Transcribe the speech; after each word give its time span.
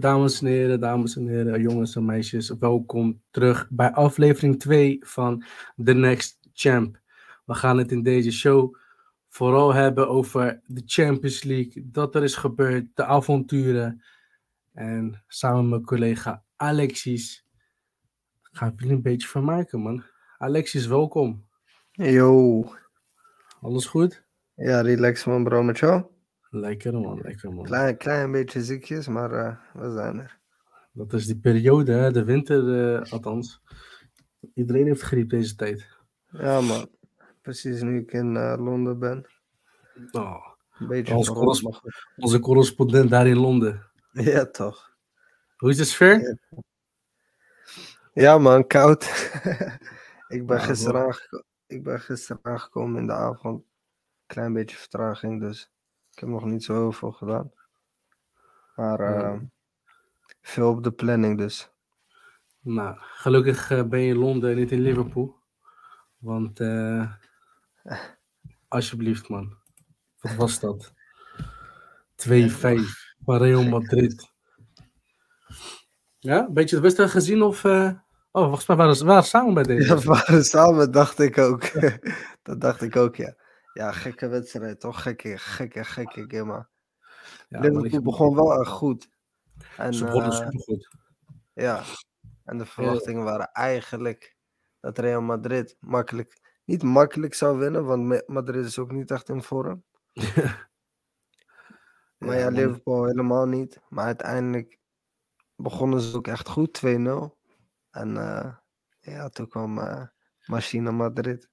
Dames 0.00 0.40
en 0.40 0.46
heren, 0.46 0.80
dames 0.80 1.16
en 1.16 1.26
heren, 1.28 1.60
jongens 1.60 1.96
en 1.96 2.04
meisjes, 2.04 2.54
welkom 2.58 3.22
terug 3.30 3.68
bij 3.70 3.92
aflevering 3.92 4.58
2 4.58 4.98
van 5.00 5.44
The 5.84 5.92
Next 5.92 6.38
Champ. 6.52 7.00
We 7.44 7.54
gaan 7.54 7.78
het 7.78 7.92
in 7.92 8.02
deze 8.02 8.30
show 8.30 8.76
vooral 9.28 9.74
hebben 9.74 10.08
over 10.08 10.60
de 10.66 10.82
Champions 10.86 11.42
League, 11.42 11.90
dat 11.90 12.14
er 12.14 12.22
is 12.22 12.34
gebeurd, 12.34 12.86
de 12.94 13.04
avonturen. 13.04 14.02
En 14.72 15.22
samen 15.26 15.60
met 15.60 15.70
mijn 15.70 15.84
collega 15.84 16.44
Alexis 16.56 17.46
ga 18.42 18.66
ik 18.66 18.80
jullie 18.80 18.94
een 18.94 19.02
beetje 19.02 19.28
vermaken, 19.28 19.80
man. 19.80 20.02
Alexis, 20.38 20.86
welkom. 20.86 21.46
Yo. 21.90 22.64
Alles 23.60 23.86
goed? 23.86 24.24
Ja, 24.54 24.80
relax 24.80 25.24
man 25.24 25.44
bro, 25.44 25.62
met 25.62 25.78
jou? 25.78 26.04
Lekker 26.50 26.92
man, 26.92 27.20
lekker 27.20 27.52
man. 27.52 27.64
Klein, 27.64 27.96
klein 27.96 28.32
beetje 28.32 28.64
ziekjes, 28.64 29.08
maar 29.08 29.32
uh, 29.32 29.56
we 29.72 29.92
zijn 29.92 30.18
er. 30.18 30.38
Dat 30.92 31.12
is 31.12 31.26
die 31.26 31.38
periode, 31.38 31.92
hè? 31.92 32.10
de 32.10 32.24
winter 32.24 32.62
uh, 32.62 33.12
althans. 33.12 33.62
Iedereen 34.54 34.86
heeft 34.86 35.02
griep 35.02 35.30
deze 35.30 35.54
tijd. 35.54 35.88
Ja 36.30 36.60
man, 36.60 36.88
precies 37.42 37.82
nu 37.82 38.00
ik 38.00 38.12
in 38.12 38.34
uh, 38.34 38.54
Londen 38.58 38.98
ben. 38.98 39.26
Oh, 40.10 40.46
een 40.78 40.86
beetje 40.86 41.14
onze, 41.14 41.32
corresp 41.32 41.92
onze 42.16 42.40
correspondent 42.40 43.10
daar 43.10 43.26
in 43.26 43.38
Londen. 43.38 43.88
Ja 44.12 44.46
toch. 44.46 44.96
Hoe 45.56 45.70
is 45.70 45.76
de 45.76 45.84
sfeer? 45.84 46.20
Ja, 46.20 46.62
ja 48.12 48.38
man, 48.38 48.66
koud. 48.66 49.04
ik, 50.28 50.46
ben 50.46 50.56
ja, 50.56 50.62
gisteren 50.62 51.16
ik 51.66 51.82
ben 51.82 52.00
gisteren 52.00 52.40
aangekomen 52.42 53.00
in 53.00 53.06
de 53.06 53.12
avond. 53.12 53.64
Klein 54.26 54.52
beetje 54.52 54.76
vertraging, 54.76 55.40
dus 55.40 55.70
ik 56.12 56.18
heb 56.18 56.28
nog 56.28 56.44
niet 56.44 56.64
zo 56.64 56.74
heel 56.74 56.92
veel 56.92 57.12
gedaan. 57.12 57.52
Maar 58.74 59.00
uh, 59.00 59.40
veel 60.40 60.70
op 60.70 60.82
de 60.84 60.92
planning 60.92 61.38
dus. 61.38 61.70
Nou, 62.60 62.96
gelukkig 62.98 63.70
uh, 63.70 63.82
ben 63.82 64.00
je 64.00 64.12
in 64.12 64.18
Londen 64.18 64.50
en 64.50 64.56
niet 64.56 64.72
in 64.72 64.80
Liverpool. 64.80 65.36
Want 66.18 66.60
uh, 66.60 67.12
alsjeblieft 68.68 69.28
man. 69.28 69.56
Wat 70.20 70.34
was 70.34 70.60
dat? 70.60 70.92
2-5 72.28 72.50
van 73.24 73.36
Real 73.36 73.64
Madrid. 73.78 74.32
Ja, 76.18 76.46
een 76.46 76.52
beetje 76.52 76.76
de 76.76 76.82
wedstrijd 76.82 77.10
gezien 77.10 77.42
of... 77.42 77.64
Uh... 77.64 77.92
Oh, 78.32 78.44
volgens 78.44 78.66
mij 78.66 78.76
waren 78.76 78.98
we 78.98 79.04
waren 79.04 79.24
samen 79.24 79.54
bij 79.54 79.62
deze. 79.62 79.88
Ja, 79.88 79.98
we 79.98 80.04
waren 80.04 80.44
samen, 80.44 80.92
dacht 80.92 81.18
ik 81.18 81.38
ook. 81.38 81.70
dat 82.42 82.60
dacht 82.60 82.82
ik 82.82 82.96
ook, 82.96 83.16
ja. 83.16 83.34
Ja, 83.80 83.92
gekke 83.92 84.28
wedstrijd, 84.28 84.80
toch? 84.80 85.02
Gekke, 85.02 85.38
gekke, 85.38 85.84
gekke 85.84 86.24
game. 86.28 86.68
Ja, 87.48 87.60
Liverpool 87.60 88.02
begon 88.02 88.34
wel 88.34 88.60
echt 88.60 88.70
goed. 88.70 89.10
En, 89.76 89.94
Ze 89.94 90.04
begonnen 90.04 90.30
uh, 90.30 90.36
supergoed. 90.36 90.90
Ja, 91.52 91.82
en 92.44 92.58
de 92.58 92.66
verwachtingen 92.66 93.24
waren 93.24 93.52
eigenlijk 93.52 94.36
dat 94.80 94.98
Real 94.98 95.20
Madrid 95.20 95.76
makkelijk, 95.78 96.58
niet 96.64 96.82
makkelijk 96.82 97.34
zou 97.34 97.58
winnen, 97.58 97.84
want 97.84 98.28
Madrid 98.28 98.64
is 98.64 98.78
ook 98.78 98.92
niet 98.92 99.10
echt 99.10 99.28
in 99.28 99.42
vorm. 99.42 99.84
maar 102.18 102.38
ja, 102.38 102.48
Liverpool 102.48 103.04
helemaal 103.04 103.46
niet. 103.46 103.80
Maar 103.88 104.04
uiteindelijk 104.04 104.78
begonnen 105.56 106.00
ze 106.00 106.16
ook 106.16 106.26
echt 106.26 106.48
goed, 106.48 106.80
2-0. 106.86 106.88
En 107.90 108.08
uh, 108.14 108.54
ja, 109.00 109.28
toen 109.28 109.48
kwam 109.48 109.78
uh, 109.78 110.06
Machine 110.46 110.90
Madrid. 110.90 111.50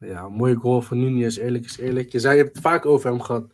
Ja, 0.00 0.28
mooie 0.28 0.54
goal 0.54 0.82
van 0.82 0.98
Nunez, 0.98 1.36
eerlijk 1.36 1.64
is 1.64 1.78
eerlijk. 1.78 2.12
Je 2.12 2.20
zei, 2.20 2.36
je 2.36 2.42
hebt 2.42 2.54
het 2.54 2.64
vaak 2.64 2.86
over 2.86 3.10
hem 3.10 3.20
gehad. 3.20 3.52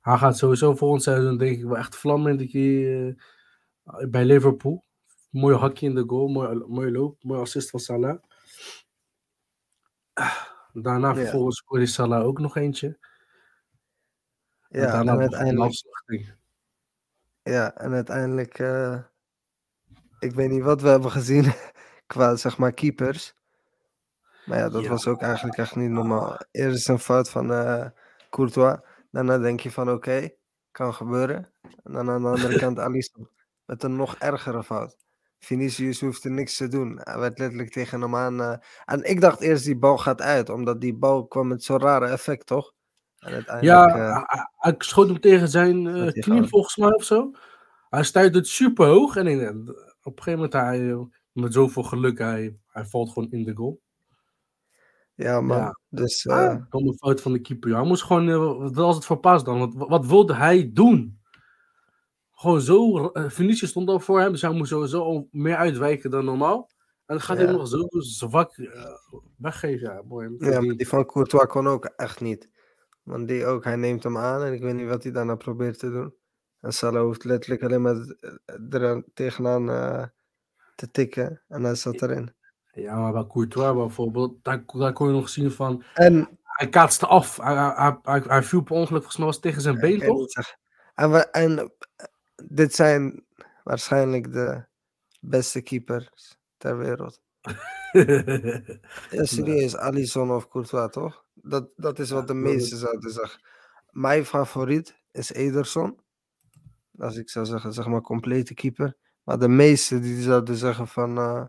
Hij 0.00 0.16
gaat 0.16 0.38
sowieso 0.38 0.74
volgend 0.74 1.02
seizoen, 1.02 1.38
denk 1.38 1.56
ik, 1.56 1.64
wel 1.64 1.76
echt 1.76 1.96
vlammen 1.96 2.48
keer, 2.48 3.06
uh, 3.06 4.08
bij 4.08 4.24
Liverpool. 4.24 4.84
Mooi 5.30 5.56
hakje 5.56 5.86
in 5.86 5.94
de 5.94 6.04
goal, 6.06 6.28
mooi, 6.28 6.64
mooi 6.66 6.90
loop, 6.90 7.22
mooi 7.22 7.40
assist 7.40 7.70
van 7.70 7.80
Salah. 7.80 8.18
Daarna 10.72 11.08
ja. 11.08 11.14
vervolgens 11.14 11.56
scoorde 11.56 11.86
Salah 11.86 12.24
ook 12.24 12.38
nog 12.38 12.56
eentje. 12.56 12.98
Ja, 14.68 14.84
en, 14.84 14.90
daarna 14.92 15.12
en 15.12 15.18
uiteindelijk... 15.18 15.74
Ja, 17.42 17.76
en 17.76 17.92
uiteindelijk... 17.92 18.58
Uh, 18.58 19.02
ik 20.18 20.32
weet 20.32 20.50
niet 20.50 20.62
wat 20.62 20.82
we 20.82 20.88
hebben 20.88 21.10
gezien 21.10 21.52
qua, 22.06 22.36
zeg 22.36 22.58
maar, 22.58 22.72
keepers. 22.72 23.37
Maar 24.48 24.58
ja, 24.58 24.68
dat 24.68 24.82
ja. 24.82 24.88
was 24.88 25.06
ook 25.06 25.22
eigenlijk 25.22 25.58
echt 25.58 25.76
niet 25.76 25.90
normaal. 25.90 26.36
Eerst 26.50 26.76
is 26.76 26.86
een 26.86 26.98
fout 26.98 27.30
van 27.30 27.52
uh, 27.52 27.86
Courtois. 28.30 28.78
Daarna 29.10 29.38
denk 29.38 29.60
je 29.60 29.70
van 29.70 29.88
oké, 29.88 29.96
okay, 29.96 30.36
kan 30.70 30.94
gebeuren. 30.94 31.52
En 31.62 31.92
dan 31.92 32.10
aan 32.10 32.22
de 32.22 32.28
andere 32.28 32.58
kant 32.64 32.78
Alisson. 32.78 33.28
Met 33.64 33.82
een 33.82 33.96
nog 33.96 34.16
ergere 34.16 34.64
fout. 34.64 34.96
Vinicius 35.38 36.00
hoefde 36.00 36.30
niks 36.30 36.56
te 36.56 36.68
doen. 36.68 37.00
Hij 37.02 37.18
werd 37.18 37.38
letterlijk 37.38 37.70
tegen 37.70 38.00
hem 38.00 38.16
aan. 38.16 38.40
Uh, 38.40 38.54
en 38.84 39.02
ik 39.02 39.20
dacht 39.20 39.40
eerst 39.40 39.64
die 39.64 39.78
bal 39.78 39.98
gaat 39.98 40.20
uit. 40.20 40.48
Omdat 40.48 40.80
die 40.80 40.94
bal 40.94 41.26
kwam 41.26 41.48
met 41.48 41.64
zo'n 41.64 41.78
rare 41.78 42.06
effect, 42.06 42.46
toch? 42.46 42.72
En 43.18 43.44
ja, 43.60 43.96
uh, 43.96 44.22
hij, 44.56 44.74
schoot 44.78 45.08
hem 45.08 45.20
tegen 45.20 45.48
zijn 45.48 45.84
knie 46.12 46.48
volgens 46.48 46.76
mij 46.76 46.92
of 46.92 47.04
zo. 47.04 47.30
Hij 47.88 48.04
stuit 48.04 48.34
het 48.34 48.46
super 48.46 48.86
hoog. 48.86 49.16
En 49.16 49.26
in, 49.26 49.68
op 50.02 50.16
een 50.16 50.22
gegeven 50.22 50.32
moment 50.32 50.52
hij 50.52 51.08
met 51.32 51.52
zoveel 51.52 51.82
geluk, 51.82 52.18
hij, 52.18 52.56
hij 52.66 52.84
valt 52.84 53.12
gewoon 53.12 53.30
in 53.30 53.44
de 53.44 53.54
goal. 53.54 53.80
Ja, 55.18 55.40
man. 55.40 55.58
Ja. 55.58 55.78
Dus, 55.88 56.24
uh... 56.24 56.34
ah, 56.34 56.62
domme 56.70 56.94
fout 56.94 57.20
van 57.20 57.32
de 57.32 57.40
keeper. 57.40 57.74
Hij 57.74 57.84
moest 57.84 58.02
gewoon, 58.02 58.28
uh, 58.28 58.58
wat 58.58 58.74
was 58.74 58.94
het 58.94 59.04
voor 59.04 59.20
pas 59.20 59.44
dan? 59.44 59.58
Wat, 59.58 59.88
wat 59.88 60.06
wilde 60.06 60.34
hij 60.34 60.70
doen? 60.72 61.20
Gewoon 62.32 62.60
zo, 62.60 63.10
uh, 63.12 63.28
Vinicius 63.28 63.70
stond 63.70 63.88
al 63.88 64.00
voor 64.00 64.20
hem, 64.20 64.32
dus 64.32 64.42
hij 64.42 64.52
moest 64.52 64.70
sowieso 64.70 65.02
al 65.02 65.28
meer 65.30 65.56
uitwijken 65.56 66.10
dan 66.10 66.24
normaal. 66.24 66.70
En 67.06 67.14
dan 67.16 67.20
gaat 67.20 67.38
ja. 67.38 67.44
hij 67.44 67.52
nog 67.52 67.68
zo 67.68 67.86
zwak 67.88 68.56
weggeven. 69.36 70.04
Ja, 70.38 70.60
maar 70.60 70.76
die 70.76 70.88
van 70.88 71.06
Courtois 71.06 71.46
kon 71.46 71.66
ook 71.66 71.84
echt 71.84 72.20
niet. 72.20 72.50
Want 73.02 73.28
die 73.28 73.46
ook, 73.46 73.64
hij 73.64 73.76
neemt 73.76 74.02
hem 74.02 74.16
aan 74.16 74.42
en 74.42 74.52
ik 74.52 74.62
weet 74.62 74.74
niet 74.74 74.88
wat 74.88 75.02
hij 75.02 75.12
daarna 75.12 75.34
probeert 75.34 75.78
te 75.78 75.90
doen. 75.90 76.14
En 76.60 76.72
Salah 76.72 77.02
hoeft 77.02 77.24
letterlijk 77.24 77.62
alleen 77.62 77.82
maar 77.82 78.16
er 78.70 79.04
tegenaan 79.14 79.66
te 80.74 80.90
tikken 80.90 81.42
en 81.48 81.64
hij 81.64 81.74
zat 81.74 82.02
erin. 82.02 82.36
Ja, 82.80 82.96
maar 82.96 83.12
bij 83.12 83.26
Courtois 83.26 83.74
bijvoorbeeld, 83.74 84.44
daar, 84.44 84.64
daar 84.66 84.92
kon 84.92 85.06
je 85.06 85.12
nog 85.12 85.28
zien 85.28 85.50
van... 85.50 85.82
En, 85.94 86.38
hij 86.42 86.68
kaatste 86.68 87.06
af. 87.06 87.36
Hij, 87.36 87.54
hij, 87.54 87.98
hij, 88.02 88.22
hij 88.26 88.42
viel 88.42 88.62
per 88.62 88.74
ongeluk 88.74 88.90
volgens 88.90 89.16
mij 89.16 89.26
was 89.26 89.40
tegen 89.40 89.62
zijn 89.62 89.78
been, 89.78 90.00
toch? 90.00 90.56
En, 90.94 91.32
en 91.32 91.72
dit 92.46 92.74
zijn 92.74 93.24
waarschijnlijk 93.64 94.32
de 94.32 94.64
beste 95.20 95.60
keepers 95.60 96.38
ter 96.56 96.78
wereld. 96.78 97.20
ja, 99.10 99.24
serieus, 99.24 99.76
Alisson 99.76 100.30
of 100.30 100.48
Courtois, 100.48 100.92
toch? 100.92 101.24
Dat, 101.34 101.68
dat 101.76 101.98
is 101.98 102.10
wat 102.10 102.26
de 102.26 102.34
meesten 102.34 102.78
zouden 102.78 103.10
zeggen. 103.10 103.40
Mijn 103.90 104.24
favoriet 104.24 104.98
is 105.12 105.32
Ederson. 105.32 106.00
Als 106.98 107.16
ik 107.16 107.30
zou 107.30 107.46
zeggen, 107.46 107.72
zeg 107.72 107.86
maar, 107.86 108.00
complete 108.00 108.54
keeper. 108.54 108.96
Maar 109.24 109.38
de 109.38 109.48
meesten 109.48 110.02
die 110.02 110.22
zouden 110.22 110.56
zeggen 110.56 110.88
van... 110.88 111.18
Uh, 111.18 111.44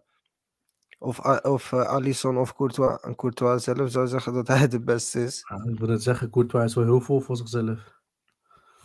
of, 1.00 1.20
of 1.44 1.72
uh, 1.72 1.82
Alisson 1.82 2.38
of 2.38 2.56
Courtois. 2.56 3.00
En 3.02 3.16
Courtois 3.16 3.64
zelf 3.64 3.92
zou 3.92 4.08
zeggen 4.08 4.34
dat 4.34 4.48
hij 4.48 4.68
de 4.68 4.82
beste 4.82 5.24
is. 5.24 5.46
Ja, 5.50 5.72
ik 5.72 5.80
wil 5.80 5.90
het 5.90 6.04
zeggen, 6.04 6.30
Courtois 6.30 6.66
is 6.66 6.76
wel 6.76 6.84
heel 6.84 7.02
vol 7.02 7.20
voor 7.20 7.36
zichzelf. 7.36 8.02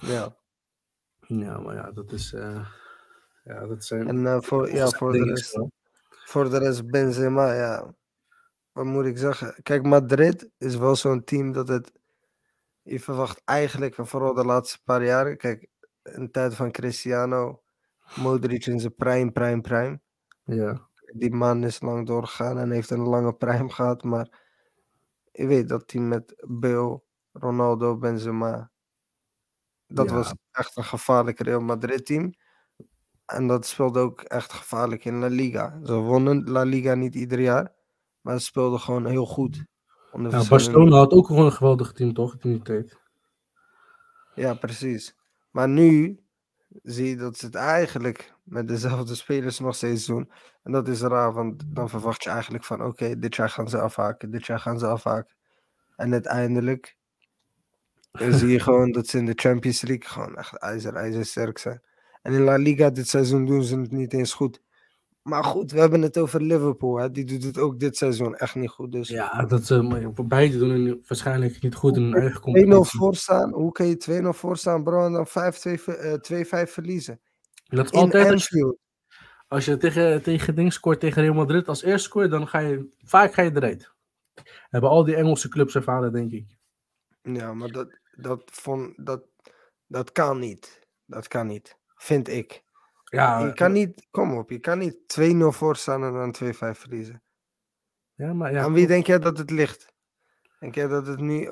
Ja. 0.01 0.37
Ja, 1.21 1.59
maar 1.59 1.75
ja, 1.75 1.91
dat 1.91 2.13
is... 2.13 2.33
Uh, 2.33 2.67
ja, 3.45 3.67
dat 3.67 3.85
zijn... 3.85 4.09
En 4.09 4.17
uh, 4.17 4.41
voor, 4.41 4.71
ja, 4.71 4.89
voor 4.89 5.13
de 5.13 5.25
rest... 5.25 5.61
Voor 6.09 6.51
de 6.51 6.59
rest 6.59 6.91
Benzema, 6.91 7.53
ja... 7.53 7.95
Wat 8.73 8.85
moet 8.85 9.05
ik 9.05 9.19
zeggen? 9.19 9.63
Kijk, 9.63 9.83
Madrid 9.83 10.51
is 10.59 10.77
wel 10.77 10.97
zo'n 10.97 11.25
team 11.25 11.53
dat 11.53 11.69
het... 11.69 11.93
Je 12.83 13.01
verwacht 13.01 13.43
eigenlijk, 13.45 13.95
vooral 13.99 14.35
de 14.35 14.45
laatste 14.45 14.79
paar 14.85 15.05
jaren... 15.05 15.37
Kijk, 15.37 15.69
in 16.03 16.25
de 16.25 16.31
tijd 16.31 16.55
van 16.55 16.71
Cristiano... 16.71 17.63
Modric 18.17 18.67
in 18.67 18.81
zijn 18.81 18.95
prime, 18.95 19.33
prime, 19.33 19.61
prime. 19.61 20.01
Ja 20.45 20.89
die 21.13 21.33
man 21.33 21.65
is 21.65 21.81
lang 21.81 22.07
doorgegaan 22.07 22.59
en 22.59 22.71
heeft 22.71 22.91
een 22.91 23.09
lange 23.09 23.33
prime 23.33 23.71
gehad. 23.71 24.03
Maar 24.03 24.43
je 25.33 25.47
weet 25.47 25.69
dat 25.69 25.89
team 25.89 26.09
met 26.09 26.45
Bill, 26.49 27.01
Ronaldo, 27.33 27.97
Benzema. 27.99 28.71
Dat 29.87 30.09
ja. 30.09 30.15
was 30.15 30.35
echt 30.51 30.77
een 30.77 30.85
gevaarlijk 30.85 31.41
Real 31.41 31.61
Madrid 31.61 32.07
team. 32.07 32.35
En 33.27 33.47
dat 33.47 33.67
speelde 33.67 34.01
ook 34.01 34.21
echt 34.21 34.53
gevaarlijk 34.53 35.05
in 35.05 35.19
La 35.19 35.27
Liga. 35.27 35.79
Ze 35.83 35.95
wonnen 35.95 36.51
La 36.51 36.63
Liga 36.63 36.95
niet 36.95 37.15
ieder 37.15 37.41
jaar. 37.41 37.73
Maar 38.21 38.39
ze 38.39 38.45
speelden 38.45 38.81
gewoon 38.81 39.07
heel 39.07 39.27
goed. 39.27 39.65
Ja, 40.13 40.49
Barcelona 40.49 40.97
had 40.97 41.13
ook 41.13 41.27
gewoon 41.27 41.45
een 41.45 41.53
geweldig 41.53 41.93
team, 41.93 42.13
toch? 42.13 42.37
In 42.41 42.51
die 42.51 42.63
tijd. 42.63 42.99
Ja, 44.35 44.55
precies. 44.55 45.17
Maar 45.51 45.69
nu 45.69 46.24
zie 46.83 47.09
je 47.09 47.17
dat 47.17 47.37
ze 47.37 47.47
het 47.47 47.55
eigenlijk 47.55 48.35
met 48.43 48.69
dezelfde 48.69 49.15
spelers 49.15 49.59
nog 49.59 49.75
steeds 49.75 50.07
doen. 50.07 50.31
En 50.63 50.73
dat 50.73 50.89
is 50.89 51.01
raar, 51.01 51.33
want 51.33 51.63
dan 51.67 51.89
verwacht 51.89 52.23
je 52.23 52.31
eigenlijk 52.31 52.65
van: 52.65 52.81
oké, 52.81 52.89
okay, 52.89 53.19
dit 53.19 53.37
jaar 53.37 53.51
gaan 53.51 53.69
ze 53.69 53.81
afhaken, 53.81 54.31
dit 54.31 54.47
jaar 54.47 54.61
gaan 54.61 54.79
ze 54.79 54.87
afhaken. 54.87 55.35
En 55.97 56.13
uiteindelijk 56.13 56.97
zie 58.39 58.49
je 58.49 58.61
gewoon 58.61 58.93
dat 58.93 59.07
ze 59.07 59.19
in 59.19 59.27
de 59.27 59.33
Champions 59.37 59.83
League 59.83 60.09
gewoon 60.09 60.37
echt 60.37 60.57
ijzer, 60.57 60.95
ijzer 60.95 61.25
sterk 61.25 61.59
zijn. 61.59 61.83
En 62.23 62.33
in 62.33 62.41
La 62.41 62.57
Liga 62.57 62.91
dit 62.91 63.09
seizoen 63.09 63.47
doen 63.47 63.63
ze 63.63 63.81
het 63.81 63.93
niet 63.93 64.13
eens 64.13 64.33
goed. 64.33 64.63
Maar 65.25 65.45
goed, 65.45 65.73
we 65.73 65.81
hebben 65.81 66.03
het 66.03 66.19
over 66.19 66.43
Liverpool. 66.43 66.97
Hè? 66.97 67.11
Die 67.11 67.25
doet 67.25 67.43
het 67.43 67.59
ook 67.59 67.81
dit 67.81 67.97
seizoen 67.97 68.35
echt 68.35 68.55
niet 68.55 68.71
goed. 68.71 68.93
Dus. 68.93 69.09
Ja, 69.09 69.45
dat 69.45 69.65
ze 69.65 69.75
uh, 70.19 70.27
beide 70.27 70.59
doen 70.59 70.87
het 70.87 71.09
waarschijnlijk 71.09 71.63
niet 71.63 71.75
goed 71.75 71.97
in 71.97 72.03
hun 72.03 72.15
eigen 72.15 72.41
competitie. 72.41 72.75
2-0 72.75 72.79
voorstaan. 72.81 73.53
Hoe 73.53 73.73
kan 73.73 73.87
je 73.87 74.23
2-0 74.25 74.29
voorstaan, 74.29 74.83
bro? 74.83 75.05
En 75.05 75.13
dan 75.13 75.27
5-2 75.29 75.31
uh, 75.31 76.65
verliezen. 76.67 77.21
Dat 77.65 77.85
is 77.85 77.91
in 77.91 77.99
altijd 77.99 78.31
Anfield. 78.31 78.79
Als 79.49 79.65
je 79.65 79.77
tegen, 79.77 80.23
tegen 80.23 80.55
ding 80.55 80.73
scoort 80.73 81.01
tegen 81.01 81.23
Real 81.23 81.35
Madrid 81.35 81.69
als 81.69 81.83
eerste 81.83 82.09
scoort, 82.09 82.31
dan 82.31 82.49
ga 82.49 82.59
je 82.59 82.89
vaak 82.99 83.35
ga 83.35 83.43
je 83.43 83.51
eruit. 83.55 83.93
Hebben 84.69 84.91
al 84.91 85.05
die 85.05 85.17
Engelse 85.17 85.49
clubs 85.49 85.75
ervaren, 85.75 86.13
denk 86.13 86.31
ik. 86.33 86.57
Ja, 87.23 87.55
maar 87.55 87.69
dat, 87.69 87.99
dat, 88.17 88.43
vond, 88.45 89.07
dat, 89.07 89.23
dat 89.87 90.13
kan 90.13 90.39
niet. 90.39 90.81
Dat 91.07 91.29
kan 91.29 91.47
niet. 91.47 91.79
Vind 91.97 92.29
ik. 92.29 92.65
Ja, 93.15 93.39
je 93.39 93.53
kan 93.53 93.73
niet, 93.73 94.07
kom 94.11 94.37
op, 94.37 94.51
je 94.51 94.59
kan 94.59 94.79
niet 94.79 94.97
2-0 95.21 95.37
voorstaan 95.49 96.05
en 96.05 96.13
dan 96.13 96.35
2-5 96.55 96.79
verliezen. 96.79 97.23
Ja, 98.15 98.33
maar 98.33 98.53
ja, 98.53 98.63
Aan 98.63 98.73
wie 98.73 98.87
denk 98.87 99.07
jij 99.07 99.19
dat 99.19 99.39
het 99.39 99.51
ligt? 99.51 99.93
Denk 100.59 100.75
jij 100.75 100.87
dat 100.87 101.07
het 101.07 101.21
nu, 101.21 101.49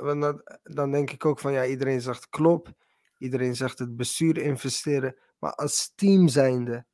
dan 0.63 0.91
denk 0.91 1.11
ik 1.11 1.25
ook 1.25 1.39
van 1.39 1.53
ja, 1.53 1.65
iedereen 1.65 2.01
zegt 2.01 2.29
klop, 2.29 2.73
iedereen 3.19 3.57
zegt 3.57 3.79
het 3.79 3.97
bestuur 3.97 4.39
investeren, 4.39 5.17
maar 5.39 5.55
als 5.55 5.93
team 5.95 6.29
zijnde, 6.29 6.87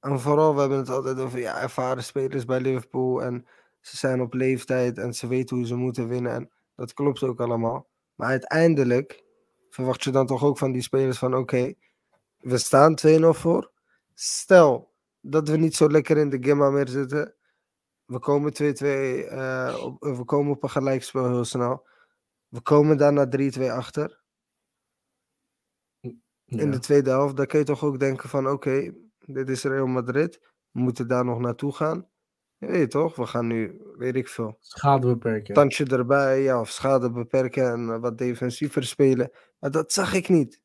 en 0.00 0.20
vooral 0.20 0.54
we 0.54 0.60
hebben 0.60 0.78
het 0.78 0.88
altijd 0.88 1.18
over 1.18 1.38
ja, 1.38 1.60
ervaren 1.60 2.04
spelers 2.04 2.44
bij 2.44 2.60
Liverpool 2.60 3.22
en 3.22 3.46
ze 3.80 3.96
zijn 3.96 4.20
op 4.20 4.34
leeftijd 4.34 4.98
en 4.98 5.14
ze 5.14 5.26
weten 5.26 5.56
hoe 5.56 5.66
ze 5.66 5.74
moeten 5.74 6.08
winnen 6.08 6.32
en 6.32 6.50
dat 6.76 6.92
klopt 6.92 7.22
ook 7.22 7.40
allemaal. 7.40 7.88
Maar 8.14 8.28
uiteindelijk 8.28 9.24
verwacht 9.70 10.04
je 10.04 10.10
dan 10.10 10.26
toch 10.26 10.44
ook 10.44 10.58
van 10.58 10.72
die 10.72 10.82
spelers 10.82 11.18
van 11.18 11.34
oké, 11.34 11.74
we 12.42 12.58
staan 12.58 12.98
2-0 13.06 13.28
voor. 13.28 13.72
Stel 14.14 14.92
dat 15.20 15.48
we 15.48 15.56
niet 15.56 15.74
zo 15.74 15.88
lekker 15.88 16.16
in 16.16 16.28
de 16.28 16.42
Gimma 16.42 16.70
meer 16.70 16.88
zitten. 16.88 17.34
We 18.04 18.18
komen 18.18 18.52
2-2, 18.52 18.56
uh, 18.62 19.68
eh, 19.68 19.92
we 19.98 20.24
komen 20.24 20.52
op 20.52 20.62
een 20.62 20.70
gelijkspel 20.70 21.28
heel 21.28 21.44
snel. 21.44 21.86
We 22.48 22.60
komen 22.60 22.96
daarna 22.96 23.26
3-2 23.26 23.70
achter. 23.70 24.20
In 26.44 26.70
de 26.70 26.78
tweede 26.78 27.10
helft, 27.10 27.36
dan 27.36 27.46
kun 27.46 27.58
je 27.58 27.64
toch 27.64 27.84
ook 27.84 27.98
denken 27.98 28.28
van 28.28 28.48
oké, 28.48 28.94
dit 29.18 29.48
is 29.48 29.62
Real 29.62 29.86
Madrid. 29.86 30.40
We 30.70 30.80
moeten 30.80 31.08
daar 31.08 31.24
nog 31.24 31.38
naartoe 31.38 31.72
gaan. 31.72 32.08
Je 32.58 32.66
weet 32.66 32.90
toch, 32.90 33.16
we 33.16 33.26
gaan 33.26 33.46
nu, 33.46 33.80
weet 33.96 34.14
ik 34.14 34.28
veel. 34.28 34.56
Schade 34.60 35.06
beperken. 35.06 35.54
Tandje 35.54 35.84
erbij, 35.84 36.42
ja, 36.42 36.60
of 36.60 36.70
schade 36.70 37.10
beperken 37.10 37.72
en 37.72 38.00
wat 38.00 38.18
defensiever 38.18 38.84
spelen. 38.84 39.30
Maar 39.58 39.70
dat 39.70 39.92
zag 39.92 40.14
ik 40.14 40.28
niet. 40.28 40.61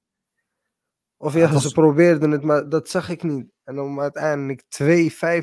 Of 1.17 1.33
ja, 1.33 1.59
ze 1.59 1.71
probeerden 1.71 2.31
het, 2.31 2.43
maar 2.43 2.69
dat 2.69 2.89
zag 2.89 3.09
ik 3.09 3.23
niet. 3.23 3.51
En 3.63 3.79
om 3.79 3.99
uiteindelijk 3.99 4.61
2-5 4.61 4.65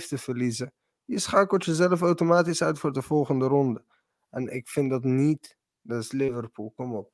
te 0.08 0.18
verliezen. 0.18 0.72
Je 1.04 1.18
schakelt 1.18 1.64
jezelf 1.64 2.00
automatisch 2.00 2.62
uit 2.62 2.78
voor 2.78 2.92
de 2.92 3.02
volgende 3.02 3.46
ronde. 3.46 3.84
En 4.30 4.48
ik 4.48 4.68
vind 4.68 4.90
dat 4.90 5.04
niet. 5.04 5.56
Dat 5.80 6.02
is 6.02 6.12
Liverpool, 6.12 6.72
kom 6.76 6.94
op. 6.94 7.12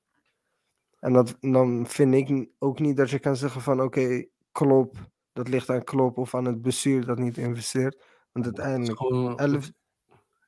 En 0.98 1.12
dat, 1.12 1.36
dan 1.40 1.86
vind 1.86 2.14
ik 2.14 2.48
ook 2.58 2.78
niet 2.78 2.96
dat 2.96 3.10
je 3.10 3.18
kan 3.18 3.36
zeggen 3.36 3.60
van 3.60 3.82
oké, 3.82 4.00
okay, 4.00 4.30
Klop, 4.52 4.96
dat 5.32 5.48
ligt 5.48 5.70
aan 5.70 5.84
Klop 5.84 6.18
of 6.18 6.34
aan 6.34 6.44
het 6.44 6.62
bestuur 6.62 7.04
dat 7.04 7.18
niet 7.18 7.36
investeert. 7.36 8.04
Want 8.32 8.44
uiteindelijk 8.44 8.98
gewoon... 8.98 9.38
elf, 9.38 9.70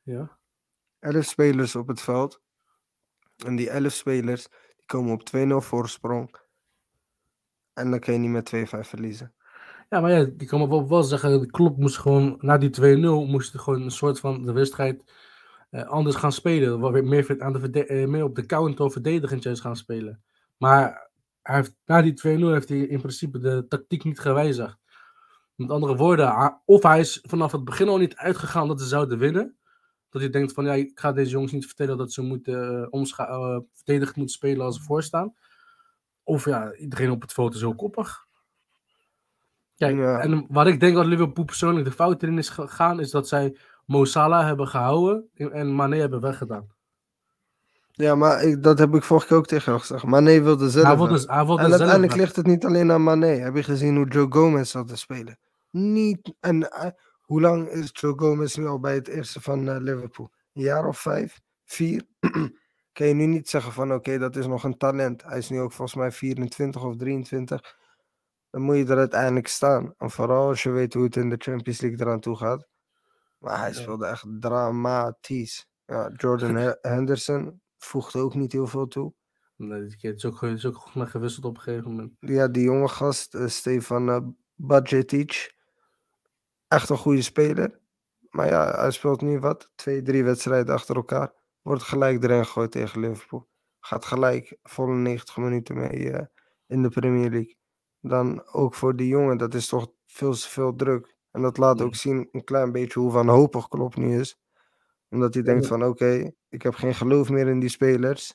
ja? 0.03 0.39
elf 0.99 1.25
spelers 1.25 1.77
op 1.77 1.89
het 1.89 2.01
veld. 2.01 2.41
En 3.37 3.57
die 3.57 3.71
elf 3.71 3.93
spelers 3.93 4.49
die 4.49 4.87
komen 4.87 5.13
op 5.13 5.23
2-0 5.37 5.67
voorsprong. 5.67 6.37
En 7.83 7.91
dan 7.91 8.01
kun 8.01 8.13
je 8.13 8.19
niet 8.19 8.31
met 8.31 8.53
2-5 8.55 8.89
verliezen. 8.89 9.33
Ja, 9.89 10.01
maar 10.01 10.11
ja, 10.11 10.25
die 10.25 10.49
kan 10.49 10.61
me 10.61 10.69
wel, 10.69 10.89
wel 10.89 11.03
zeggen, 11.03 11.41
de 11.41 11.51
klop 11.51 11.77
moest 11.79 11.99
gewoon, 11.99 12.39
na 12.41 12.59
die 12.59 12.97
2-0, 12.97 13.01
moest 13.31 13.59
gewoon 13.59 13.83
een 13.83 13.91
soort 13.91 14.21
van 14.21 14.45
de 14.45 14.53
wedstrijd 14.53 15.13
uh, 15.71 15.83
anders 15.83 16.17
gaan 16.17 16.33
spelen. 16.33 16.81
Waar 16.81 16.93
weer 16.93 17.05
meer, 17.05 17.41
aan 17.43 17.53
de 17.53 17.89
uh, 17.89 18.09
meer 18.09 18.25
op 18.25 18.35
de 18.35 18.47
counter 18.47 18.91
verdedigend 18.91 19.61
gaan 19.61 19.77
spelen. 19.77 20.23
Maar 20.57 21.11
hij 21.43 21.57
heeft, 21.57 21.75
na 21.85 22.03
die 22.03 22.21
2-0 22.21 22.23
heeft 22.25 22.69
hij 22.69 22.79
in 22.79 22.99
principe 22.99 23.39
de 23.39 23.67
tactiek 23.69 24.05
niet 24.05 24.21
gewijzigd. 24.21 24.79
Met 25.55 25.71
andere 25.71 25.97
woorden, 25.97 26.61
of 26.65 26.83
hij 26.83 27.01
is 27.01 27.25
vanaf 27.29 27.53
het 27.53 27.65
begin 27.65 27.89
al 27.89 27.99
niet 27.99 28.17
uitgegaan 28.17 28.69
dat 28.69 28.81
ze 28.81 28.87
zouden 28.87 29.19
winnen. 29.19 29.57
Dat 30.11 30.23
hij 30.23 30.31
denkt 30.31 30.53
van, 30.53 30.65
ja, 30.65 30.73
ik 30.73 30.91
ga 30.95 31.13
deze 31.13 31.31
jongens 31.31 31.53
niet 31.53 31.67
vertellen 31.67 31.97
dat 31.97 32.13
ze 32.13 32.23
moeten 32.23 32.81
uh, 32.81 32.87
omscha- 32.91 33.63
verdedigd 33.73 34.17
moeten 34.17 34.35
spelen 34.35 34.67
als 34.67 34.77
ze 34.77 34.83
voorstaan. 34.83 35.35
Of 36.25 36.45
ja, 36.45 36.75
iedereen 36.75 37.11
op 37.11 37.21
het 37.23 37.33
foto 37.33 37.55
is 37.55 37.61
heel 37.61 37.75
koppig. 37.75 38.27
Kijk, 39.77 40.23
en 40.23 40.47
waar 40.49 40.67
ik 40.67 40.81
denk 40.81 40.95
dat 40.95 41.07
Liverpool 41.07 41.45
persoonlijk 41.45 41.85
de 41.85 41.93
fout 41.93 42.23
erin 42.23 42.39
is 42.39 42.49
gegaan, 42.49 43.01
is 43.01 43.11
dat 43.11 43.29
zij 43.29 43.57
Mo 43.87 44.05
Salah 44.05 44.47
hebben 44.47 44.69
gehouden 44.69 45.29
en 45.35 45.75
Mane 45.75 45.97
hebben 45.97 46.21
weggedaan. 46.21 46.67
Ja, 47.91 48.15
maar 48.15 48.43
ik, 48.43 48.63
dat 48.63 48.79
heb 48.79 48.95
ik 48.95 49.03
vorige 49.03 49.27
keer 49.27 49.37
ook 49.37 49.47
tegen 49.47 49.65
jou 49.65 49.79
gezegd. 49.79 50.05
Mane 50.05 50.43
wilde 50.43 50.71
zelf. 50.71 50.87
Hij 50.87 50.97
wilde, 50.97 51.23
hij 51.27 51.45
wilde 51.45 51.63
en 51.63 51.71
uiteindelijk 51.71 52.15
ligt 52.15 52.37
het 52.37 52.47
niet 52.47 52.65
alleen 52.65 52.93
aan 52.93 53.03
Mane. 53.03 53.27
Heb 53.27 53.55
je 53.55 53.63
gezien 53.63 53.97
hoe 53.97 54.09
Joe 54.09 54.27
Gomez 54.29 54.71
zat 54.71 54.89
te 54.89 54.97
spelen? 54.97 55.39
Niet. 55.71 56.35
En 56.41 56.57
uh, 56.57 56.87
hoe 57.21 57.41
lang 57.41 57.69
is 57.69 57.91
Joe 57.93 58.19
Gomez 58.19 58.57
nu 58.57 58.67
al 58.67 58.81
bij 58.81 58.95
het 58.95 59.09
eerste 59.09 59.41
van 59.41 59.69
uh, 59.69 59.77
Liverpool? 59.79 60.31
Een 60.53 60.63
jaar 60.63 60.87
of 60.87 60.99
vijf? 60.99 61.41
Vier? 61.65 62.03
kan 62.93 63.07
je 63.07 63.15
nu 63.15 63.27
niet 63.27 63.49
zeggen 63.49 63.73
van 63.73 63.93
oké, 63.93 64.19
dat 64.19 64.37
is 64.37 64.47
nog 64.47 64.65
een 64.65 64.77
talent. 64.77 65.23
Hij 65.23 65.39
is 65.39 65.49
nu 65.49 65.61
ook 65.61 65.73
volgens 65.73 65.99
mij 65.99 66.13
24 66.13 66.85
of 66.85 66.97
23. 66.97 67.77
Dan 68.51 68.63
moet 68.63 68.77
je 68.77 68.85
er 68.85 68.99
uiteindelijk 68.99 69.47
staan. 69.47 69.95
En 69.99 70.11
vooral 70.11 70.49
als 70.49 70.63
je 70.63 70.71
weet 70.71 70.95
hoe 70.95 71.05
het 71.05 71.17
in 71.17 71.29
de 71.29 71.37
Champions 71.39 71.81
League 71.81 72.01
eraan 72.01 72.21
toe 72.21 72.37
gaat. 72.37 72.69
Maar 73.39 73.59
hij 73.59 73.73
speelde 73.73 74.07
echt 74.07 74.25
dramatisch. 74.41 75.67
Ja, 75.87 76.11
Jordan 76.17 76.57
Henderson 76.81 77.61
voegde 77.79 78.19
ook 78.19 78.35
niet 78.35 78.53
heel 78.53 78.67
veel 78.67 78.87
toe. 78.87 79.13
Nee, 79.57 79.83
het 79.83 80.17
is 80.17 80.25
ook, 80.25 80.43
is 80.43 80.67
ook 80.67 80.89
gewisseld 80.95 81.45
op 81.45 81.57
een 81.57 81.63
gegeven 81.63 81.91
moment. 81.91 82.13
Ja, 82.19 82.49
die 82.49 82.63
jonge 82.63 82.89
gast, 82.89 83.35
uh, 83.35 83.47
Stefan 83.47 84.09
uh, 84.09 84.19
Badjetic. 84.55 85.55
Echt 86.69 86.89
een 86.89 86.97
goede 86.97 87.23
speler. 87.23 87.81
Maar 88.31 88.47
ja, 88.47 88.81
hij 88.81 88.91
speelt 88.91 89.21
nu 89.21 89.39
wat? 89.39 89.71
Twee, 89.75 90.03
drie 90.03 90.25
wedstrijden 90.25 90.75
achter 90.75 90.97
elkaar. 90.97 91.33
Wordt 91.63 91.83
gelijk 91.83 92.23
erin 92.23 92.45
gegooid 92.45 92.71
tegen 92.71 93.01
Liverpool. 93.01 93.49
Gaat 93.81 94.05
gelijk 94.05 94.57
volle 94.63 94.95
90 94.95 95.37
minuten 95.37 95.75
mee 95.75 95.99
uh, 95.99 96.21
in 96.67 96.83
de 96.83 96.89
Premier 96.89 97.31
League. 97.31 97.57
Dan 98.01 98.47
ook 98.53 98.75
voor 98.75 98.97
die 98.97 99.09
jongen, 99.09 99.39
dat 99.39 99.55
is 99.55 99.67
toch 99.69 99.93
veel 100.07 100.33
te 100.33 100.49
veel 100.49 100.75
druk. 100.75 101.17
En 101.31 101.43
dat 101.43 101.59
laat 101.59 101.81
ook 101.81 101.95
zien 101.95 102.29
een 102.33 102.45
klein 102.45 102.73
beetje 102.73 103.01
hoe 103.01 103.13
wanhopig 103.13 103.69
Klopp 103.69 103.97
nu 103.97 104.21
is. 104.21 104.41
Omdat 105.09 105.35
hij 105.35 105.43
denkt 105.43 105.67
van 105.67 105.85
oké, 105.85 106.33
ik 106.49 106.63
heb 106.63 106.75
geen 106.75 106.95
geloof 106.95 107.29
meer 107.29 107.49
in 107.49 107.61
die 107.61 107.69
spelers. 107.69 108.35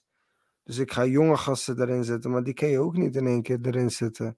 Dus 0.63 0.77
ik 0.77 0.91
ga 0.91 1.05
jonge 1.05 1.37
gasten 1.37 1.81
erin 1.81 2.03
zetten. 2.03 2.31
Maar 2.31 2.43
die 2.43 2.53
kan 2.53 2.69
je 2.69 2.79
ook 2.79 2.97
niet 2.97 3.15
in 3.15 3.27
één 3.27 3.41
keer 3.41 3.59
erin 3.61 3.91
zetten. 3.91 4.37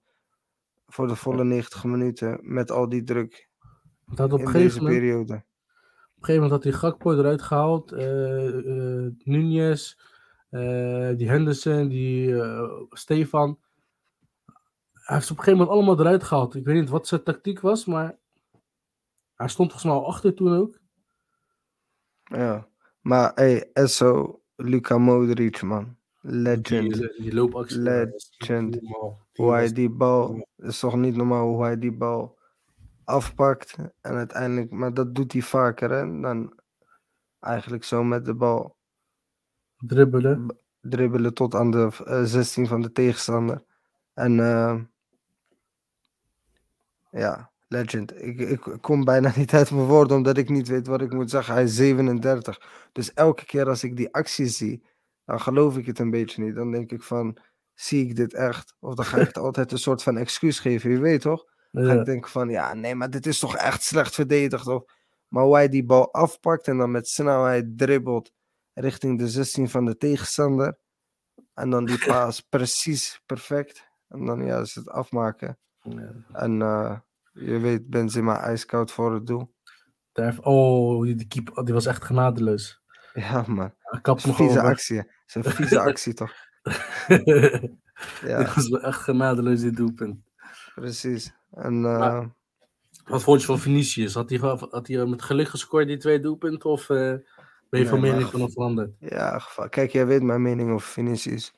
Voor 0.86 1.08
de 1.08 1.16
volle 1.16 1.44
90 1.44 1.84
minuten. 1.84 2.38
Met 2.42 2.70
al 2.70 2.88
die 2.88 3.02
druk. 3.02 3.48
Dat 4.06 4.32
op 4.32 4.40
in 4.40 4.52
deze 4.52 4.80
periode 4.80 5.44
een 6.20 6.24
gegeven 6.24 6.42
moment 6.42 6.50
had 6.50 6.64
hij 6.64 6.72
Gakpo 6.72 7.12
eruit 7.12 7.42
gehaald. 7.42 7.92
Uh, 7.92 9.06
Nunez. 9.24 9.96
Uh, 10.50 11.16
die 11.16 11.28
Henderson. 11.28 11.88
Die 11.88 12.42
Stefan. 12.90 13.58
Hij 14.92 15.14
heeft 15.14 15.26
ze 15.26 15.32
op 15.32 15.38
een 15.38 15.44
gegeven 15.44 15.66
moment 15.66 15.70
allemaal 15.70 16.00
eruit 16.00 16.22
gehaald. 16.22 16.54
Ik 16.54 16.64
weet 16.64 16.80
niet 16.80 16.88
wat 16.88 17.06
zijn 17.06 17.22
tactiek 17.22 17.60
was. 17.60 17.84
Maar 17.84 18.18
hij 19.34 19.48
stond 19.48 19.72
volgens 19.72 19.92
mij 19.92 20.00
al 20.00 20.08
achter 20.08 20.34
toen 20.34 20.56
ook. 20.56 20.80
Ja. 22.22 22.68
Maar 23.00 23.32
hey, 23.34 23.70
Esso. 23.72 24.42
Luka 24.56 24.98
Modric 24.98 25.62
man. 25.62 25.96
Legend. 26.20 26.94
Die, 26.94 27.22
die 27.22 27.34
loopactie. 27.34 27.78
Legend. 27.78 28.78
Hoe 29.32 29.52
hij 29.52 29.72
die 29.72 29.90
bal. 29.90 30.46
is 30.56 30.78
toch 30.78 30.96
niet 30.96 31.16
normaal 31.16 31.48
hoe 31.48 31.62
hij 31.62 31.78
die 31.78 31.92
bal 31.92 32.38
afpakt 33.10 33.76
en 34.00 34.14
uiteindelijk, 34.14 34.70
maar 34.70 34.94
dat 34.94 35.14
doet 35.14 35.32
hij 35.32 35.42
vaker 35.42 35.90
hè, 35.90 36.20
dan 36.20 36.60
eigenlijk 37.40 37.84
zo 37.84 38.04
met 38.04 38.24
de 38.24 38.34
bal 38.34 38.76
dribbelen. 39.78 40.58
Dribbelen 40.80 41.34
tot 41.34 41.54
aan 41.54 41.70
de 41.70 41.90
uh, 42.06 42.18
eh, 42.18 42.24
16 42.24 42.66
van 42.66 42.80
de 42.80 42.92
tegenstander. 42.92 43.62
En 44.14 44.38
uh, 44.38 44.80
ja, 47.10 47.50
legend. 47.68 48.22
Ik, 48.22 48.38
ik 48.38 48.76
kom 48.80 49.04
bijna 49.04 49.32
niet 49.36 49.52
uit 49.52 49.70
mijn 49.70 49.86
woorden 49.86 50.16
omdat 50.16 50.36
ik 50.36 50.48
niet 50.48 50.68
weet 50.68 50.86
wat 50.86 51.00
ik 51.00 51.12
moet 51.12 51.30
zeggen. 51.30 51.54
Hij 51.54 51.62
is 51.62 51.74
37. 51.74 52.88
Dus 52.92 53.12
elke 53.12 53.44
keer 53.44 53.68
als 53.68 53.84
ik 53.84 53.96
die 53.96 54.12
actie 54.14 54.46
zie, 54.46 54.82
dan 55.24 55.40
geloof 55.40 55.76
ik 55.76 55.86
het 55.86 55.98
een 55.98 56.10
beetje 56.10 56.42
niet. 56.42 56.54
Dan 56.54 56.70
denk 56.70 56.90
ik 56.90 57.02
van, 57.02 57.36
zie 57.74 58.06
ik 58.06 58.16
dit 58.16 58.34
echt? 58.34 58.74
Of 58.80 58.94
dan 58.94 59.04
ga 59.04 59.16
ik 59.16 59.26
het 59.26 59.38
altijd 59.46 59.72
een 59.72 59.78
soort 59.78 60.02
van 60.02 60.16
excuus 60.16 60.58
geven, 60.58 60.90
je 60.90 60.98
weet 60.98 61.20
toch? 61.20 61.46
Ik 61.70 62.04
denk 62.04 62.28
van, 62.28 62.48
ja, 62.48 62.74
nee, 62.74 62.94
maar 62.94 63.10
dit 63.10 63.26
is 63.26 63.38
toch 63.38 63.56
echt 63.56 63.82
slecht 63.82 64.14
verdedigd. 64.14 64.66
Of, 64.66 64.82
maar 65.28 65.44
hoe 65.44 65.54
hij 65.54 65.68
die 65.68 65.84
bal 65.84 66.12
afpakt 66.12 66.68
en 66.68 66.78
dan 66.78 66.90
met 66.90 67.08
snelheid 67.08 67.78
dribbelt 67.78 68.32
richting 68.74 69.18
de 69.18 69.28
16 69.28 69.68
van 69.68 69.84
de 69.84 69.96
tegenstander. 69.96 70.78
En 71.54 71.70
dan 71.70 71.84
die 71.84 72.04
paas 72.06 72.40
precies 72.40 73.22
perfect. 73.26 73.88
En 74.08 74.24
dan 74.24 74.44
ja, 74.44 74.58
is 74.58 74.74
het 74.74 74.88
afmaken. 74.88 75.58
En 76.32 76.60
uh, 76.60 76.98
je 77.32 77.58
weet, 77.58 77.90
Benzema 77.90 78.40
ijskoud 78.40 78.90
voor 78.90 79.14
het 79.14 79.26
doel. 79.26 79.54
Oh, 80.40 81.02
die 81.02 81.26
keeper, 81.26 81.64
die 81.64 81.74
was 81.74 81.86
echt 81.86 82.04
genadeloos. 82.04 82.78
Ja, 83.12 83.44
man. 83.46 83.74
Kap 84.02 84.24
een 84.24 84.34
vieze 84.34 84.60
actie. 84.60 84.96
Het 84.96 85.08
is 85.26 85.34
een 85.34 85.44
vieze 85.44 85.80
actie, 85.90 86.14
toch? 86.14 86.32
ja. 88.20 88.42
Dat 88.42 88.54
was 88.54 88.70
echt 88.70 89.00
genadeloos, 89.00 89.60
dit 89.60 89.76
doelpunt. 89.76 90.29
Precies. 90.80 91.32
En, 91.50 91.82
uh... 91.82 92.24
wat 93.04 93.22
vond 93.22 93.40
je 93.40 93.46
van 93.46 93.58
Vinicius? 93.58 94.14
Had 94.14 94.30
hij, 94.30 94.38
had 94.70 94.86
hij 94.86 95.06
met 95.06 95.22
geluk 95.22 95.48
gescoord, 95.48 95.86
die 95.86 95.96
twee 95.96 96.20
doelpunten? 96.20 96.70
Of 96.70 96.88
uh, 96.88 97.14
ben 97.68 97.80
je 97.80 97.86
van 97.86 98.00
mening 98.00 98.30
van 98.30 98.50
veranderd? 98.50 98.94
Ja, 99.00 99.42
kijk, 99.68 99.90
jij 99.90 100.06
weet 100.06 100.22
mijn 100.22 100.42
mening 100.42 100.70
over 100.72 100.88
Vinicius. 100.88 101.54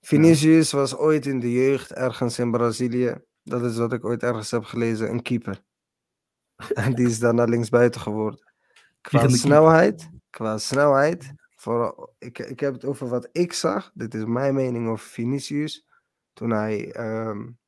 Vinicius 0.00 0.72
was 0.72 0.96
ooit 0.96 1.26
in 1.26 1.40
de 1.40 1.52
jeugd, 1.52 1.92
ergens 1.92 2.38
in 2.38 2.50
Brazilië. 2.50 3.14
Dat 3.42 3.62
is 3.62 3.76
wat 3.76 3.92
ik 3.92 4.04
ooit 4.04 4.22
ergens 4.22 4.50
heb 4.50 4.64
gelezen, 4.64 5.10
een 5.10 5.22
keeper. 5.22 5.60
En 6.74 6.94
die 6.94 7.06
is 7.06 7.18
naar 7.18 7.48
linksbuiten 7.48 8.00
geworden. 8.00 8.52
Qua 9.00 9.28
snelheid, 9.28 10.10
qua 10.30 10.58
snelheid, 10.58 11.34
voor, 11.56 12.10
ik, 12.18 12.38
ik 12.38 12.60
heb 12.60 12.72
het 12.72 12.84
over 12.84 13.08
wat 13.08 13.28
ik 13.32 13.52
zag. 13.52 13.90
Dit 13.94 14.14
is 14.14 14.24
mijn 14.24 14.54
mening 14.54 14.88
over 14.88 15.06
Vinicius. 15.06 15.86
Toen 16.32 16.50
hij 16.50 16.96
um, 17.28 17.58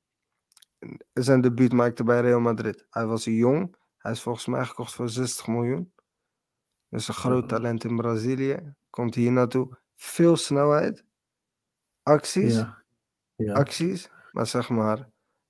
zijn 1.13 1.41
debuut 1.41 1.73
maakte 1.73 2.05
bij 2.05 2.21
Real 2.21 2.41
Madrid. 2.41 2.87
Hij 2.91 3.07
was 3.07 3.25
jong. 3.25 3.77
Hij 3.99 4.13
is 4.13 4.23
volgens 4.23 4.47
mij 4.47 4.65
gekocht 4.65 4.95
voor 4.95 5.09
60 5.09 5.47
miljoen. 5.47 5.93
Dus 6.89 7.09
een 7.09 7.15
groot 7.15 7.49
talent 7.49 7.85
in 7.85 7.97
Brazilië. 7.97 8.75
Komt 8.91 9.15
hier 9.15 9.33
naartoe. 9.33 9.79
Veel 9.95 10.37
snelheid. 10.37 11.05
Acties. 12.03 12.55
Ja. 12.55 12.83
Ja. 13.35 13.53
Acties. 13.53 14.11
Maar 14.33 14.47
zeg 14.47 14.69
maar 14.69 15.09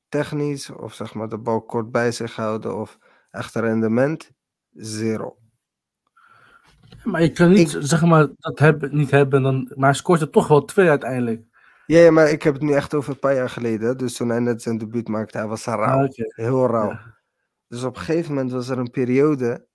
technisch. 0.09 0.71
Of 0.71 0.95
zeg 0.95 1.15
maar 1.15 1.29
de 1.29 1.39
bal 1.39 1.63
kort 1.63 1.91
bij 1.91 2.13
zich 2.13 2.37
houden. 2.37 2.77
Of 2.77 2.99
echt 3.31 3.55
rendement. 3.55 4.33
Zero. 4.71 5.39
Maar 7.05 7.23
je 7.23 7.33
kan 7.33 7.51
niet, 7.51 7.77
zeg 7.81 8.03
maar, 8.05 8.29
dat 8.37 8.59
hebben, 8.59 8.97
niet 8.97 9.11
hebben, 9.11 9.43
dan, 9.43 9.73
maar 9.75 9.89
hij 9.89 9.99
scoort 9.99 10.21
er 10.21 10.31
toch 10.31 10.49
wel 10.49 10.65
twee 10.65 10.89
uiteindelijk. 10.89 11.48
Ja, 11.89 11.99
ja, 11.99 12.11
maar 12.11 12.31
ik 12.31 12.43
heb 12.43 12.55
het 12.55 12.63
nu 12.63 12.73
echt 12.73 12.95
over 12.95 13.13
een 13.13 13.19
paar 13.19 13.35
jaar 13.35 13.51
geleden. 13.51 13.99
Dus 13.99 14.17
toen 14.17 14.29
hij 14.29 14.39
net 14.39 14.63
zijn 14.63 14.79
debuut 14.79 15.09
maakte, 15.09 15.39
hij 15.39 15.47
was 15.47 15.65
rauw. 15.65 16.07
Ah, 16.07 16.09
Heel 16.15 16.67
rauw. 16.67 16.99
Dus 17.69 17.83
op 17.83 17.97
een 17.97 18.03
gegeven 18.03 18.35
moment 18.35 18.53
was 18.53 18.69
er 18.69 18.79
een 18.79 18.91
periode 18.91 19.69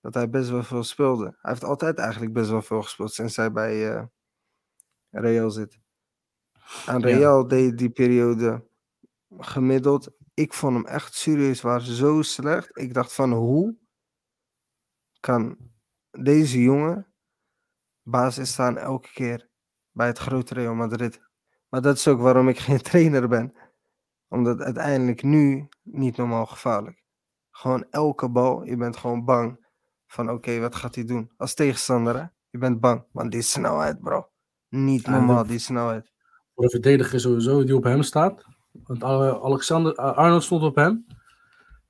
dat 0.00 0.14
hij 0.14 0.30
best 0.30 0.50
wel 0.50 0.62
veel 0.62 0.82
speelde. 0.82 1.24
Hij 1.24 1.50
heeft 1.50 1.64
altijd 1.64 1.98
eigenlijk 1.98 2.32
best 2.32 2.50
wel 2.50 2.62
veel 2.62 2.82
gespeeld 2.82 3.12
sinds 3.12 3.36
hij 3.36 3.52
bij 3.52 3.96
uh, 3.96 4.04
Real 5.10 5.50
zit. 5.50 5.78
Aan 6.86 7.02
Real 7.02 7.42
ja. 7.42 7.48
deed 7.48 7.78
die 7.78 7.90
periode 7.90 8.68
gemiddeld. 9.38 10.10
Ik 10.34 10.52
vond 10.52 10.74
hem 10.74 10.86
echt 10.86 11.14
serieus 11.14 11.60
waar 11.60 11.80
zo 11.80 12.22
slecht. 12.22 12.78
Ik 12.78 12.94
dacht 12.94 13.12
van 13.12 13.32
hoe 13.32 13.76
kan 15.20 15.58
deze 16.10 16.62
jongen 16.62 17.12
basis 18.02 18.52
staan 18.52 18.78
elke 18.78 19.12
keer 19.12 19.48
bij 19.90 20.06
het 20.06 20.18
grote 20.18 20.54
Real 20.54 20.74
Madrid. 20.74 21.25
Maar 21.68 21.82
dat 21.82 21.96
is 21.96 22.08
ook 22.08 22.20
waarom 22.20 22.48
ik 22.48 22.58
geen 22.68 22.80
trainer 22.80 23.28
ben. 23.28 23.54
Omdat 24.28 24.60
uiteindelijk 24.60 25.22
nu 25.22 25.68
niet 25.82 26.16
normaal 26.16 26.46
gevaarlijk. 26.46 27.04
Gewoon 27.50 27.86
elke 27.90 28.28
bal, 28.28 28.64
je 28.64 28.76
bent 28.76 28.96
gewoon 28.96 29.24
bang 29.24 29.66
van 30.06 30.30
oké, 30.30 30.60
wat 30.60 30.74
gaat 30.74 30.94
hij 30.94 31.04
doen? 31.04 31.30
Als 31.36 31.54
tegenstander, 31.54 32.16
hè? 32.16 32.24
je 32.50 32.58
bent 32.58 32.80
bang. 32.80 33.04
Want 33.12 33.32
die 33.32 33.42
snelheid, 33.42 34.00
bro. 34.00 34.28
Niet 34.68 35.06
normaal, 35.06 35.46
die 35.46 35.58
snelheid. 35.58 36.12
Voor 36.54 36.64
de 36.64 36.70
verdediger 36.70 37.20
sowieso 37.20 37.64
die 37.64 37.76
op 37.76 37.84
hem 37.84 38.02
staat. 38.02 38.44
Want 38.72 39.02
Alexander, 39.42 39.94
Arnold 39.94 40.42
stond 40.42 40.62
op 40.62 40.76
hem. 40.76 41.06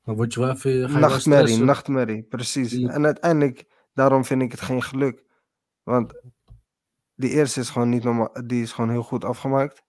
Dan 0.05 0.17
word 0.17 0.35
je 0.35 0.41
wel 0.41 0.51
even... 0.51 1.01
Nachtmerrie, 1.01 1.63
nachtmerrie, 1.63 2.23
precies. 2.23 2.73
En 2.73 3.05
uiteindelijk 3.05 3.67
Daarom 3.97 4.25
vind 4.25 4.43
ik 4.43 4.51
het 4.51 4.61
geen 4.61 4.83
geluk. 4.83 5.25
Want 5.83 6.21
die 7.17 7.31
eerste 7.31 7.61
is 7.61 7.71
gewoon 7.71 7.89
niet 7.89 8.05
normaal, 8.05 8.33
die 8.47 8.63
is 8.63 8.73
gewoon 8.73 8.91
heel 8.91 9.03
goed 9.03 9.25
afgemaakt. 9.25 9.85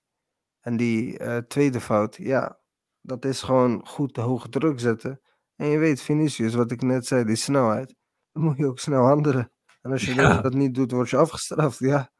En 0.59 0.77
die 0.77 1.19
uh, 1.19 1.37
tweede 1.37 1.81
fout, 1.81 2.15
ja, 2.15 2.59
dat 3.01 3.25
is 3.25 3.41
gewoon 3.41 3.87
goed 3.87 4.15
de 4.15 4.21
hoge 4.21 4.49
druk 4.49 4.79
zetten. 4.79 5.21
En 5.55 5.67
je 5.67 5.77
weet, 5.77 6.01
Vinicius, 6.01 6.53
wat 6.53 6.71
ik 6.71 6.81
net 6.81 7.05
zei, 7.05 7.23
die 7.23 7.35
snelheid, 7.35 7.95
dan 8.31 8.43
moet 8.43 8.57
je 8.57 8.65
ook 8.65 8.79
snel 8.79 9.05
handelen. 9.05 9.51
En 9.81 9.91
als 9.91 10.05
je 10.05 10.13
ja. 10.13 10.41
dat 10.41 10.53
niet 10.53 10.75
doet, 10.75 10.91
word 10.91 11.09
je 11.09 11.17
afgestraft, 11.17 11.79
ja. 11.79 12.11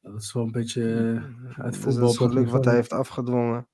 Dat 0.00 0.20
is 0.20 0.32
wel 0.32 0.42
een 0.42 0.52
beetje 0.52 0.82
uh, 0.82 1.22
het 1.64 1.76
voetbal. 1.76 2.14
dat 2.14 2.36
is 2.36 2.50
wat 2.50 2.64
hij 2.64 2.74
heeft 2.74 2.92
afgedwongen. 2.92 3.68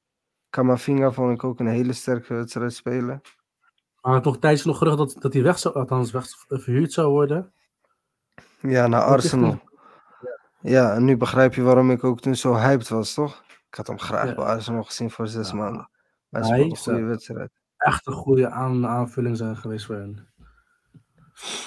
Kamavinga 0.50 1.12
vond 1.12 1.33
ik 1.33 1.45
ook 1.45 1.61
een 1.61 1.67
hele 1.67 1.93
sterke 1.93 2.35
wedstrijd 2.35 2.73
spelen. 2.73 3.21
Maar 4.00 4.23
toch 4.23 4.38
tijdens 4.38 4.64
nog 4.64 4.79
gerucht 4.79 4.99
dat, 4.99 5.17
dat 5.19 5.33
hij 5.33 5.43
weg 5.43 5.59
zou, 5.59 5.75
althans 5.75 6.11
weg, 6.11 6.26
verhuurd 6.49 6.93
zou 6.93 7.11
worden. 7.11 7.52
Ja, 8.61 8.87
naar 8.87 9.02
Arsenal. 9.02 9.61
Ja. 10.61 10.95
en 10.95 11.05
nu 11.05 11.17
begrijp 11.17 11.55
je 11.55 11.62
waarom 11.62 11.90
ik 11.90 12.05
ook 12.05 12.21
toen 12.21 12.37
zo 12.37 12.55
hyped 12.55 12.88
was, 12.88 13.14
toch? 13.14 13.45
Ik 13.69 13.75
had 13.75 13.87
hem 13.87 13.99
graag 13.99 14.29
ja. 14.29 14.35
bij 14.35 14.45
Arsenal 14.45 14.83
gezien 14.83 15.11
voor 15.11 15.29
zes 15.29 15.52
maanden. 15.52 15.90
Maar 16.29 16.43
het 16.43 16.50
een 16.50 16.76
goede 16.76 17.02
wedstrijd. 17.02 17.50
Echt 17.76 18.07
een 18.07 18.12
goede 18.12 18.50
aan, 18.50 18.87
aanvulling 18.87 19.37
zijn 19.37 19.57
geweest 19.57 19.87
voor 19.87 19.95
hen. 19.95 20.29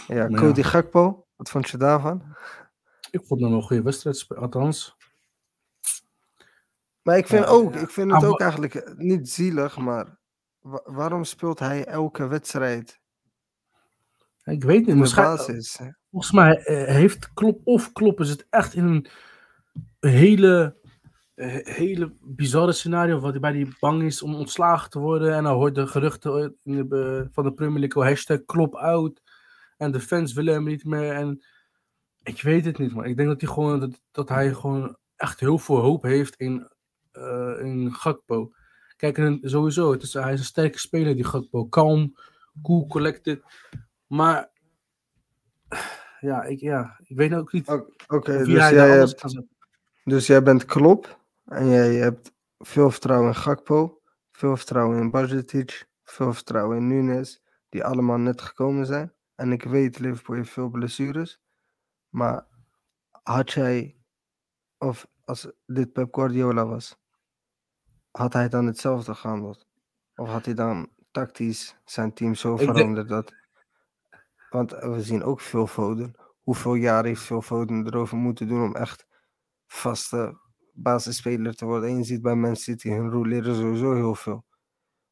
Ja, 0.08 0.28
Cody 0.28 0.64
Gakpo, 0.64 1.26
wat 1.36 1.50
vond 1.50 1.70
je 1.70 1.78
daarvan? 1.78 2.36
Ik 3.12 3.26
vond 3.26 3.42
hem 3.42 3.54
een 3.54 3.62
goede 3.62 3.82
wedstrijd, 3.82 4.28
althans. 4.36 4.98
Maar 7.02 7.18
ik 7.18 7.28
vind, 7.28 7.46
ook, 7.46 7.76
ik 7.76 7.90
vind 7.90 8.12
het 8.12 8.24
ook 8.24 8.40
eigenlijk 8.40 8.94
niet 8.98 9.30
zielig, 9.30 9.78
maar 9.78 10.18
waarom 10.84 11.24
speelt 11.24 11.60
hij 11.60 11.86
elke 11.86 12.28
wedstrijd? 12.28 13.02
Ik 14.44 14.64
weet 14.64 14.86
niet, 14.86 14.96
misschien. 14.96 15.24
Volgens 16.12 16.32
mij 16.32 16.58
eh, 16.58 16.96
heeft 16.96 17.34
Klop 17.34 17.62
of 17.64 17.92
Klop 17.92 18.20
is 18.20 18.30
het 18.30 18.48
echt 18.50 18.74
in 18.74 18.86
een 18.86 19.08
hele, 20.00 20.76
eh, 21.36 21.58
hele 21.76 22.14
bizarre 22.22 22.72
scenario 22.72 23.20
waar 23.20 23.32
hij 23.32 23.40
bij 23.40 23.52
die 23.52 23.76
bang 23.80 24.04
is 24.04 24.22
om 24.22 24.36
ontslagen 24.36 24.90
te 24.90 25.00
worden. 25.00 25.34
En 25.36 25.44
dan 25.44 25.54
hoort 25.54 25.76
de 25.76 25.88
geruchten 25.88 26.58
de, 26.64 27.28
van 27.32 27.44
de 27.44 27.54
Premier 27.54 27.80
League 27.80 28.04
hashtag 28.04 28.46
Klop 28.46 28.76
out. 28.76 29.22
En 29.78 29.92
de 29.92 30.00
fans 30.00 30.34
willen 30.34 30.54
hem 30.54 30.64
niet 30.64 30.86
meer. 30.86 31.14
En 31.14 31.44
ik 32.24 32.42
weet 32.42 32.66
het 32.66 32.78
niet, 32.78 32.94
maar 32.94 33.06
ik 33.06 33.18
denk 33.18 33.30
dat 33.30 33.42
hij 33.42 33.50
gewoon, 33.50 33.80
dat, 33.80 34.02
dat 34.12 34.30
hij 34.30 34.54
gewoon 34.54 34.98
echt 35.16 35.40
heel 35.40 35.58
veel 35.58 35.80
hoop 35.80 36.04
heeft 36.04 36.36
in, 36.36 36.68
uh, 37.14 37.60
in 37.60 37.94
Gakpo. 37.94 38.52
Kijk, 38.96 39.38
sowieso, 39.42 39.92
het 39.92 40.04
is, 40.04 40.14
hij 40.14 40.34
is 40.34 40.40
een 40.40 40.46
sterke 40.46 40.80
speler, 40.80 41.16
die 41.16 41.24
Gakpo. 41.24 41.66
Kalm, 41.66 42.16
cool, 42.62 42.88
collected. 42.88 43.44
Maar, 44.08 44.50
ja, 46.20 46.44
ik, 46.44 46.60
ja, 46.60 47.00
ik 47.04 47.18
weet 47.18 47.34
ook 47.34 47.52
niet 47.52 47.70
Oké, 48.08 48.38
dus, 48.38 48.48
jij 48.48 48.90
hebt, 48.90 49.46
dus 50.04 50.28
jij 50.28 50.44
bent 50.44 50.66
Klop 50.66 51.20
en 51.46 51.70
jij 51.70 51.96
hebt 51.96 52.34
veel 52.58 52.92
vertrouwen 52.92 53.28
in 53.28 53.36
Gakpo, 53.36 54.02
veel 54.32 54.58
vertrouwen 54.58 55.00
in 55.00 55.12
Bajetic, 55.12 55.88
veel 56.04 56.34
vertrouwen 56.34 56.78
in 56.78 56.88
Nunes, 56.88 57.42
die 57.70 57.84
allemaal 57.84 58.18
net 58.18 58.42
gekomen 58.42 58.86
zijn. 58.86 59.14
En 59.36 59.52
ik 59.52 59.64
weet, 59.64 60.00
Liverpool 60.00 60.36
heeft 60.36 60.50
veel 60.50 60.70
blessures. 60.70 61.40
Maar 62.10 62.48
had 63.24 63.52
jij, 63.52 63.98
of 64.78 65.08
als 65.26 65.52
dit 65.66 65.94
Pep 65.94 66.14
Guardiola 66.16 66.66
was, 66.66 66.98
had 68.12 68.34
hij 68.34 68.50
dan 68.50 68.66
hetzelfde 68.66 69.16
gehandeld? 69.16 69.68
Of 70.16 70.30
had 70.30 70.46
hij 70.46 70.54
dan 70.54 70.90
tactisch 71.12 71.76
zijn 71.86 72.14
team 72.14 72.36
zo 72.36 72.58
veranderd 72.58 73.08
dat... 73.10 73.34
Want 74.54 74.72
we 74.72 75.02
zien 75.02 75.24
ook 75.24 75.40
veel 75.40 75.68
Foden. 75.68 76.14
Hoeveel 76.42 76.74
jaar 76.74 77.06
heeft 77.06 77.22
veel 77.22 77.42
Foden 77.42 77.86
erover 77.86 78.18
moeten 78.18 78.48
doen 78.48 78.64
om 78.64 78.76
echt 78.76 79.08
vaste 79.66 80.40
basisspeler 80.74 81.56
te 81.56 81.66
worden? 81.66 81.90
En 81.90 81.98
je 81.98 82.04
ziet 82.04 82.22
bij 82.22 82.36
Man 82.36 82.56
City, 82.56 82.90
hun 82.90 83.10
roleren 83.10 83.56
sowieso 83.56 83.96
heel 83.96 84.16
veel. 84.16 84.46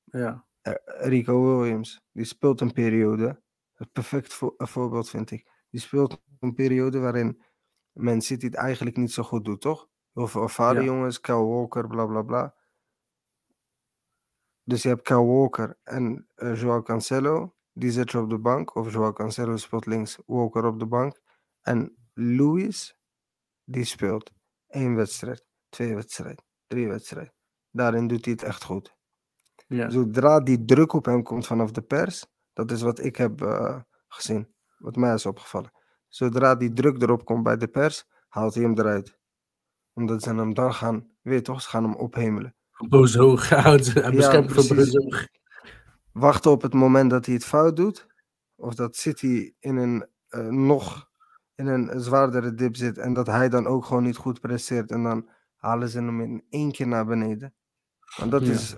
Ja. 0.04 0.46
Eh, 0.62 0.74
Rico 0.86 1.58
Williams, 1.58 2.02
die 2.12 2.26
speelt 2.26 2.62
een 2.62 2.74
periode. 2.74 3.42
Het 3.74 3.92
perfect 3.92 4.40
voorbeeld 4.58 5.10
vind 5.10 5.32
ik. 5.32 5.52
Die 5.70 5.80
speelt 5.80 6.22
een 6.40 6.54
periode 6.54 7.00
waarin 7.00 7.44
Man 7.92 8.22
City 8.22 8.46
het 8.46 8.56
eigenlijk 8.56 8.98
niet 8.98 9.12
zo 9.12 9.24
goed 9.24 9.46
doet, 9.46 9.62
toch? 9.62 9.90
Heel 10.14 10.28
veel 10.28 10.42
ervaren 10.42 10.84
jongens, 10.84 11.20
Kyle 11.20 11.46
Walker, 11.46 11.88
bla 11.88 12.06
bla 12.06 12.22
bla. 12.22 12.56
Dus 14.64 14.82
je 14.82 14.88
hebt 14.88 15.02
Kyle 15.02 15.26
Walker 15.26 15.80
en 15.84 16.28
uh, 16.36 16.62
Joao 16.62 16.82
Cancelo. 16.82 17.56
Die 17.74 17.92
zet 17.92 18.12
je 18.12 18.20
op 18.20 18.30
de 18.30 18.40
bank. 18.40 18.76
Of 18.76 18.94
Joao 18.94 19.14
Cancelo 19.14 19.58
speelt 19.58 19.86
links, 19.86 20.20
Walker 20.26 20.66
op 20.66 20.80
de 20.80 20.86
bank. 20.86 21.22
En 21.62 21.96
Luis, 22.14 22.98
die 23.64 23.84
speelt 23.84 24.32
één 24.68 24.96
wedstrijd, 24.96 25.46
twee 25.70 25.96
wedstrijden, 25.96 26.44
drie 26.68 26.88
wedstrijden. 26.88 27.34
Daarin 27.70 28.08
doet 28.08 28.26
hij 28.26 28.34
het 28.34 28.44
echt 28.44 28.64
goed. 28.64 28.96
Ja. 29.68 29.90
Zodra 29.90 30.40
die 30.40 30.66
druk 30.66 30.94
op 30.94 31.06
hem 31.06 31.24
komt 31.24 31.48
vanaf 31.48 31.72
de 31.72 31.82
pers, 31.82 32.26
dat 32.54 32.72
is 32.72 32.82
wat 32.82 33.00
ik 33.00 33.16
heb 33.16 33.42
uh, 33.42 33.80
gezien, 34.08 34.54
wat 34.78 34.96
mij 34.96 35.14
is 35.14 35.26
opgevallen. 35.26 35.72
Zodra 36.08 36.56
die 36.56 36.74
druk 36.74 37.02
erop 37.02 37.26
komt 37.26 37.44
bij 37.44 37.58
de 37.58 37.68
pers, 37.68 38.06
haalt 38.28 38.54
hij 38.54 38.64
hem 38.64 38.80
eruit. 38.80 39.20
Omdat 39.94 40.24
ze 40.24 40.36
hem 40.36 40.54
dan 40.54 40.74
gaan, 40.74 41.12
weet 41.22 41.44
toch, 41.46 41.62
ze 41.62 41.70
gaan 41.70 41.84
hem 41.84 41.96
ophemelen. 41.96 42.56
Bozoog 42.90 43.50
houdt. 43.50 43.94
Hij 43.94 44.12
beschermt 44.12 44.54
ja, 44.54 44.62
voor 44.62 44.76
Bozoog. 44.76 45.28
Wachten 46.14 46.52
op 46.52 46.62
het 46.62 46.74
moment 46.74 47.10
dat 47.10 47.26
hij 47.26 47.36
het 47.36 47.46
fout 47.46 47.76
doet. 47.76 48.08
Of 48.56 48.76
dat 48.76 48.96
City 48.96 49.54
in 49.60 49.76
een 49.76 50.08
uh, 50.30 50.48
nog 50.48 51.10
in 51.56 51.68
een 51.68 52.02
zwaardere 52.02 52.54
dip 52.54 52.76
zit. 52.76 52.98
En 52.98 53.14
dat 53.14 53.28
hij 53.28 53.50
dan 53.50 53.68
ook 53.68 53.86
gewoon 53.86 54.04
niet 54.04 54.18
goed 54.18 54.40
presteert. 54.40 54.92
En 54.92 55.04
dan 55.04 55.30
halen 55.56 55.90
ze 55.90 55.98
hem 55.98 56.22
in 56.22 56.46
één 56.50 56.72
keer 56.72 56.88
naar 56.88 57.06
beneden. 57.06 57.54
Want 58.18 58.32
dat 58.32 58.42
is 58.42 58.76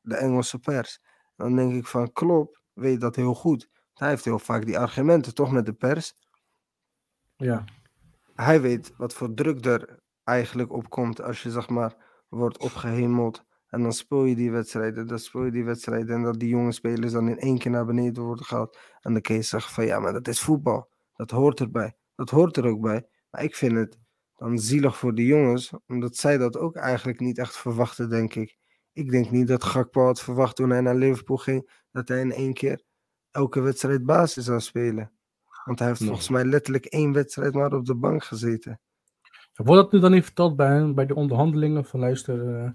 de 0.00 0.16
Engelse 0.16 0.58
pers. 0.58 1.00
Dan 1.36 1.56
denk 1.56 1.74
ik 1.74 1.86
van 1.86 2.12
Klopp 2.12 2.62
weet 2.72 3.00
dat 3.00 3.16
heel 3.16 3.34
goed. 3.34 3.68
Hij 3.94 4.08
heeft 4.08 4.24
heel 4.24 4.38
vaak 4.38 4.66
die 4.66 4.78
argumenten 4.78 5.34
toch 5.34 5.52
met 5.52 5.66
de 5.66 5.72
pers. 5.72 6.14
Ja. 7.36 7.64
Hij 8.34 8.60
weet 8.60 8.92
wat 8.96 9.14
voor 9.14 9.34
druk 9.34 9.64
er 9.64 10.00
eigenlijk 10.24 10.72
op 10.72 10.90
komt 10.90 11.22
als 11.22 11.42
je 11.42 11.50
zeg 11.50 11.68
maar 11.68 11.96
wordt 12.28 12.58
opgehemeld. 12.58 13.44
En 13.72 13.82
dan 13.82 13.92
speel 13.92 14.24
je 14.24 14.34
die 14.34 14.50
wedstrijden, 14.50 15.06
dan 15.06 15.18
speel 15.18 15.44
je 15.44 15.50
die 15.50 15.64
wedstrijden 15.64 16.16
en 16.16 16.22
dat 16.22 16.38
die 16.38 16.48
jonge 16.48 16.72
spelers 16.72 17.12
dan 17.12 17.28
in 17.28 17.38
één 17.38 17.58
keer 17.58 17.70
naar 17.70 17.86
beneden 17.86 18.22
worden 18.22 18.44
gehaald. 18.44 18.78
En 19.00 19.12
dan 19.12 19.22
kun 19.22 19.34
je 19.34 19.42
zeggen 19.42 19.72
van 19.72 19.86
ja, 19.86 19.98
maar 19.98 20.12
dat 20.12 20.28
is 20.28 20.40
voetbal. 20.40 20.88
Dat 21.14 21.30
hoort 21.30 21.60
erbij. 21.60 21.96
Dat 22.14 22.30
hoort 22.30 22.56
er 22.56 22.66
ook 22.66 22.80
bij. 22.80 23.06
Maar 23.30 23.42
ik 23.42 23.56
vind 23.56 23.76
het 23.76 23.98
dan 24.36 24.58
zielig 24.58 24.96
voor 24.96 25.14
de 25.14 25.24
jongens, 25.24 25.72
omdat 25.86 26.16
zij 26.16 26.38
dat 26.38 26.58
ook 26.58 26.76
eigenlijk 26.76 27.20
niet 27.20 27.38
echt 27.38 27.56
verwachten, 27.56 28.08
denk 28.08 28.34
ik. 28.34 28.56
Ik 28.92 29.10
denk 29.10 29.30
niet 29.30 29.48
dat 29.48 29.64
Gakpo 29.64 30.04
had 30.04 30.20
verwacht 30.20 30.56
toen 30.56 30.70
hij 30.70 30.80
naar 30.80 30.94
Liverpool 30.94 31.36
ging, 31.36 31.84
dat 31.90 32.08
hij 32.08 32.20
in 32.20 32.32
één 32.32 32.52
keer 32.52 32.82
elke 33.30 33.60
wedstrijd 33.60 34.04
basis 34.04 34.44
zou 34.44 34.60
spelen. 34.60 35.12
Want 35.64 35.78
hij 35.78 35.88
heeft 35.88 36.04
volgens 36.04 36.28
mij 36.28 36.44
letterlijk 36.44 36.84
één 36.84 37.12
wedstrijd 37.12 37.54
maar 37.54 37.72
op 37.72 37.86
de 37.86 37.96
bank 37.96 38.24
gezeten. 38.24 38.80
Wordt 39.54 39.82
dat 39.82 39.92
nu 39.92 40.00
dan 40.00 40.10
niet 40.10 40.24
verteld 40.24 40.56
bij, 40.56 40.94
bij 40.94 41.06
de 41.06 41.14
onderhandelingen 41.14 41.84
van 41.84 42.00
luister, 42.00 42.64
uh, 42.64 42.70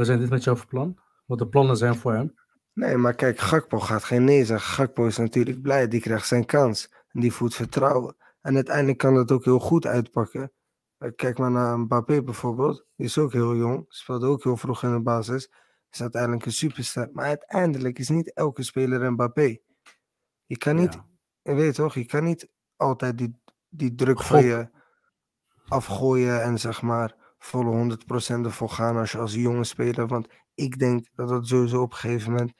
we 0.00 0.06
zijn 0.06 0.18
dit 0.18 0.30
met 0.30 0.44
jou 0.44 0.56
van 0.56 0.66
plan? 0.66 0.98
Wat 1.26 1.38
de 1.38 1.48
plannen 1.48 1.76
zijn 1.76 1.94
voor 1.94 2.12
hem? 2.12 2.34
Nee, 2.72 2.96
maar 2.96 3.14
kijk, 3.14 3.38
Gakpo 3.38 3.78
gaat 3.78 4.04
geen 4.04 4.24
nee 4.24 4.44
zeggen. 4.44 4.74
Gakpo 4.74 5.06
is 5.06 5.16
natuurlijk 5.16 5.62
blij, 5.62 5.88
die 5.88 6.00
krijgt 6.00 6.26
zijn 6.26 6.44
kans. 6.44 6.92
En 7.08 7.20
die 7.20 7.32
voelt 7.32 7.54
vertrouwen. 7.54 8.16
En 8.40 8.54
uiteindelijk 8.54 8.98
kan 8.98 9.14
dat 9.14 9.30
ook 9.30 9.44
heel 9.44 9.58
goed 9.58 9.86
uitpakken. 9.86 10.52
Eh, 10.98 11.10
kijk 11.16 11.38
maar 11.38 11.50
naar 11.50 11.78
Mbappé 11.78 12.22
bijvoorbeeld. 12.22 12.86
Die 12.96 13.06
is 13.06 13.18
ook 13.18 13.32
heel 13.32 13.56
jong. 13.56 13.84
Speelde 13.88 14.26
ook 14.26 14.44
heel 14.44 14.56
vroeg 14.56 14.82
in 14.82 14.92
de 14.92 15.00
basis. 15.00 15.50
Is 15.90 16.00
uiteindelijk 16.00 16.44
een 16.44 16.52
superster. 16.52 17.08
Maar 17.12 17.24
uiteindelijk 17.24 17.98
is 17.98 18.08
niet 18.08 18.32
elke 18.32 18.62
speler 18.62 19.12
Mbappé. 19.12 19.58
Je 20.46 20.58
kan 20.58 20.76
niet, 20.76 20.98
je 21.42 21.54
weet 21.54 21.74
toch, 21.74 21.94
je 21.94 22.06
kan 22.06 22.24
niet 22.24 22.48
altijd 22.76 23.18
die, 23.18 23.40
die 23.68 23.94
druk 23.94 24.22
van 24.22 24.44
je 24.44 24.68
afgooien 25.68 26.42
en 26.42 26.58
zeg 26.58 26.82
maar 26.82 27.19
volle 27.44 27.96
100% 28.40 28.44
ervoor 28.44 28.70
gaan 28.70 28.96
als 28.96 29.12
je 29.12 29.18
als 29.18 29.34
jonge 29.34 29.64
speler. 29.64 30.06
Want 30.06 30.28
ik 30.54 30.78
denk 30.78 31.06
dat 31.14 31.28
dat 31.28 31.46
sowieso 31.46 31.82
op 31.82 31.90
een 31.90 31.96
gegeven 31.96 32.30
moment 32.30 32.52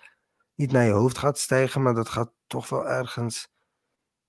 niet 0.54 0.72
naar 0.72 0.84
je 0.84 0.92
hoofd 0.92 1.18
gaat 1.18 1.38
stijgen, 1.38 1.82
maar 1.82 1.94
dat 1.94 2.08
gaat 2.08 2.32
toch 2.46 2.68
wel 2.68 2.88
ergens, 2.88 3.48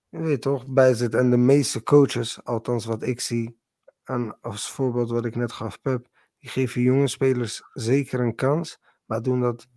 je 0.10 0.20
weet 0.20 0.42
toch, 0.42 0.68
bij 0.68 0.94
zitten. 0.94 1.20
En 1.20 1.30
de 1.30 1.38
meeste 1.38 1.84
coaches, 1.84 2.44
althans 2.44 2.86
wat 2.86 3.04
ik 3.04 3.20
zie, 3.20 3.60
en 4.04 4.38
als 4.42 4.72
voorbeeld 4.72 5.10
wat 5.10 5.26
ik 5.26 5.36
net 5.36 5.52
gaf, 5.52 5.82
Pep, 5.82 6.08
die 6.40 6.50
geven 6.50 6.82
jonge 6.82 7.08
spelers 7.08 7.62
zeker 7.74 8.20
een 8.20 8.36
kans, 8.36 8.80
maar 9.06 9.22
doen 9.22 9.40
dat 9.40 9.68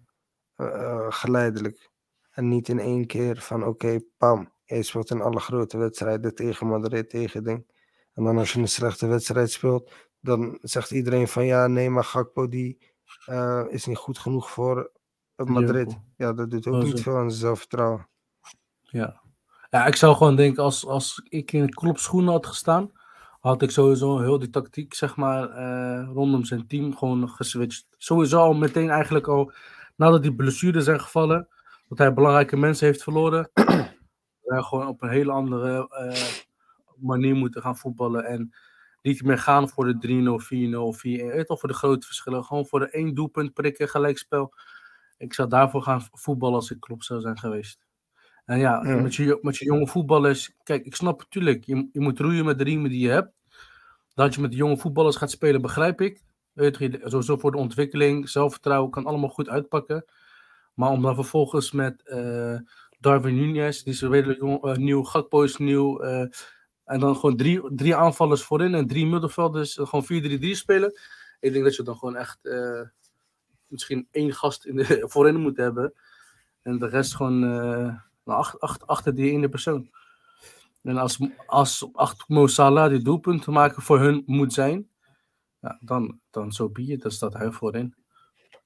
uh, 0.57 1.07
geleidelijk. 1.09 1.91
En 2.31 2.49
niet 2.49 2.69
in 2.69 2.79
één 2.79 3.07
keer 3.07 3.41
van 3.41 3.65
oké, 3.65 4.01
pam, 4.17 4.53
je 4.65 4.83
speelt 4.83 5.11
in 5.11 5.21
alle 5.21 5.41
grote 5.41 5.79
wedstrijden 5.79 6.35
tegen 6.35 6.67
Madrid, 6.67 7.11
tegen 7.11 7.45
ding. 7.45 7.73
En 8.13 8.25
dan 8.25 8.39
als 8.39 8.53
je 8.53 8.61
een 8.61 8.69
slechte 8.69 9.07
wedstrijd 9.07 9.51
speelt, 9.51 9.93
dan 10.25 10.59
zegt 10.63 10.91
iedereen 10.91 11.29
van 11.29 11.47
ja, 11.47 11.67
nee, 11.67 11.91
maar 11.91 12.05
Gakpo 12.05 12.49
die 12.49 12.79
uh, 13.29 13.65
is 13.69 13.87
niet 13.87 13.97
goed 13.97 14.19
genoeg 14.19 14.51
voor 14.51 14.91
Madrid. 15.37 15.99
Ja, 16.17 16.33
dat 16.33 16.51
doet 16.51 16.67
ook 16.67 16.83
niet 16.83 17.03
veel 17.03 17.17
aan 17.17 17.31
zelfvertrouwen. 17.31 18.09
Ja. 18.81 19.21
ja, 19.71 19.87
ik 19.87 19.97
zou 19.97 20.17
gewoon 20.17 20.37
denken, 20.37 20.63
als, 20.63 20.87
als 20.87 21.21
ik 21.29 21.53
in 21.53 21.69
Klopp 21.69 21.99
schoenen 21.99 22.33
had 22.33 22.47
gestaan, 22.47 22.91
had 23.41 23.63
ik 23.63 23.71
sowieso 23.71 24.19
heel 24.19 24.39
die 24.39 24.51
tactiek, 24.51 24.95
zeg 24.95 25.17
maar, 25.17 25.59
uh, 25.59 26.09
rondom 26.13 26.45
zijn 26.45 26.67
team 26.67 26.97
gewoon 26.97 27.29
geswitcht. 27.29 27.87
Sowieso 27.99 28.39
al 28.39 28.55
meteen 28.55 28.91
eigenlijk 28.91 29.27
al, 29.27 29.53
nadat 29.97 30.23
die 30.23 30.35
blessures 30.35 30.85
zijn 30.85 31.01
gevallen, 31.01 31.49
dat 31.89 31.99
hij 31.99 32.15
belangrijke 32.15 32.57
mensen 32.57 32.87
heeft 32.87 33.03
verloren, 33.03 33.51
wij 34.43 34.63
gewoon 34.63 34.87
op 34.87 35.03
een 35.03 35.09
hele 35.09 35.33
andere 35.33 35.89
uh, 35.91 36.45
manier 36.97 37.35
moeten 37.35 37.63
gaan 37.63 37.77
voetballen. 37.77 38.25
En 38.25 38.55
niet 39.05 39.23
meer 39.23 39.39
gaan 39.39 39.69
voor 39.69 39.85
de 39.85 39.95
3-0, 39.95 41.41
4-0, 41.41 41.43
4-1. 41.43 41.47
Of 41.47 41.61
voor 41.61 41.69
de 41.69 41.75
grote 41.75 42.07
verschillen. 42.07 42.45
Gewoon 42.45 42.67
voor 42.67 42.81
de 42.81 42.91
één 42.91 43.15
doelpunt 43.15 43.55
prikken, 43.55 43.89
gelijkspel. 43.89 44.55
Ik 45.19 45.35
zou 45.35 45.49
daarvoor 45.49 45.83
gaan 45.83 46.03
voetballen 46.13 46.55
als 46.55 46.71
ik 46.71 46.81
klop 46.81 47.03
zou 47.03 47.21
zijn 47.21 47.39
geweest. 47.39 47.87
En 48.45 48.59
ja, 48.59 48.83
Met, 48.83 49.15
je, 49.15 49.39
met 49.43 49.57
je 49.57 49.65
jonge 49.65 49.87
voetballers. 49.87 50.57
Kijk, 50.63 50.85
ik 50.85 50.95
snap 50.95 51.19
natuurlijk, 51.19 51.65
je, 51.65 51.89
je 51.93 52.01
moet 52.01 52.19
roeien 52.19 52.45
met 52.45 52.59
de 52.59 52.65
riemen 52.65 52.91
die 52.91 53.01
je 53.01 53.09
hebt. 53.09 53.33
Dat 54.15 54.35
je 54.35 54.41
met 54.41 54.51
de 54.51 54.57
jonge 54.57 54.77
voetballers 54.77 55.17
gaat 55.17 55.31
spelen, 55.31 55.63
begrijp 55.63 56.01
ik. 56.01 56.23
Sowieso 56.55 57.37
voor 57.37 57.51
de 57.51 57.59
ontwikkeling, 57.59 58.29
zelfvertrouwen 58.29 58.91
kan 58.91 59.07
allemaal 59.07 59.29
goed 59.29 59.49
uitpakken. 59.49 60.05
Maar 60.75 60.91
om 60.91 61.03
dan 61.03 61.15
vervolgens 61.15 61.73
met 61.73 62.03
uh, 62.07 62.59
Darwin 62.99 63.35
Nunez, 63.35 63.83
die 63.83 63.93
is 63.93 64.03
redelijk 64.03 64.39
jong, 64.39 64.65
uh, 64.65 64.75
nieuw, 64.75 65.03
Gakpo 65.03 65.43
is 65.43 65.57
nieuw. 65.57 66.05
Uh, 66.05 66.27
en 66.85 67.01
dan 67.01 67.17
gewoon 67.17 67.37
drie, 67.37 67.75
drie 67.75 67.97
aanvallers 67.97 68.43
voorin 68.43 68.75
en 68.75 68.87
drie 68.87 69.07
middenvelders. 69.07 69.79
Gewoon 69.83 70.39
4-3-3 70.41 70.51
spelen. 70.51 71.01
Ik 71.41 71.53
denk 71.53 71.65
dat 71.65 71.77
je 71.77 71.83
dan 71.83 71.97
gewoon 71.97 72.17
echt 72.17 72.39
misschien 73.67 74.09
één 74.11 74.33
gast 74.33 74.65
in 74.65 74.77
de, 74.77 75.05
voorin 75.13 75.41
moet 75.41 75.57
hebben. 75.57 75.95
En 76.63 76.79
de 76.79 76.89
rest 76.89 77.15
gewoon 77.17 77.45
achter, 78.25 78.59
achter, 78.59 78.87
achter 78.87 79.15
die 79.15 79.33
ene 79.33 79.49
persoon. 79.49 79.91
En 80.83 80.97
als, 80.97 81.19
als 81.47 81.89
achter 81.93 82.25
Mo 82.29 82.47
Salah 82.47 82.91
die 82.91 83.03
doelpunten 83.03 83.53
maken 83.53 83.83
voor 83.83 84.01
hun 84.01 84.23
moet 84.27 84.53
zijn, 84.53 84.89
ja, 85.61 85.79
dan, 85.81 86.21
dan 86.31 86.53
zo 86.53 86.71
so 86.75 86.83
je, 86.83 86.97
dan 86.97 87.11
staat 87.11 87.33
hij 87.33 87.51
voorin. 87.51 87.95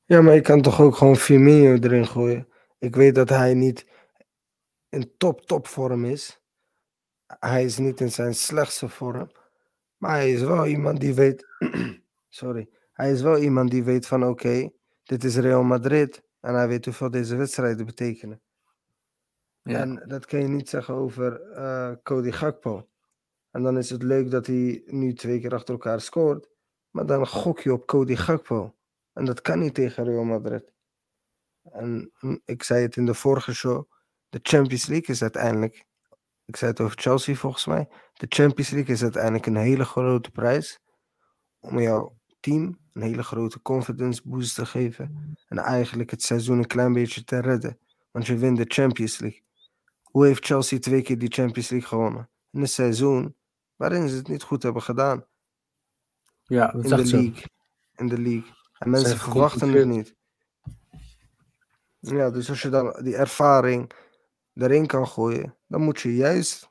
Ja, 0.05 0.21
maar 0.21 0.35
je 0.35 0.41
kan 0.41 0.63
toch 0.63 0.81
ook 0.81 0.97
gewoon 0.97 1.17
Firmino 1.17 1.75
erin 1.75 2.07
gooien. 2.07 2.49
Ik 2.79 2.97
weet 2.97 3.15
dat 3.15 3.29
hij 3.29 3.55
niet 3.55 3.87
in 4.89 5.13
top, 5.17 5.41
top 5.41 5.67
vorm 5.67 6.05
is. 6.05 6.41
Hij 7.29 7.65
is 7.65 7.79
niet 7.79 8.01
in 8.01 8.11
zijn 8.11 8.35
slechtste 8.35 8.89
vorm. 8.89 9.31
Maar 9.97 10.11
hij 10.11 10.33
is 10.33 10.41
wel 10.41 10.67
iemand 10.67 11.01
die 11.01 11.15
weet. 11.15 11.47
sorry. 12.29 12.69
Hij 12.93 13.13
is 13.13 13.23
wel 13.23 13.39
iemand 13.39 13.71
die 13.71 13.85
weet 13.85 14.07
van 14.07 14.25
oké, 14.25 14.71
dit 15.05 15.25
is 15.25 15.37
Real 15.37 15.63
Madrid. 15.63 16.23
En 16.41 16.55
hij 16.55 16.69
weet 16.69 16.85
hoeveel 16.85 17.11
deze 17.11 17.37
wedstrijden 17.37 17.87
betekenen. 17.87 18.41
Ja. 19.63 19.79
En 19.79 20.05
dat 20.07 20.27
kan 20.27 20.41
je 20.41 20.49
niet 20.49 20.69
zeggen 20.69 20.95
over 20.95 21.41
uh, 21.51 21.93
Cody 22.03 22.31
Gakpo. 22.31 22.89
En 23.51 23.63
dan 23.63 23.79
is 23.79 23.91
het 23.91 24.03
leuk 24.03 24.31
dat 24.31 24.47
hij 24.47 24.83
nu 24.87 25.15
twee 25.15 25.41
keer 25.41 25.55
achter 25.55 25.75
elkaar 25.75 26.01
scoort. 26.01 26.49
Maar 26.91 27.07
dan 27.07 27.27
gok 27.27 27.61
je 27.61 27.73
op 27.73 27.87
Cody 27.87 28.17
Gakpo. 28.17 28.75
En 29.13 29.25
dat 29.25 29.41
kan 29.41 29.59
niet 29.59 29.75
tegen 29.75 30.05
Real 30.05 30.25
Madrid. 30.25 30.73
En 31.63 32.11
hm, 32.15 32.37
ik 32.45 32.63
zei 32.63 32.83
het 32.83 32.97
in 32.97 33.07
de 33.07 33.15
vorige 33.15 33.55
show. 33.55 33.91
De 34.29 34.39
Champions 34.43 34.87
League 34.87 35.15
is 35.15 35.23
uiteindelijk. 35.23 35.85
Ik 36.49 36.57
zei 36.57 36.71
het 36.71 36.81
over 36.81 36.99
Chelsea 36.99 37.35
volgens 37.35 37.67
mij. 37.67 37.89
De 38.13 38.27
Champions 38.29 38.71
League 38.71 38.95
is 38.95 39.03
uiteindelijk 39.03 39.47
een 39.47 39.57
hele 39.57 39.85
grote 39.85 40.31
prijs. 40.31 40.81
Om 41.61 41.81
jouw 41.81 42.19
team 42.41 42.79
een 42.93 43.03
hele 43.03 43.23
grote 43.23 43.63
confidence 43.63 44.23
boost 44.25 44.55
te 44.55 44.67
geven. 44.67 45.37
En 45.49 45.59
eigenlijk 45.59 46.11
het 46.11 46.23
seizoen 46.23 46.59
een 46.59 46.67
klein 46.67 46.93
beetje 46.93 47.25
te 47.25 47.39
redden. 47.39 47.79
Want 48.11 48.27
je 48.27 48.37
wint 48.37 48.57
de 48.57 48.65
Champions 48.67 49.19
League. 49.19 49.43
Hoe 50.03 50.27
heeft 50.27 50.45
Chelsea 50.45 50.79
twee 50.79 51.03
keer 51.03 51.19
die 51.19 51.33
Champions 51.33 51.69
League 51.69 51.89
gewonnen? 51.89 52.31
In 52.51 52.61
een 52.61 52.69
seizoen 52.69 53.37
waarin 53.77 54.09
ze 54.09 54.17
het 54.17 54.29
niet 54.29 54.43
goed 54.43 54.63
hebben 54.63 54.83
gedaan. 54.83 55.27
Ja, 56.43 56.73
in 56.73 56.81
de 56.81 56.89
league. 56.89 57.43
In 57.95 58.09
de 58.09 58.19
league. 58.19 58.53
En 58.79 58.91
mensen 58.91 59.19
verwachten 59.19 59.73
het 59.73 59.87
niet. 59.87 60.17
Ja, 61.99 62.31
dus 62.31 62.49
als 62.49 62.63
je 62.63 62.69
dan 62.69 63.01
die 63.03 63.17
ervaring 63.17 63.93
erin 64.55 64.87
kan 64.87 65.09
gooien, 65.09 65.58
dan 65.69 65.81
moet 65.81 66.01
je 66.01 66.15
juist 66.15 66.71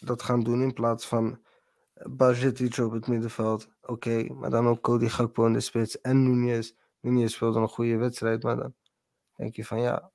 dat 0.00 0.22
gaan 0.22 0.42
doen 0.42 0.62
in 0.62 0.72
plaats 0.72 1.06
van 1.06 1.40
Bajetic 2.04 2.76
op 2.76 2.92
het 2.92 3.06
middenveld. 3.06 3.68
Oké, 3.82 4.22
maar 4.32 4.50
dan 4.50 4.66
ook 4.66 4.80
Cody 4.80 5.08
Gakpo 5.08 5.46
in 5.46 5.52
de 5.52 5.60
spits 5.60 6.00
en 6.00 6.22
Nunez. 6.22 6.72
Nunez 7.00 7.32
speelde 7.32 7.60
een 7.60 7.68
goede 7.68 7.96
wedstrijd, 7.96 8.42
maar 8.42 8.56
dan 8.56 8.74
denk 9.36 9.56
je 9.56 9.64
van 9.64 9.80
ja, 9.80 10.10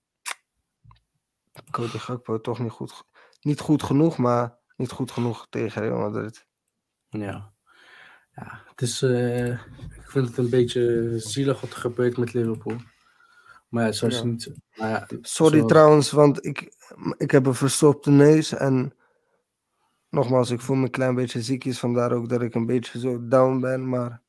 Cody 1.72 1.98
Gakpo 1.98 2.42
toch 2.42 2.60
niet 2.60 2.72
goed, 2.72 3.04
niet 3.42 3.60
goed 3.60 3.84
genoeg, 3.84 4.18
maar 4.18 4.58
niet 4.78 4.92
goed 4.92 5.12
genoeg 5.12 5.48
tegen 5.50 5.82
Real 5.82 6.00
Madrid. 6.00 6.48
Ja, 7.10 7.54
ja 8.36 8.64
het 8.70 8.82
is, 8.82 9.02
uh, 9.02 9.52
ik 9.96 10.10
vind 10.10 10.28
het 10.28 10.38
een 10.38 10.50
beetje 10.50 11.14
zielig 11.20 11.62
wat 11.62 11.70
er 11.70 11.80
gebeurt 11.80 12.18
met 12.18 12.34
Liverpool. 12.34 12.78
Maar 13.72 13.86
ja, 13.86 13.92
zoals 13.92 14.18
ja. 14.18 14.24
niet. 14.24 14.52
Maar 14.76 14.90
ja, 14.90 15.08
Sorry 15.22 15.66
trouwens, 15.66 16.12
want 16.12 16.46
ik, 16.46 16.74
ik 17.18 17.32
heb 17.32 17.46
een 17.46 17.54
verstopte 17.54 18.10
neus 18.10 18.54
en 18.54 18.94
nogmaals, 20.10 20.50
ik 20.50 20.62
voel 20.62 20.76
me 20.76 20.84
een 20.84 20.92
klein 20.92 21.16
beetje 21.16 21.42
ziekjes, 21.42 21.80
vandaar 21.80 22.12
ook 22.12 22.30
dat 22.30 22.42
ik 22.42 22.56
een 22.56 22.66
beetje 22.66 23.00
zo 23.00 23.28
down 23.28 23.60
ben, 23.60 23.90
maar 23.90 24.22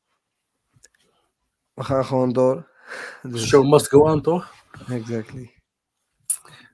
we 1.74 1.84
gaan 1.84 2.04
gewoon 2.04 2.32
door. 2.32 2.70
Dus... 3.22 3.46
Show 3.46 3.70
must 3.70 3.88
go 3.88 4.00
on, 4.00 4.22
toch? 4.22 4.52
Exactly. 4.88 5.50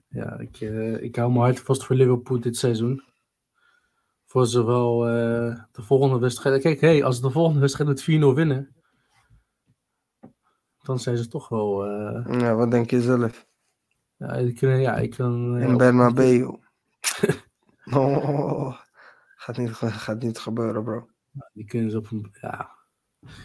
Ja, 0.08 0.38
ik, 0.38 0.60
uh, 0.60 1.02
ik 1.02 1.16
hou 1.16 1.32
me 1.32 1.38
hard 1.38 1.60
vast 1.60 1.84
voor 1.84 1.96
Liverpool 1.96 2.40
dit 2.40 2.56
seizoen. 2.56 3.02
Voor 4.24 4.46
zowel 4.46 5.08
uh, 5.08 5.60
de 5.72 5.82
volgende 5.82 6.18
wedstrijd. 6.18 6.62
Kijk, 6.62 6.80
hey, 6.80 7.04
als 7.04 7.20
de 7.20 7.30
volgende 7.30 7.60
wedstrijd 7.60 7.88
met 7.88 8.02
4-0 8.02 8.34
winnen, 8.34 8.74
dan 10.88 10.98
zijn 10.98 11.16
ze 11.16 11.28
toch 11.28 11.48
wel. 11.48 11.90
Uh... 11.90 12.40
Ja, 12.40 12.54
wat 12.54 12.70
denk 12.70 12.90
je 12.90 13.02
zelf? 13.02 13.46
Ja, 14.16 14.32
ik, 14.32 14.60
ja, 14.60 14.96
ik 14.96 15.10
kan. 15.10 15.58
In 15.58 15.76
Bernabeu. 15.76 16.58
oh, 17.92 18.76
gaat, 19.42 19.56
niet, 19.56 19.70
gaat 19.72 20.22
niet 20.22 20.38
gebeuren, 20.38 20.84
bro. 20.84 21.08
die 21.52 21.64
kunnen 21.64 21.90
ze 21.90 21.96
op 21.96 22.10
een. 22.10 22.34
Ja. 22.40 22.70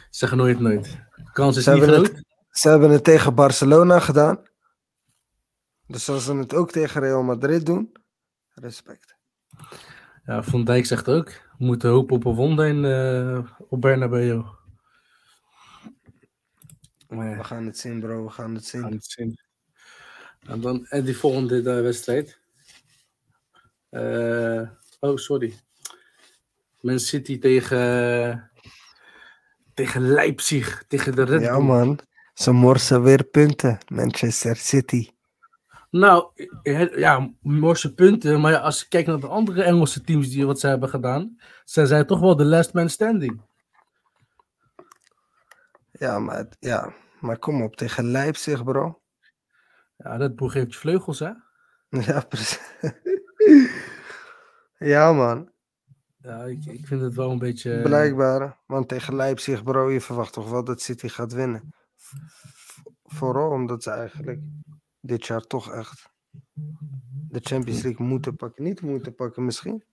Zeggen 0.10 0.38
nooit 0.38 0.60
nooit. 0.60 1.00
kans 1.34 1.58
is 1.58 1.64
ze 1.64 1.74
niet 1.74 1.84
groot. 1.84 2.08
Het, 2.08 2.26
ze 2.50 2.70
hebben 2.70 2.90
het 2.90 3.04
tegen 3.04 3.36
Barcelona 3.36 4.00
gedaan. 4.00 4.40
Dus 5.88 6.10
als 6.10 6.26
ze 6.26 6.36
het 6.36 6.54
ook 6.54 6.72
tegen 6.72 7.02
Real 7.02 7.24
Madrid 7.24 7.66
doen, 7.66 7.92
respect. 8.54 9.16
Ja, 10.26 10.44
Van 10.44 10.64
Dijk 10.64 10.86
zegt 10.86 11.10
ook, 11.10 11.28
we 11.58 11.66
moeten 11.66 11.90
hopen 11.90 12.16
op 12.16 12.26
een 12.26 12.36
wonder 12.36 12.68
in, 12.68 12.84
uh, 12.84 13.52
op 13.70 13.82
Bernabeu. 13.82 14.44
We 17.18 17.44
gaan 17.44 17.66
het 17.66 17.78
zien, 17.78 18.00
bro. 18.00 18.24
We 18.24 18.30
gaan 18.30 18.56
het 18.56 18.66
zien. 18.66 18.82
We 18.82 18.88
gaan 18.88 18.96
het 18.96 19.12
zien. 19.12 19.38
En 20.48 20.62
dan 20.62 20.86
en 20.86 21.04
die 21.04 21.18
volgende 21.18 21.58
uh, 21.58 21.64
wedstrijd. 21.64 22.40
Uh, 23.92 24.62
oh, 25.00 25.18
sorry. 25.18 25.54
Man 26.82 27.00
City 27.00 27.40
tegen, 27.40 28.52
tegen 29.74 30.02
Leipzig, 30.02 30.84
tegen 30.88 31.16
de 31.16 31.24
Red 31.24 31.40
Bull. 31.40 31.48
Ja, 31.48 31.60
man. 31.60 32.00
Ze 32.34 32.52
morsen 32.52 33.04
weer 33.04 33.24
punten, 33.24 33.78
Manchester 33.88 34.56
City. 34.56 35.10
Nou, 35.90 36.32
ja, 36.96 37.34
morse 37.42 37.94
punten. 37.94 38.42
Maar 38.42 38.58
als 38.58 38.80
je 38.80 38.88
kijkt 38.88 39.08
naar 39.08 39.20
de 39.20 39.28
andere 39.28 39.64
Engelse 39.64 40.02
teams 40.02 40.30
die 40.30 40.46
wat 40.46 40.60
ze 40.60 40.68
hebben 40.68 40.90
gedaan, 40.90 41.38
zijn 41.66 41.88
zij 41.88 42.04
toch 42.04 42.20
wel 42.20 42.36
de 42.36 42.46
last 42.46 42.74
man 42.74 42.90
standing. 42.90 43.42
Ja, 45.92 46.20
maar, 46.20 46.46
ja, 46.60 46.94
maar 47.24 47.40
kom 47.40 47.62
op, 47.62 47.76
tegen 47.76 48.06
Leipzig, 48.06 48.64
bro. 48.64 49.02
Ja, 49.96 50.18
dat 50.18 50.36
boeg 50.36 50.54
heeft 50.54 50.74
je 50.74 50.80
vleugels, 50.80 51.20
hè? 51.20 51.32
Ja, 52.08 52.22
precies. 52.22 52.62
ja, 54.78 55.14
man. 55.14 55.52
Ja, 56.18 56.44
ik, 56.44 56.66
ik 56.66 56.88
vind 56.88 57.02
het 57.02 57.16
wel 57.16 57.32
een 57.32 57.40
beetje... 57.40 57.82
Blijkbaar, 57.82 58.60
want 58.66 58.88
tegen 58.88 59.16
Leipzig, 59.16 59.64
bro, 59.64 59.92
je 59.92 60.02
verwacht 60.02 60.34
toch 60.34 60.50
wel 60.50 60.64
dat 60.64 60.82
City 60.82 61.08
gaat 61.08 61.34
winnen. 61.34 61.74
Vooral 63.04 63.52
omdat 63.52 63.84
ze 63.84 63.90
eigenlijk 63.90 64.42
dit 65.00 65.26
jaar 65.26 65.42
toch 65.42 65.72
echt 65.72 66.10
de 67.30 67.40
Champions 67.42 67.82
League 67.82 68.06
moeten 68.06 68.36
pakken. 68.36 68.64
Niet 68.64 68.82
moeten 68.82 69.16
pakken 69.16 69.46
misschien. 69.46 69.84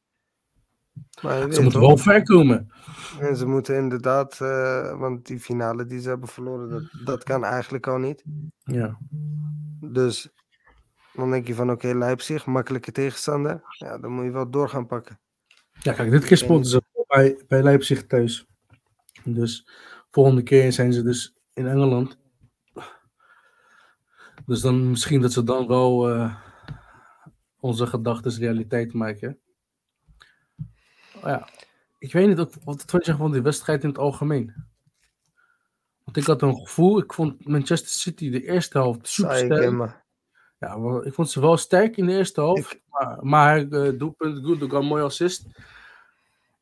Maar 1.23 1.53
ze 1.53 1.63
moeten 1.63 1.81
wel 1.81 1.97
ver 1.97 2.23
komen. 2.23 2.73
En 3.21 3.37
ze 3.37 3.47
moeten 3.47 3.77
inderdaad, 3.77 4.39
uh, 4.43 4.99
want 4.99 5.27
die 5.27 5.41
finale 5.41 5.87
die 5.87 6.01
ze 6.01 6.09
hebben 6.09 6.29
verloren, 6.29 6.71
dat, 6.71 6.83
dat 7.05 7.25
kan 7.25 7.45
eigenlijk 7.45 7.87
al 7.87 7.99
niet. 7.99 8.25
Ja. 8.65 8.99
Dus 9.81 10.29
dan 11.13 11.31
denk 11.31 11.47
je 11.47 11.55
van 11.55 11.71
oké, 11.71 11.87
okay, 11.87 11.99
Leipzig, 11.99 12.47
makkelijke 12.47 12.93
tegenstander. 12.93 13.63
Ja, 13.79 13.99
dan 13.99 14.13
moet 14.13 14.25
je 14.25 14.31
wel 14.31 14.51
door 14.51 14.69
gaan 14.69 14.87
pakken. 14.87 15.21
Ja, 15.81 15.93
kijk, 15.93 16.11
dit 16.11 16.25
keer 16.25 16.37
spotten 16.37 16.71
ze 16.71 16.83
bij, 17.07 17.41
bij 17.49 17.63
Leipzig 17.63 18.07
thuis. 18.07 18.47
Dus 19.25 19.69
volgende 20.11 20.43
keer 20.43 20.73
zijn 20.73 20.93
ze 20.93 21.03
dus 21.03 21.37
in 21.53 21.67
Engeland. 21.67 22.19
Dus 24.47 24.61
dan 24.61 24.91
misschien 24.91 25.21
dat 25.21 25.33
ze 25.33 25.45
dan 25.45 25.67
wel 25.67 26.11
uh, 26.11 26.35
onze 27.61 27.87
gedachten 27.87 28.39
realiteit 28.39 28.93
maken. 28.93 29.39
Ja, 31.23 31.49
ik 31.99 32.13
weet 32.13 32.29
niet 32.29 32.39
ook, 32.39 32.53
wat 32.65 32.85
vond 32.87 33.07
je 33.07 33.17
van 33.17 33.33
die 33.33 33.43
wedstrijd 33.43 33.83
in 33.83 33.89
het 33.89 33.99
algemeen? 33.99 34.55
Want 36.05 36.17
ik 36.17 36.25
had 36.25 36.43
een 36.43 36.57
gevoel, 36.57 36.99
ik 36.99 37.13
vond 37.13 37.49
Manchester 37.49 37.91
City 37.91 38.31
de 38.31 38.45
eerste 38.45 38.79
helft 38.79 39.09
super 39.09 39.37
sterk. 39.37 39.99
Ja, 40.59 41.01
ik 41.03 41.15
vond 41.15 41.31
ze 41.31 41.41
wel 41.41 41.57
sterk 41.57 41.97
in 41.97 42.07
de 42.07 42.13
eerste 42.13 42.41
helft. 42.41 42.73
Ik... 42.73 42.83
Maar, 42.89 43.19
maar 43.21 43.63
uh, 43.63 43.99
doelpunt, 43.99 44.45
goed, 44.45 44.63
ook 44.63 44.73
een 44.73 44.87
mooi 44.87 45.03
assist. 45.03 45.47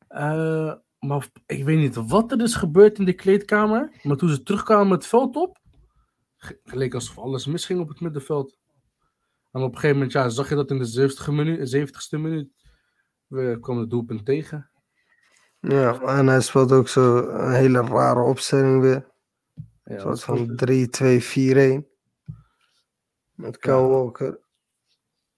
Uh, 0.09 0.73
maar 0.99 1.27
ik 1.45 1.63
weet 1.63 1.77
niet 1.77 1.95
wat 1.95 2.31
er 2.31 2.41
is 2.41 2.55
gebeurd 2.55 2.99
in 2.99 3.05
de 3.05 3.13
kleedkamer. 3.13 3.91
Maar 4.03 4.17
toen 4.17 4.29
ze 4.29 4.43
terugkwamen 4.43 4.91
het 4.91 5.05
veld 5.05 5.35
op, 5.35 5.59
geleek 6.63 6.93
alsof 6.93 7.17
alles 7.17 7.45
misging 7.45 7.79
op 7.79 7.87
het 7.87 7.99
middenveld. 7.99 8.57
En 9.51 9.61
op 9.61 9.71
een 9.71 9.73
gegeven 9.73 9.95
moment 9.95 10.11
ja, 10.11 10.29
zag 10.29 10.49
je 10.49 10.55
dat 10.55 10.71
in 10.71 10.79
de 10.79 11.11
70ste 11.11 11.33
minuut, 11.33 11.75
70ste 11.75 12.19
minuut 12.19 12.51
we 13.29 13.57
kwam 13.61 13.79
het 13.79 13.89
doelpunt 13.89 14.25
tegen. 14.25 14.69
Ja, 15.59 16.01
en 16.01 16.27
hij 16.27 16.41
speelt 16.41 16.71
ook 16.71 16.87
zo 16.87 17.17
een 17.17 17.51
hele 17.51 17.81
rare 17.81 18.21
opstelling 18.21 18.81
weer. 18.81 19.07
Ja, 19.83 20.05
een 20.05 20.17
soort 20.17 20.23
van 20.23 20.59
3-2-4-1. 21.83 21.87
Met 23.33 23.57
Kyle 23.57 23.87
Walker. 23.87 24.39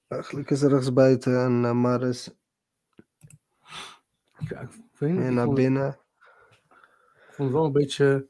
Eigenlijk 0.08 0.50
is 0.50 0.62
er 0.62 0.70
rechtsbuiten 0.70 1.44
en 1.44 1.64
uh, 1.64 1.72
Maris. 1.72 2.30
Ja, 4.38 4.60
ik 4.60 4.70
weet 4.98 5.12
niet, 5.12 5.22
en 5.22 5.34
naar 5.34 5.54
binnen. 5.54 6.00
Ik 7.28 7.34
vond 7.38 7.50
het 7.50 7.58
wel 7.58 7.66
een 7.66 7.72
beetje 7.72 8.28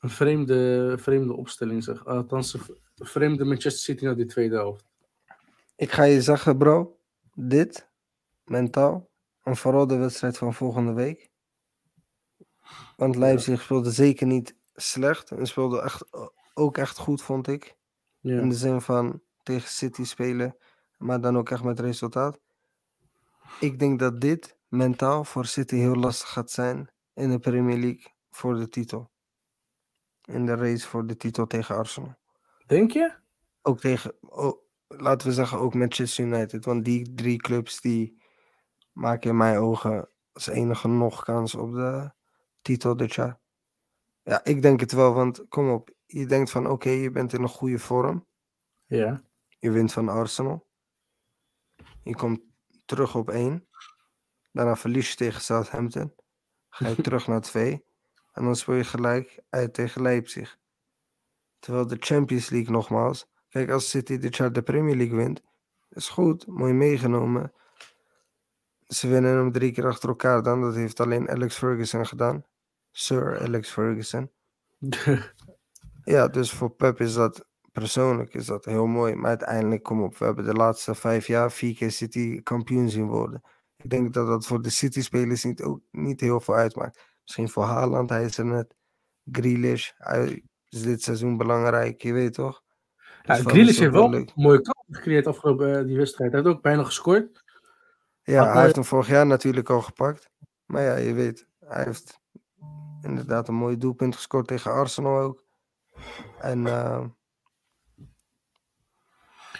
een 0.00 0.10
vreemde, 0.10 0.94
vreemde 0.98 1.32
opstelling, 1.32 1.84
zeg. 1.84 2.06
Althans, 2.06 2.54
een 2.54 3.06
vreemde 3.06 3.44
Manchester 3.44 3.82
City 3.82 4.04
naar 4.04 4.16
die 4.16 4.26
tweede 4.26 4.54
helft. 4.54 4.84
Ik 5.76 5.92
ga 5.92 6.02
je 6.02 6.22
zeggen, 6.22 6.58
bro. 6.58 6.98
Dit, 7.34 7.88
mentaal. 8.50 9.10
En 9.42 9.56
vooral 9.56 9.86
de 9.86 9.96
wedstrijd 9.96 10.38
van 10.38 10.54
volgende 10.54 10.92
week. 10.92 11.30
Want 12.96 13.16
Leipzig 13.16 13.62
speelde 13.62 13.90
zeker 13.90 14.26
niet 14.26 14.56
slecht. 14.74 15.30
En 15.30 15.46
speelde 15.46 15.82
echt, 15.82 16.04
ook 16.54 16.78
echt 16.78 16.98
goed, 16.98 17.22
vond 17.22 17.48
ik. 17.48 17.76
Ja. 18.20 18.40
In 18.40 18.48
de 18.48 18.54
zin 18.54 18.80
van 18.80 19.22
tegen 19.42 19.68
City 19.68 20.04
spelen. 20.04 20.56
Maar 20.98 21.20
dan 21.20 21.36
ook 21.36 21.50
echt 21.50 21.64
met 21.64 21.80
resultaat. 21.80 22.40
Ik 23.60 23.78
denk 23.78 23.98
dat 23.98 24.20
dit 24.20 24.58
mentaal 24.68 25.24
voor 25.24 25.46
City 25.46 25.76
heel 25.76 25.96
lastig 25.96 26.28
gaat 26.28 26.50
zijn 26.50 26.90
in 27.14 27.30
de 27.30 27.38
Premier 27.38 27.78
League 27.78 28.12
voor 28.30 28.54
de 28.54 28.68
titel 28.68 29.10
in 30.26 30.46
de 30.46 30.54
race 30.54 30.88
voor 30.88 31.06
de 31.06 31.16
titel 31.16 31.46
tegen 31.46 31.76
Arsenal. 31.76 32.14
Denk 32.66 32.90
je? 32.90 33.12
Ook 33.62 33.80
tegen, 33.80 34.14
oh, 34.20 34.60
laten 34.88 35.28
we 35.28 35.34
zeggen, 35.34 35.58
ook 35.58 35.74
Manchester 35.74 36.24
United. 36.24 36.64
Want 36.64 36.84
die 36.84 37.14
drie 37.14 37.36
clubs 37.36 37.80
die 37.80 38.22
maken 38.96 39.30
in 39.30 39.36
mijn 39.36 39.58
ogen 39.58 40.08
als 40.32 40.46
enige 40.46 40.88
nog 40.88 41.24
kans 41.24 41.54
op 41.54 41.72
de 41.72 42.10
titel 42.62 42.96
dit 42.96 43.14
jaar. 43.14 43.38
Ja, 44.22 44.44
ik 44.44 44.62
denk 44.62 44.80
het 44.80 44.92
wel, 44.92 45.14
want 45.14 45.48
kom 45.48 45.70
op. 45.70 45.90
Je 46.06 46.26
denkt 46.26 46.50
van 46.50 46.66
oké, 46.66 46.88
je 46.88 47.10
bent 47.10 47.32
in 47.32 47.42
een 47.42 47.48
goede 47.48 47.78
vorm. 47.78 48.26
Ja. 48.86 49.22
Je 49.58 49.70
wint 49.70 49.92
van 49.92 50.08
Arsenal. 50.08 50.66
Je 52.02 52.14
komt 52.14 52.40
terug 52.84 53.14
op 53.14 53.30
één. 53.30 53.68
Daarna 54.52 54.76
verlies 54.76 55.10
je 55.10 55.16
tegen 55.16 55.40
Southampton. 55.40 56.14
Ga 56.68 56.88
je 56.88 57.02
terug 57.02 57.26
naar 57.26 57.40
twee. 57.40 57.84
En 58.32 58.44
dan 58.44 58.56
speel 58.56 58.74
je 58.74 58.84
gelijk 58.84 59.42
uit 59.48 59.74
tegen 59.74 60.02
Leipzig. 60.02 60.58
Terwijl 61.58 61.86
de 61.86 61.96
Champions 61.98 62.48
League 62.48 62.70
nogmaals. 62.70 63.26
Kijk, 63.48 63.70
als 63.70 63.90
City 63.90 64.18
dit 64.18 64.36
jaar 64.36 64.52
de 64.52 64.62
Premier 64.62 64.96
League 64.96 65.16
wint. 65.16 65.42
Is 65.88 66.08
goed, 66.08 66.46
mooi 66.46 66.72
meegenomen. 66.72 67.52
Ze 68.86 69.08
winnen 69.08 69.36
hem 69.36 69.52
drie 69.52 69.72
keer 69.72 69.86
achter 69.86 70.08
elkaar 70.08 70.42
dan. 70.42 70.60
Dat 70.60 70.74
heeft 70.74 71.00
alleen 71.00 71.28
Alex 71.28 71.56
Ferguson 71.56 72.06
gedaan. 72.06 72.44
Sir 72.90 73.40
Alex 73.40 73.70
Ferguson. 73.70 74.30
ja, 76.04 76.28
dus 76.28 76.52
voor 76.52 76.70
Pep 76.70 77.00
is 77.00 77.14
dat 77.14 77.46
persoonlijk 77.72 78.34
is 78.34 78.46
dat 78.46 78.64
heel 78.64 78.86
mooi. 78.86 79.14
Maar 79.14 79.28
uiteindelijk, 79.28 79.82
kom 79.82 80.02
op, 80.02 80.18
we 80.18 80.24
hebben 80.24 80.44
de 80.44 80.52
laatste 80.52 80.94
vijf 80.94 81.26
jaar 81.26 81.52
vier 81.52 81.74
keer 81.74 81.90
City 81.90 82.42
kampioen 82.42 82.90
zien 82.90 83.06
worden. 83.06 83.42
Ik 83.76 83.90
denk 83.90 84.14
dat 84.14 84.26
dat 84.26 84.46
voor 84.46 84.62
de 84.62 84.70
City-spelers 84.70 85.44
niet, 85.44 85.62
ook 85.62 85.80
niet 85.90 86.20
heel 86.20 86.40
veel 86.40 86.54
uitmaakt. 86.54 87.00
Misschien 87.22 87.48
voor 87.48 87.64
Haaland, 87.64 88.10
hij 88.10 88.24
is 88.24 88.38
er 88.38 88.44
net. 88.44 88.74
Grealish, 89.32 89.90
hij 89.96 90.42
is 90.68 90.82
dit 90.82 91.02
seizoen 91.02 91.36
belangrijk, 91.36 92.02
je 92.02 92.12
weet 92.12 92.34
toch? 92.34 92.62
Dus 93.22 93.38
ja, 93.38 93.44
Grealish 93.44 93.78
heeft 93.78 93.92
wel 93.92 94.14
een 94.14 94.30
mooie 94.34 94.60
kans 94.60 94.84
gecreëerd 94.88 95.26
afgelopen 95.26 95.80
uh, 95.80 95.86
die 95.86 95.96
wedstrijd. 95.96 96.32
Hij 96.32 96.40
heeft 96.40 96.54
ook 96.54 96.62
bijna 96.62 96.84
gescoord. 96.84 97.44
Ja, 98.26 98.52
hij 98.52 98.62
heeft 98.62 98.74
hem 98.74 98.84
vorig 98.84 99.08
jaar 99.08 99.26
natuurlijk 99.26 99.70
al 99.70 99.82
gepakt. 99.82 100.30
Maar 100.64 100.82
ja, 100.82 100.96
je 100.96 101.12
weet, 101.12 101.48
hij 101.60 101.84
heeft 101.84 102.20
inderdaad 103.02 103.48
een 103.48 103.54
mooi 103.54 103.76
doelpunt 103.76 104.14
gescoord 104.14 104.46
tegen 104.46 104.72
Arsenal 104.72 105.18
ook. 105.18 105.44
En 106.40 106.58
uh, 106.58 107.04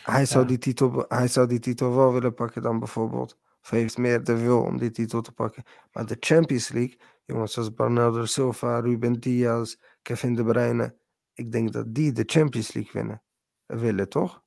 hij, 0.02 0.26
zou 0.26 0.46
die 0.46 0.58
titel, 0.58 1.04
hij 1.08 1.28
zou 1.28 1.46
die 1.46 1.58
titel 1.58 1.94
wel 1.94 2.12
willen 2.12 2.34
pakken 2.34 2.62
dan 2.62 2.78
bijvoorbeeld 2.78 3.38
Of 3.62 3.70
heeft 3.70 3.98
meer 3.98 4.24
de 4.24 4.36
wil 4.36 4.62
om 4.62 4.78
die 4.78 4.90
titel 4.90 5.20
te 5.20 5.32
pakken. 5.32 5.62
Maar 5.92 6.06
de 6.06 6.16
Champions 6.20 6.68
League, 6.68 6.98
jongens 7.24 7.52
zoals 7.52 7.74
Bernardo 7.74 8.24
Silva, 8.24 8.80
Ruben 8.80 9.20
Diaz, 9.20 9.76
Kevin 10.02 10.34
De 10.34 10.44
Bruyne. 10.44 10.96
Ik 11.32 11.52
denk 11.52 11.72
dat 11.72 11.94
die 11.94 12.12
de 12.12 12.22
Champions 12.26 12.72
League 12.72 12.92
winnen. 12.92 13.22
Willen, 13.66 14.08
toch? 14.08 14.42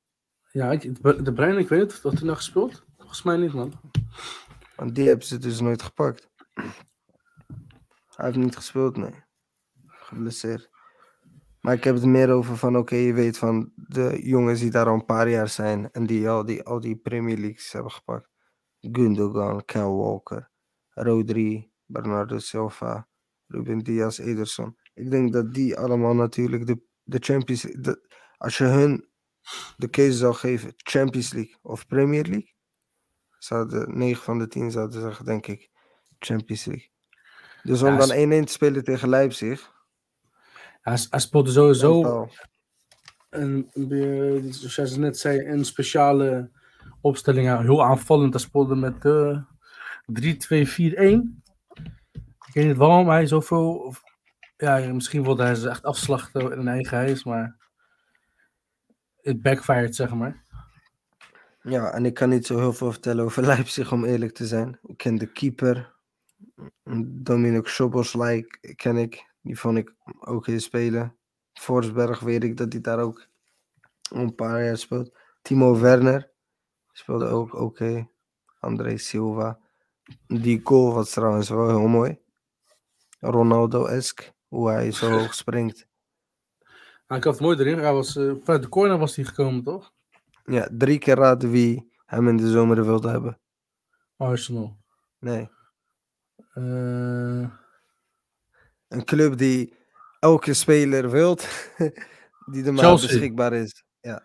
Ja, 0.52 0.76
De 0.76 1.32
Bruyne, 1.34 1.58
ik 1.58 1.68
weet 1.68 1.92
het. 1.92 2.02
Wat 2.02 2.12
hij 2.12 2.22
nou 2.22 2.36
gespeeld? 2.36 2.88
Volgens 3.10 3.28
mij 3.28 3.46
niet, 3.46 3.54
man. 3.54 3.80
Want 4.76 4.94
die 4.94 5.06
hebben 5.06 5.26
ze 5.26 5.38
dus 5.38 5.60
nooit 5.60 5.82
gepakt. 5.82 6.30
Hij 8.06 8.26
heeft 8.26 8.36
niet 8.36 8.56
gespeeld, 8.56 8.96
nee. 8.96 9.24
Geblesseerd. 9.86 10.70
Maar 11.60 11.74
ik 11.74 11.84
heb 11.84 11.94
het 11.94 12.04
meer 12.04 12.30
over 12.30 12.56
van, 12.56 12.76
oké, 12.76 12.94
je 12.94 13.12
weet 13.12 13.38
van 13.38 13.72
de 13.74 14.20
jongens 14.22 14.60
die 14.60 14.70
daar 14.70 14.86
al 14.86 14.94
een 14.94 15.04
paar 15.04 15.28
jaar 15.28 15.48
zijn 15.48 15.90
en 15.90 16.06
die 16.06 16.28
al 16.28 16.44
die, 16.44 16.62
al 16.62 16.80
die 16.80 16.96
Premier 16.96 17.36
Leagues 17.38 17.72
hebben 17.72 17.92
gepakt. 17.92 18.28
Gundogan, 18.80 19.64
Kyle 19.64 19.94
Walker, 19.94 20.50
Rodri, 20.88 21.72
Bernardo 21.84 22.38
Silva, 22.38 23.08
Ruben 23.46 23.78
Diaz, 23.78 24.18
Ederson. 24.18 24.76
Ik 24.94 25.10
denk 25.10 25.32
dat 25.32 25.54
die 25.54 25.78
allemaal 25.78 26.14
natuurlijk 26.14 26.66
de, 26.66 26.82
de 27.02 27.18
Champions 27.20 27.62
League, 27.62 28.08
als 28.36 28.58
je 28.58 28.64
hun 28.64 29.08
de 29.76 29.88
keuze 29.88 30.18
zou 30.18 30.34
geven, 30.34 30.72
Champions 30.76 31.32
League 31.32 31.58
of 31.62 31.86
Premier 31.86 32.24
League, 32.24 32.58
zouden 33.42 33.98
9 33.98 34.22
van 34.22 34.38
de 34.38 34.48
10 34.48 34.70
zouden 34.70 35.00
zeggen, 35.00 35.24
denk 35.24 35.46
ik, 35.46 35.70
Champions 36.18 36.64
League. 36.64 36.90
Dus 37.62 37.82
om 37.82 37.96
dan 37.96 38.42
1-1 38.42 38.44
te 38.44 38.52
spelen 38.52 38.84
tegen 38.84 39.08
Leipzig. 39.08 39.72
Hij, 40.80 40.98
hij 41.10 41.20
speelde 41.20 41.50
sowieso, 41.50 42.28
een, 43.30 43.70
zoals 44.50 44.74
jij 44.74 44.98
net 44.98 45.18
zei, 45.18 45.46
een 45.46 45.64
speciale 45.64 46.50
opstelling. 47.00 47.60
Heel 47.60 47.84
aanvallend. 47.84 48.32
Hij 48.32 48.42
speelde 48.42 48.74
met 48.74 49.04
uh, 49.04 49.42
3-2-4-1. 50.20 51.40
Ik 52.46 52.54
weet 52.54 52.66
niet 52.66 52.76
waarom 52.76 53.08
hij 53.08 53.26
zoveel. 53.26 53.94
Ja, 54.56 54.92
misschien 54.92 55.22
wilde 55.22 55.42
hij 55.42 55.54
ze 55.54 55.68
echt 55.68 55.84
afslachten 55.84 56.52
in 56.52 56.68
eigen 56.68 56.96
huis, 56.96 57.24
maar 57.24 57.56
het 59.20 59.42
backfired, 59.42 59.94
zeg 59.94 60.14
maar. 60.14 60.44
Ja, 61.62 61.92
en 61.92 62.04
ik 62.04 62.14
kan 62.14 62.28
niet 62.28 62.46
zo 62.46 62.58
heel 62.58 62.72
veel 62.72 62.92
vertellen 62.92 63.24
over 63.24 63.42
Leipzig, 63.52 63.92
om 63.92 64.04
eerlijk 64.04 64.34
te 64.34 64.46
zijn. 64.46 64.78
Ik 64.82 64.96
ken 64.96 65.16
de 65.16 65.32
keeper, 65.32 65.94
Dominic 67.04 67.66
Soboslai 67.66 68.46
ken 68.76 68.96
ik. 68.96 69.28
Die 69.40 69.58
vond 69.58 69.78
ik 69.78 69.94
ook 70.20 70.46
heel 70.46 70.60
spelen. 70.60 71.16
Forsberg 71.52 72.20
weet 72.20 72.44
ik 72.44 72.56
dat 72.56 72.72
hij 72.72 72.80
daar 72.80 72.98
ook 72.98 73.26
een 74.10 74.34
paar 74.34 74.64
jaar 74.64 74.76
speelt. 74.76 75.16
Timo 75.42 75.80
Werner 75.80 76.30
speelde 76.92 77.26
ook 77.26 77.54
oké. 77.54 77.62
Okay. 77.62 78.10
André 78.60 78.96
Silva. 78.96 79.58
Die 80.26 80.60
goal 80.64 80.94
was 80.94 81.10
trouwens 81.10 81.48
wel 81.48 81.68
heel 81.68 81.88
mooi. 81.88 82.18
Ronaldo-esk, 83.20 84.32
hoe 84.48 84.70
hij 84.70 84.92
zo 84.92 85.10
hoog 85.18 85.34
springt. 85.34 85.88
ik 87.08 87.24
had 87.24 87.24
het 87.24 87.40
mooi 87.40 87.58
erin. 87.58 87.78
Hij 87.78 87.92
was, 87.92 88.16
uh, 88.16 88.34
vanuit 88.42 88.62
de 88.62 88.68
corner 88.68 88.98
was 88.98 89.16
hij 89.16 89.24
gekomen, 89.24 89.62
toch? 89.62 89.92
Ja, 90.44 90.68
drie 90.72 90.98
keer 90.98 91.16
raden 91.16 91.50
wie 91.50 91.92
hem 92.06 92.28
in 92.28 92.36
de 92.36 92.50
zomer 92.50 92.84
wilde 92.84 93.08
hebben. 93.08 93.40
Arsenal. 94.16 94.76
Nee. 95.18 95.50
Uh... 96.54 97.48
Een 98.88 99.04
club 99.04 99.38
die 99.38 99.74
elke 100.20 100.54
speler 100.54 101.10
wilt, 101.10 101.70
die 102.52 102.64
er 102.64 102.74
maar 102.74 102.94
beschikbaar 102.94 103.52
is. 103.52 103.84
Ja. 104.00 104.22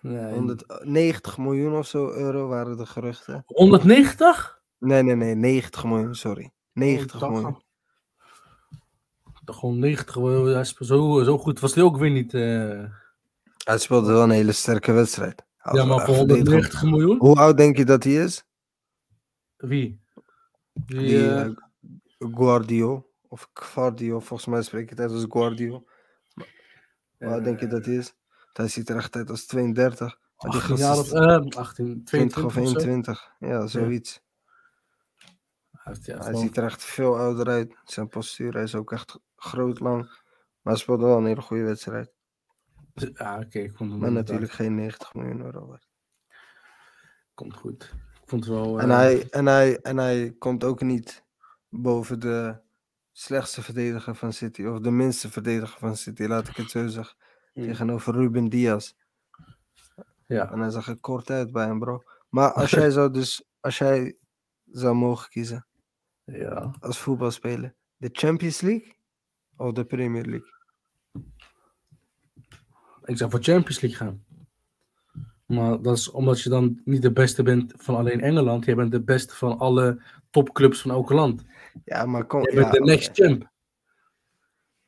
Nee. 0.00 0.32
190 0.32 1.38
miljoen 1.38 1.76
of 1.76 1.86
zo 1.86 2.10
euro 2.10 2.48
waren 2.48 2.76
de 2.76 2.86
geruchten. 2.86 3.42
190? 3.46 4.62
Nee, 4.78 5.02
nee, 5.02 5.14
nee, 5.14 5.34
90 5.34 5.84
miljoen, 5.84 6.14
sorry. 6.14 6.52
90 6.72 7.22
oh, 7.22 7.30
miljoen. 7.30 7.62
Gewoon 9.44 9.78
90 9.78 10.16
miljoen, 10.16 10.64
zo, 10.64 11.22
zo 11.22 11.38
goed 11.38 11.60
was 11.60 11.74
hij 11.74 11.84
ook 11.84 11.96
weer 11.96 12.10
niet. 12.10 12.34
Uh... 12.34 12.84
Hij 13.64 13.78
speelde 13.78 14.12
wel 14.12 14.22
een 14.22 14.30
hele 14.30 14.52
sterke 14.52 14.92
wedstrijd. 14.92 15.44
ja, 15.72 15.84
maar 15.84 16.04
voor 16.06 16.14
190 16.14 16.82
miljoen? 16.82 17.18
Hoe 17.18 17.36
oud 17.36 17.56
denk 17.56 17.76
je 17.76 17.84
dat 17.84 18.04
hij 18.04 18.12
is? 18.12 18.44
Wie? 19.56 20.00
Die, 20.72 20.98
Die 20.98 21.18
uh... 21.18 21.50
Guardio. 22.18 23.08
Of 23.28 23.50
Guardio, 23.52 24.20
volgens 24.20 24.48
mij 24.48 24.62
spreek 24.62 24.90
ik 24.90 24.98
het 24.98 25.10
als 25.12 25.26
Guardio. 25.28 25.84
Hoe 27.18 27.28
oud 27.28 27.44
denk 27.44 27.60
je 27.60 27.66
dat 27.66 27.84
hij 27.84 27.94
is? 27.94 28.14
Hij 28.52 28.68
ziet 28.68 28.88
er 28.88 28.96
echt 28.96 29.16
uit 29.16 29.30
als 29.30 29.46
32. 29.46 30.18
18 30.36 30.76
jaar 30.76 30.98
of 30.98 31.12
uh, 31.12 31.36
18, 31.56 32.04
22 32.04 32.44
of 32.44 32.56
21. 32.56 33.34
Ja, 33.38 33.66
zoiets. 33.66 34.20
Ja. 36.02 36.18
hij 36.18 36.34
ziet 36.34 36.56
er 36.56 36.64
echt 36.64 36.84
veel 36.84 37.16
ouder 37.18 37.48
uit. 37.48 37.76
Zijn 37.84 38.08
postuur, 38.08 38.52
hij 38.52 38.62
is 38.62 38.74
ook 38.74 38.92
echt 38.92 39.18
groot, 39.36 39.80
lang. 39.80 40.02
Maar 40.60 40.72
hij 40.72 40.76
speelde 40.82 41.04
wel 41.04 41.16
een 41.16 41.26
hele 41.26 41.40
goede 41.40 41.62
wedstrijd. 41.62 42.12
Oké. 42.94 43.70
Okay, 43.72 43.86
maar 43.86 44.12
natuurlijk 44.12 44.52
geen 44.52 44.74
90 44.74 45.14
miljoen 45.14 45.44
euro 45.44 45.78
Komt 47.34 47.54
goed. 47.54 47.94
Ik 48.22 48.28
vond 48.30 48.44
het 48.44 48.54
wel... 48.54 48.80
En, 48.80 48.88
uh... 48.88 48.94
hij, 48.96 49.28
en, 49.30 49.46
hij, 49.46 49.80
en 49.80 49.96
hij 49.96 50.34
komt 50.38 50.64
ook 50.64 50.82
niet 50.82 51.24
boven 51.68 52.20
de 52.20 52.60
slechtste 53.12 53.62
verdediger 53.62 54.14
van 54.14 54.32
City. 54.32 54.64
Of 54.64 54.80
de 54.80 54.90
minste 54.90 55.30
verdediger 55.30 55.78
van 55.78 55.96
City, 55.96 56.22
laat 56.22 56.48
ik 56.48 56.56
het 56.56 56.70
zo 56.70 56.86
zeggen. 56.86 57.16
Mm. 57.54 57.64
Tegenover 57.64 58.14
Ruben 58.14 58.48
Diaz. 58.48 58.92
Ja. 60.26 60.52
En 60.52 60.60
hij 60.60 60.70
zag 60.70 60.88
er 60.88 61.00
kort 61.00 61.30
uit 61.30 61.52
bij 61.52 61.66
hem, 61.66 61.78
bro. 61.78 62.02
Maar 62.28 62.52
als 62.52 62.70
jij 62.80 62.90
zou 62.90 63.10
dus, 63.10 63.44
als 63.60 63.78
jij 63.78 64.16
zou 64.64 64.94
mogen 64.94 65.30
kiezen. 65.30 65.66
Ja. 66.24 66.74
Als 66.80 66.98
voetbalspeler. 66.98 67.74
De 67.96 68.08
Champions 68.12 68.60
League 68.60 68.94
of 69.56 69.72
de 69.72 69.84
Premier 69.84 70.24
League? 70.24 70.53
Ik 73.04 73.16
zou 73.16 73.30
voor 73.30 73.42
Champions 73.42 73.80
League 73.80 73.98
gaan. 73.98 74.24
Maar 75.46 75.82
dat 75.82 75.96
is 75.96 76.10
omdat 76.10 76.40
je 76.40 76.48
dan 76.48 76.80
niet 76.84 77.02
de 77.02 77.12
beste 77.12 77.42
bent 77.42 77.72
van 77.76 77.96
alleen 77.96 78.20
Engeland. 78.20 78.64
Je 78.64 78.74
bent 78.74 78.90
de 78.90 79.02
beste 79.02 79.34
van 79.34 79.58
alle 79.58 80.02
topclubs 80.30 80.80
van 80.80 80.90
elk 80.90 81.10
land. 81.10 81.44
Ja, 81.84 82.06
maar 82.06 82.24
kom... 82.24 82.50
Je 82.50 82.54
bent 82.54 82.72
de 82.72 82.80
next 82.80 83.10
champ. 83.12 83.52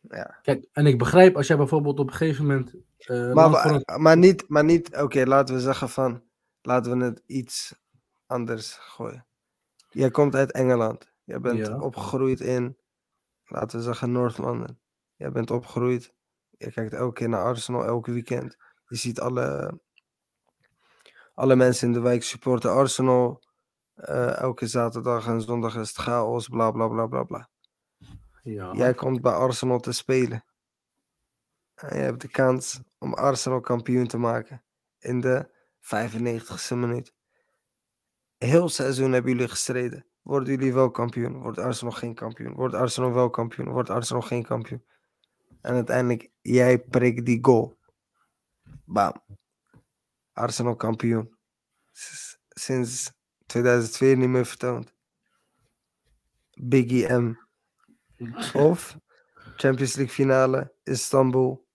Ja. 0.00 0.38
Kijk, 0.42 0.68
en 0.72 0.87
ik 0.87 0.98
begrijp 0.98 1.37
als 1.37 1.46
jij 1.46 1.57
bijvoorbeeld 1.57 1.98
op 1.98 2.07
een 2.09 2.14
gegeven 2.14 2.46
moment. 2.46 2.74
Uh, 3.07 3.33
maar, 3.33 3.83
maar 4.00 4.16
niet, 4.16 4.44
maar 4.48 4.64
niet 4.64 4.96
oké, 4.96 5.24
laten 5.24 5.55
we 5.55 5.61
zeggen 5.61 5.88
van. 5.88 6.22
Laten 6.62 6.98
we 6.98 7.05
het 7.05 7.22
iets 7.26 7.74
anders 8.26 8.76
gooien. 8.81 9.26
Jij 9.90 10.11
komt 10.11 10.35
uit 10.35 10.52
Engeland. 10.52 11.12
Jij 11.24 11.40
bent 11.40 11.81
opgegroeid 11.81 12.40
in, 12.40 12.76
laten 13.44 13.79
we 13.79 13.85
zeggen, 13.85 14.12
North 14.12 14.38
London. 14.38 14.79
Jij 15.16 15.33
bent 15.33 15.50
opgegroeid. 15.50 16.14
Je 16.57 16.73
kijkt 16.73 16.92
elke 16.92 17.12
keer 17.12 17.29
naar 17.29 17.42
Arsenal, 17.42 17.85
elke 17.85 18.12
weekend. 18.12 18.57
Je 18.87 18.97
ziet 18.97 19.21
alle, 19.21 19.79
alle 21.35 21.57
mensen 21.57 21.87
in 21.87 21.92
de 21.92 22.01
wijk 22.01 22.23
supporten 22.23 22.71
Arsenal. 22.71 23.45
Uh, 23.97 24.38
elke 24.38 24.66
zaterdag 24.66 25.27
en 25.27 25.40
zondag 25.40 25.77
is 25.77 25.88
het 25.88 25.97
chaos, 25.97 26.49
bla 26.49 26.71
bla 26.71 26.88
bla 26.88 27.07
bla 27.07 27.23
bla. 27.23 27.49
Ja. 28.42 28.73
Jij 28.73 28.95
komt 28.95 29.21
bij 29.21 29.33
Arsenal 29.33 29.81
te 29.81 29.92
spelen. 29.92 30.45
En 31.75 31.97
je 31.97 32.03
hebt 32.03 32.21
de 32.21 32.29
kans 32.29 32.81
om 32.99 33.14
Arsenal 33.14 33.61
kampioen 33.61 34.07
te 34.07 34.19
maken 34.19 34.64
in 34.99 35.21
de 35.21 35.51
95ste 35.81 36.77
minuut. 36.77 37.14
Heel 38.37 38.69
seizoen 38.69 39.12
hebben 39.12 39.33
jullie 39.33 39.49
gestreden. 39.49 40.07
Worden 40.23 40.55
jullie 40.55 40.75
wel 40.75 40.90
kampioen? 40.90 41.40
Wordt 41.40 41.59
Arsenal 41.59 41.92
geen 41.92 42.14
kampioen? 42.14 42.55
Wordt 42.55 42.75
Arsenal 42.75 43.12
wel 43.12 43.31
kampioen? 43.31 43.69
Wordt 43.69 43.90
Arsenal 43.90 44.23
geen 44.23 44.45
kampioen? 44.45 44.85
En 45.66 45.74
uiteindelijk, 45.74 46.31
jij 46.40 46.79
prikt 46.79 47.26
die 47.26 47.38
goal. 47.42 47.79
Bam. 48.85 49.12
Arsenal 50.33 50.76
kampioen. 50.76 51.37
Sinds 52.48 53.12
2002 53.46 54.16
niet 54.16 54.29
meer 54.29 54.46
vertoond. 54.46 54.94
Biggie 56.61 57.12
M 57.12 57.38
of 58.55 58.96
Champions 59.57 59.94
League 59.94 60.14
finale, 60.14 60.74
Istanbul. 60.83 61.66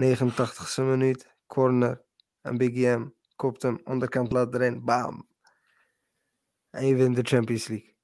89ste 0.00 0.82
minuut, 0.82 1.36
corner. 1.46 2.04
En 2.40 2.56
Biggie 2.56 2.88
M 2.88 3.14
kopt 3.36 3.62
hem, 3.62 3.80
onderkant 3.84 4.32
laat 4.32 4.54
erin, 4.54 4.84
bam. 4.84 5.28
En 6.70 6.86
je 6.86 6.94
wint 6.94 7.16
de 7.16 7.22
Champions 7.22 7.66
League. 7.66 7.96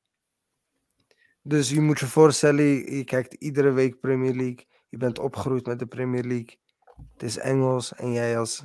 Dus 1.43 1.71
je 1.71 1.81
moet 1.81 1.99
je 1.99 2.07
voorstellen, 2.07 2.65
je, 2.65 3.05
kijkt 3.05 3.35
iedere 3.35 3.71
week 3.71 4.01
Premier 4.01 4.35
League. 4.35 4.67
Je 4.89 4.97
bent 4.97 5.19
opgegroeid 5.19 5.67
met 5.67 5.79
de 5.79 5.87
Premier 5.87 6.25
League. 6.25 6.59
Het 7.13 7.23
is 7.23 7.39
Engels 7.39 7.95
en 7.95 8.13
jij 8.13 8.39
als 8.39 8.65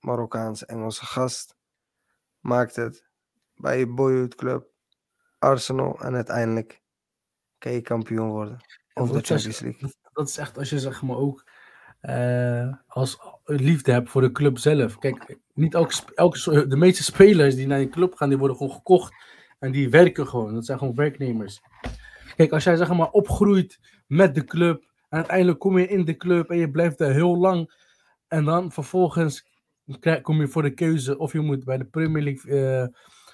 Marokkaans-Engelse 0.00 1.06
gast 1.06 1.56
maakt 2.40 2.76
het 2.76 3.08
bij 3.54 3.78
je 3.78 3.86
boyhood 3.86 4.34
club 4.34 4.68
Arsenal 5.38 6.00
en 6.00 6.14
uiteindelijk 6.14 6.82
kan 7.58 7.72
je 7.72 7.80
kampioen 7.80 8.28
worden. 8.28 8.56
Of 8.94 9.10
de 9.10 9.20
Champions 9.20 9.60
League. 9.60 9.92
Dat 10.12 10.28
is 10.28 10.36
echt 10.36 10.58
als 10.58 10.70
je 10.70 10.78
zeg 10.78 11.02
maar 11.02 11.16
ook 11.16 11.44
uh, 12.02 12.74
als 12.86 13.18
liefde 13.44 13.92
hebt 13.92 14.10
voor 14.10 14.20
de 14.20 14.32
club 14.32 14.58
zelf. 14.58 14.98
Kijk, 14.98 15.38
niet 15.54 15.74
elke, 15.74 15.94
elke, 16.14 16.66
de 16.66 16.76
meeste 16.76 17.02
spelers 17.02 17.54
die 17.54 17.66
naar 17.66 17.80
een 17.80 17.90
club 17.90 18.14
gaan, 18.14 18.28
die 18.28 18.38
worden 18.38 18.56
gewoon 18.56 18.72
gekocht. 18.72 19.14
En 19.58 19.72
die 19.72 19.90
werken 19.90 20.26
gewoon. 20.26 20.54
Dat 20.54 20.66
zijn 20.66 20.78
gewoon 20.78 20.94
werknemers. 20.94 21.60
Kijk, 22.36 22.52
als 22.52 22.64
jij 22.64 22.76
zeg 22.76 22.92
maar 22.92 23.10
opgroeit 23.10 23.78
met 24.06 24.34
de 24.34 24.44
club. 24.44 24.88
En 25.10 25.18
uiteindelijk 25.18 25.58
kom 25.58 25.78
je 25.78 25.86
in 25.86 26.04
de 26.04 26.16
club 26.16 26.50
en 26.50 26.56
je 26.56 26.70
blijft 26.70 26.98
daar 26.98 27.12
heel 27.12 27.36
lang. 27.36 27.88
En 28.28 28.44
dan 28.44 28.72
vervolgens 28.72 29.48
kom 30.22 30.40
je 30.40 30.48
voor 30.48 30.62
de 30.62 30.74
keuze 30.74 31.18
of 31.18 31.32
je 31.32 31.40
moet 31.40 31.64
bij 31.64 31.78
de 31.78 31.84
Premier 31.84 32.22
League 32.22 32.52
uh, 32.52 32.86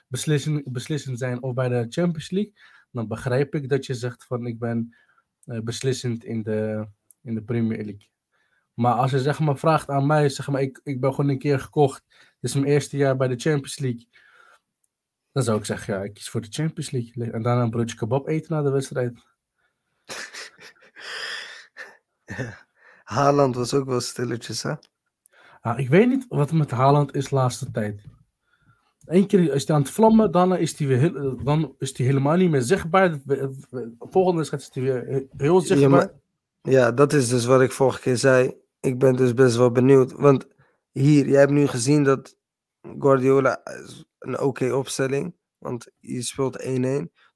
beslissen, 0.09 0.63
beslissend 0.65 1.19
zijn 1.19 1.43
of 1.43 1.55
bij 1.55 1.69
de 1.69 1.87
Champions 1.89 2.31
League. 2.31 2.53
Dan 2.91 3.09
begrijp 3.09 3.55
ik 3.55 3.69
dat 3.69 3.87
je 3.87 3.95
zegt 3.95 4.25
van 4.25 4.47
ik 4.47 4.59
ben 4.59 4.97
uh, 5.45 5.61
beslissend 5.61 6.25
in 6.25 6.43
de, 6.43 6.87
in 7.23 7.35
de 7.35 7.43
Premier 7.43 7.85
League. 7.85 8.09
Maar 8.75 8.95
als 8.95 9.11
je 9.11 9.21
zeg 9.21 9.39
maar 9.39 9.59
vraagt 9.59 9.89
aan 9.89 10.07
mij, 10.07 10.29
zeg 10.29 10.49
maar 10.49 10.61
ik, 10.63 10.81
ik 10.85 11.01
ben 11.01 11.15
gewoon 11.15 11.31
een 11.31 11.39
keer 11.39 11.61
gekocht. 11.61 12.05
Dit 12.09 12.51
is 12.51 12.55
mijn 12.55 12.67
eerste 12.67 12.97
jaar 12.97 13.17
bij 13.17 13.29
de 13.29 13.37
Champions 13.37 13.79
League. 13.79 14.09
Dan 15.33 15.43
zou 15.43 15.59
ik 15.59 15.65
zeggen, 15.65 15.95
ja, 15.95 16.03
ik 16.03 16.15
kies 16.15 16.29
voor 16.29 16.41
de 16.41 16.51
Champions 16.51 16.91
League. 16.91 17.33
En 17.33 17.43
daarna 17.43 17.63
een 17.63 17.71
broodje 17.71 17.97
kebab 17.97 18.29
eten 18.29 18.55
na 18.55 18.63
de 18.63 18.71
wedstrijd. 18.71 19.13
Haaland 23.05 23.55
was 23.55 23.75
ook 23.75 23.87
wel 23.87 24.01
stilletjes, 24.01 24.63
hè? 24.63 24.75
Ah, 25.61 25.79
ik 25.79 25.89
weet 25.89 26.09
niet 26.09 26.27
wat 26.29 26.51
er 26.51 26.57
met 26.57 26.71
Haaland 26.71 27.15
is 27.15 27.29
de 27.29 27.35
laatste 27.35 27.71
tijd. 27.71 28.05
Eén 29.05 29.27
keer 29.27 29.55
is 29.55 29.67
hij 29.67 29.77
aan 29.77 29.83
het 29.83 29.91
vlammen, 29.91 30.33
dan 30.33 30.57
is 30.57 30.79
hij, 30.79 30.87
weer 30.87 31.13
dan 31.45 31.75
is 31.79 31.97
hij 31.97 32.07
helemaal 32.07 32.37
niet 32.37 32.51
meer 32.51 32.63
zichtbaar. 32.63 33.19
De 33.25 33.95
volgende 33.99 34.41
is 34.41 34.51
hij 34.73 34.83
weer 34.83 35.27
heel 35.37 35.61
zichtbaar. 35.61 36.13
Ja, 36.63 36.71
ja, 36.71 36.93
dat 36.93 37.13
is 37.13 37.29
dus 37.29 37.45
wat 37.45 37.61
ik 37.61 37.73
vorige 37.73 38.01
keer 38.01 38.17
zei. 38.17 38.55
Ik 38.81 38.99
ben 38.99 39.17
dus 39.17 39.35
best 39.35 39.57
wel 39.57 39.71
benieuwd. 39.71 40.13
Want 40.13 40.47
hier, 40.93 41.29
jij 41.29 41.41
hebt 41.41 41.53
nu 41.53 41.67
gezien 41.67 42.03
dat 42.05 42.37
Guardiola 42.99 43.61
een 44.19 44.41
oké 44.41 44.73
opstelling. 44.73 45.35
Want 45.59 45.91
je 45.99 46.23
speelt 46.23 46.63
1-1. 46.63 46.69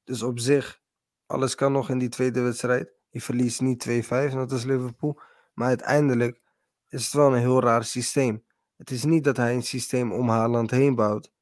Dus 0.05 0.23
op 0.23 0.39
zich, 0.39 0.81
alles 1.27 1.55
kan 1.55 1.73
nog 1.73 1.91
in 1.91 1.99
die 1.99 2.09
tweede 2.09 2.41
wedstrijd. 2.41 2.93
Je 3.11 3.21
verliest 3.21 3.61
niet 3.61 3.89
2-5, 3.89 3.89
net 4.09 4.53
als 4.53 4.65
Liverpool. 4.65 5.21
Maar 5.55 5.69
uiteindelijk 5.69 6.41
is 6.89 7.05
het 7.05 7.13
wel 7.13 7.33
een 7.33 7.41
heel 7.41 7.61
raar 7.61 7.85
systeem. 7.85 8.45
Het 8.77 8.91
is 8.91 9.05
niet 9.05 9.25
dat 9.25 9.37
hij 9.37 9.55
een 9.55 9.63
systeem 9.63 10.13
om 10.13 10.29
Haaland 10.29 10.71
heen 10.71 10.95
bouwt. 10.95 11.33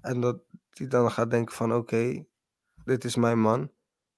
En 0.00 0.20
dat 0.20 0.42
hij 0.70 0.86
dan 0.86 1.10
gaat 1.10 1.30
denken 1.30 1.54
van 1.54 1.74
oké, 1.74 2.24
dit 2.84 3.04
is 3.04 3.16
mijn 3.16 3.40
man. 3.40 3.70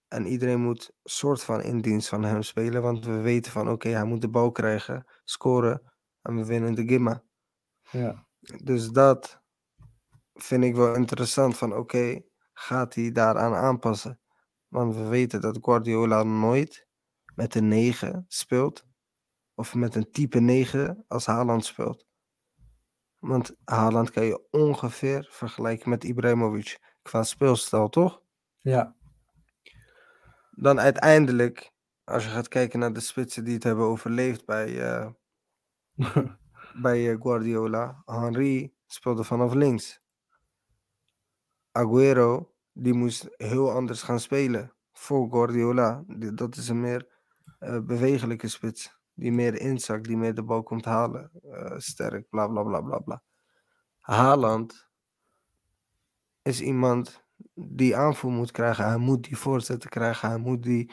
En 0.09 0.27
iedereen 0.27 0.61
moet 0.61 0.95
soort 1.05 1.43
van 1.43 1.63
in 1.63 1.81
dienst 1.81 2.09
van 2.09 2.25
hem 2.25 2.43
spelen. 2.43 2.83
Want 2.83 3.05
we 3.05 3.21
weten 3.21 3.53
van 3.53 3.69
oké, 3.71 3.89
hij 3.89 4.05
moet 4.05 4.21
de 4.21 4.29
bal 4.29 4.53
krijgen, 4.53 5.07
scoren. 5.25 5.93
En 6.23 6.37
we 6.37 6.45
winnen 6.45 6.75
de 6.75 6.87
Gimma. 6.87 7.23
Ja. 7.91 8.27
Dus 8.63 8.89
dat 8.89 9.43
vind 10.35 10.65
ik 10.65 10.75
wel 10.75 10.95
interessant. 10.95 11.57
Van 11.57 11.75
oké, 11.75 12.23
gaat 12.53 12.95
hij 12.95 13.13
daaraan 13.13 13.55
aanpassen? 13.55 14.19
Want 14.75 14.95
we 14.95 15.07
weten 15.07 15.41
dat 15.41 15.59
Guardiola 15.61 16.23
nooit 16.23 16.87
met 17.35 17.55
een 17.55 17.69
9 17.69 18.25
speelt. 18.29 18.87
Of 19.55 19.75
met 19.75 19.95
een 19.95 20.11
type 20.11 20.41
9 20.41 21.05
als 21.09 21.27
Haaland 21.27 21.65
speelt. 21.65 22.07
Want 23.19 23.57
Haaland 23.65 24.11
kan 24.11 24.25
je 24.25 24.47
ongeveer 24.51 25.29
vergelijken 25.31 25.91
met 25.91 26.05
Ibrahimovic. 26.05 26.97
Qua 27.03 27.23
speelstijl, 27.23 27.89
toch? 27.89 28.23
Ja. 28.61 28.97
Dan 30.51 30.81
uiteindelijk, 30.81 31.73
als 32.05 32.25
je 32.25 32.31
gaat 32.31 32.49
kijken 32.49 32.79
naar 32.79 32.93
de 32.93 33.01
spitsen 33.01 33.45
die 33.45 33.55
het 33.55 33.63
hebben 33.63 33.85
overleefd 33.85 34.45
bij, 34.47 34.69
uh, 34.69 35.11
bij 36.83 37.13
uh, 37.13 37.21
Guardiola. 37.21 38.03
Henry 38.05 38.73
speelde 38.87 39.25
vanaf 39.25 39.53
links. 39.53 40.03
Aguero, 41.73 42.54
die 42.75 42.95
moest 42.95 43.29
heel 43.37 43.71
anders 43.71 44.03
gaan 44.03 44.21
spelen 44.21 44.73
voor 44.93 45.31
Guardiola. 45.31 46.05
Dat 46.35 46.57
is 46.57 46.69
een 46.69 46.81
meer 46.81 47.09
uh, 47.61 47.81
bewegelijke 47.81 48.49
spits. 48.49 48.99
Die 49.15 49.33
meer 49.33 49.61
inzakt, 49.61 50.05
die 50.05 50.17
meer 50.17 50.35
de 50.35 50.43
bal 50.43 50.63
komt 50.63 50.85
halen. 50.85 51.31
Uh, 51.45 51.73
sterk, 51.77 52.29
bla 52.29 52.47
bla 52.47 52.63
bla 52.63 52.81
bla 52.81 52.99
bla. 52.99 53.23
Haaland 54.01 54.89
is 56.43 56.61
iemand 56.61 57.25
die 57.55 57.97
aanvoer 57.97 58.31
moet 58.31 58.51
krijgen. 58.51 58.87
Hij 58.87 58.97
moet 58.97 59.25
die 59.25 59.37
voorzetten 59.37 59.91
krijgen. 59.91 60.29
Hij 60.29 60.39
moet 60.39 60.63
die 60.63 60.93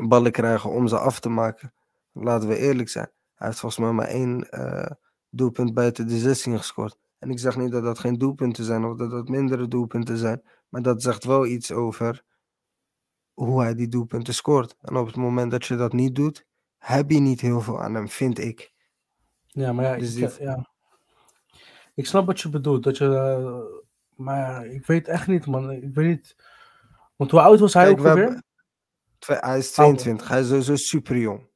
ballen 0.00 0.32
krijgen 0.32 0.70
om 0.70 0.88
ze 0.88 0.98
af 0.98 1.20
te 1.20 1.28
maken. 1.28 1.74
Laten 2.12 2.48
we 2.48 2.56
eerlijk 2.56 2.88
zijn. 2.88 3.10
Hij 3.34 3.46
heeft 3.46 3.60
volgens 3.60 3.80
mij 3.80 3.92
maar 3.92 4.06
één 4.06 4.46
uh, 4.50 4.90
doelpunt 5.30 5.74
buiten 5.74 6.06
de 6.06 6.18
16 6.18 6.56
gescoord. 6.56 6.98
En 7.18 7.30
ik 7.30 7.38
zeg 7.38 7.56
niet 7.56 7.72
dat 7.72 7.82
dat 7.82 7.98
geen 7.98 8.18
doelpunten 8.18 8.64
zijn 8.64 8.84
of 8.84 8.96
dat 8.96 9.10
dat 9.10 9.28
mindere 9.28 9.68
doelpunten 9.68 10.16
zijn. 10.16 10.42
Maar 10.72 10.82
dat 10.82 11.02
zegt 11.02 11.24
wel 11.24 11.46
iets 11.46 11.72
over 11.72 12.24
hoe 13.32 13.60
hij 13.60 13.74
die 13.74 13.88
doelpunten 13.88 14.34
scoort. 14.34 14.76
En 14.80 14.96
op 14.96 15.06
het 15.06 15.16
moment 15.16 15.50
dat 15.50 15.66
je 15.66 15.76
dat 15.76 15.92
niet 15.92 16.14
doet, 16.14 16.46
heb 16.78 17.10
je 17.10 17.18
niet 17.18 17.40
heel 17.40 17.60
veel 17.60 17.80
aan 17.80 17.94
hem, 17.94 18.08
vind 18.08 18.38
ik. 18.38 18.72
Ja, 19.46 19.72
maar 19.72 19.84
ja, 19.84 19.96
dus 19.96 20.14
ik, 20.14 20.38
ja. 20.38 20.68
ik 21.94 22.06
snap 22.06 22.26
wat 22.26 22.40
je 22.40 22.48
bedoelt. 22.48 22.82
Dat 22.82 22.96
je, 22.96 23.04
uh, 23.04 23.80
maar 24.16 24.66
ik 24.66 24.86
weet 24.86 25.08
echt 25.08 25.26
niet, 25.26 25.46
man. 25.46 25.70
Ik 25.70 25.94
weet 25.94 26.08
niet. 26.08 26.36
Want 27.16 27.30
hoe 27.30 27.40
oud 27.40 27.60
was 27.60 27.74
hij 27.74 27.94
Kijk, 27.94 28.06
ook 28.06 28.14
weer? 28.14 28.42
Hij 29.40 29.58
is 29.58 29.72
22. 29.72 30.28
Hij 30.28 30.40
is 30.40 30.48
sowieso 30.48 30.76
super 30.76 31.16
jong. 31.16 31.48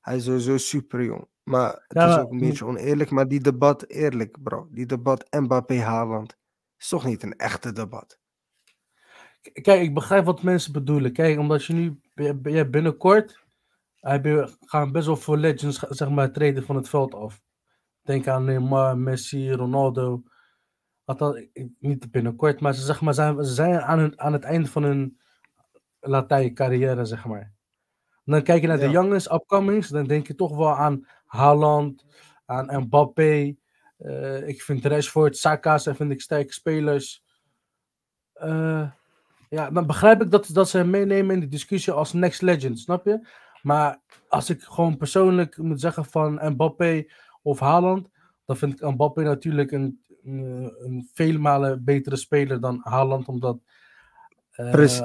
Hij 0.00 0.16
is 0.16 0.24
sowieso 0.24 0.56
super 0.56 1.04
jong. 1.04 1.28
Maar 1.42 1.84
het 1.88 2.08
is 2.08 2.16
ook 2.16 2.30
een 2.30 2.38
beetje 2.38 2.64
oneerlijk. 2.64 3.10
Maar 3.10 3.28
die 3.28 3.40
debat, 3.40 3.88
eerlijk 3.88 4.42
bro. 4.42 4.68
Die 4.70 4.86
debat 4.86 5.26
Mbappé-Haaland 5.30 6.36
is 6.78 6.88
toch 6.88 7.04
niet 7.04 7.22
een 7.22 7.36
echte 7.36 7.72
debat. 7.72 8.19
Kijk, 9.40 9.82
ik 9.82 9.94
begrijp 9.94 10.24
wat 10.24 10.42
mensen 10.42 10.72
bedoelen. 10.72 11.12
Kijk, 11.12 11.38
omdat 11.38 11.64
je 11.64 11.72
nu 11.72 12.00
binnenkort 12.70 13.40
je 14.00 14.56
gaan 14.60 14.92
best 14.92 15.06
wel 15.06 15.16
veel 15.16 15.36
legends 15.36 15.78
zeg 15.78 16.10
maar, 16.10 16.32
treden 16.32 16.64
van 16.64 16.76
het 16.76 16.88
veld 16.88 17.14
af. 17.14 17.42
Denk 18.02 18.28
aan 18.28 18.44
Neymar, 18.44 18.98
Messi, 18.98 19.52
Ronaldo. 19.52 20.22
Althans, 21.04 21.46
niet 21.78 22.10
binnenkort, 22.10 22.60
maar 22.60 22.74
ze, 22.74 22.84
zeg 22.84 23.00
maar, 23.00 23.14
zijn, 23.14 23.44
ze 23.44 23.54
zijn 23.54 23.80
aan, 23.80 23.98
hun, 23.98 24.20
aan 24.20 24.32
het 24.32 24.44
eind 24.44 24.70
van 24.70 24.82
hun 24.82 25.18
Latijn 26.00 26.54
carrière, 26.54 27.04
zeg 27.04 27.24
maar. 27.24 27.52
dan 28.24 28.42
kijk 28.42 28.60
je 28.60 28.66
naar 28.66 28.78
de 28.78 28.90
youngest 28.90 29.32
upcomings, 29.32 29.88
dan 29.88 30.06
denk 30.06 30.26
je 30.26 30.34
toch 30.34 30.56
wel 30.56 30.76
aan 30.76 31.06
Haaland, 31.26 32.04
aan 32.46 32.82
Mbappé. 32.82 33.54
Uh, 33.98 34.48
ik 34.48 34.62
vind 34.62 34.84
Rashford, 34.84 35.36
Saka 35.36 35.78
zijn 35.78 35.96
vind 35.96 36.10
ik 36.10 36.20
sterke 36.20 36.52
spelers. 36.52 37.22
Uh, 38.42 38.90
ja, 39.50 39.70
dan 39.70 39.86
begrijp 39.86 40.22
ik 40.22 40.30
dat, 40.30 40.48
dat 40.52 40.68
ze 40.68 40.84
meenemen 40.84 41.34
in 41.34 41.40
de 41.40 41.48
discussie 41.48 41.92
als 41.92 42.12
next 42.12 42.42
legend, 42.42 42.78
snap 42.78 43.04
je? 43.04 43.28
Maar 43.62 44.00
als 44.28 44.50
ik 44.50 44.62
gewoon 44.62 44.96
persoonlijk 44.96 45.56
moet 45.56 45.80
zeggen 45.80 46.04
van 46.04 46.40
Mbappé 46.42 47.04
of 47.42 47.58
Haaland, 47.58 48.08
dan 48.44 48.56
vind 48.56 48.72
ik 48.72 48.90
Mbappé 48.90 49.22
natuurlijk 49.22 49.70
een, 49.70 50.00
een 50.24 51.08
vele 51.14 51.38
malen 51.38 51.84
betere 51.84 52.16
speler 52.16 52.60
dan 52.60 52.80
Haaland, 52.82 53.26
omdat 53.26 53.58
uh, 54.56 55.00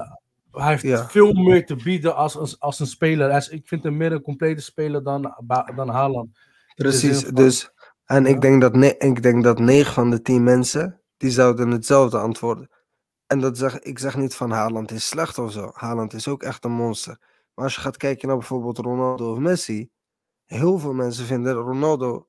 hij 0.52 0.78
heeft 0.78 1.12
veel 1.12 1.34
meer 1.34 1.66
te 1.66 1.76
bieden 1.76 2.16
als, 2.16 2.38
als, 2.38 2.60
als 2.60 2.80
een 2.80 2.88
speler. 2.88 3.36
Is, 3.36 3.50
ik 3.50 3.68
vind 3.68 3.84
hem 3.84 3.98
meer 3.98 4.12
een 4.12 4.22
complete 4.22 4.62
speler 4.62 5.04
dan, 5.04 5.36
dan 5.76 5.89
Haaland. 5.89 6.38
Precies, 6.76 7.24
dus 7.24 7.72
en 8.06 8.26
ik, 8.26 8.41
denk 8.41 8.62
dat 8.62 8.76
ik 8.98 9.24
denk 9.24 9.43
dat 9.43 9.60
9 9.60 9.93
van 9.93 10.10
de 10.10 10.22
10 10.22 10.43
mensen 10.43 11.00
die 11.18 11.32
zouden 11.32 11.72
hetzelfde 11.72 12.18
antwoorden. 12.18 12.70
En 13.28 13.39
dat 13.39 13.57
zeg, 13.57 13.80
ik 13.80 13.99
zeg 13.99 14.17
niet 14.17 14.36
van 14.36 14.51
Haaland 14.51 14.91
is 14.91 15.07
slecht 15.07 15.38
of 15.38 15.51
zo. 15.51 15.71
Haaland 15.73 16.13
is 16.13 16.28
ook 16.28 16.43
echt 16.43 16.63
een 16.63 16.71
monster. 16.71 17.19
Maar 17.53 17.65
als 17.65 17.76
je 17.76 17.82
gaat 17.82 17.97
kijken 17.97 18.28
naar 18.28 18.38
bijvoorbeeld 18.38 18.78
Ronaldo 18.78 19.32
of 19.32 19.38
Messi, 19.38 19.89
heel 20.45 20.80
veel 20.80 20.93
mensen 20.93 21.26
vinden 21.26 21.53
Ronaldo 21.53 22.28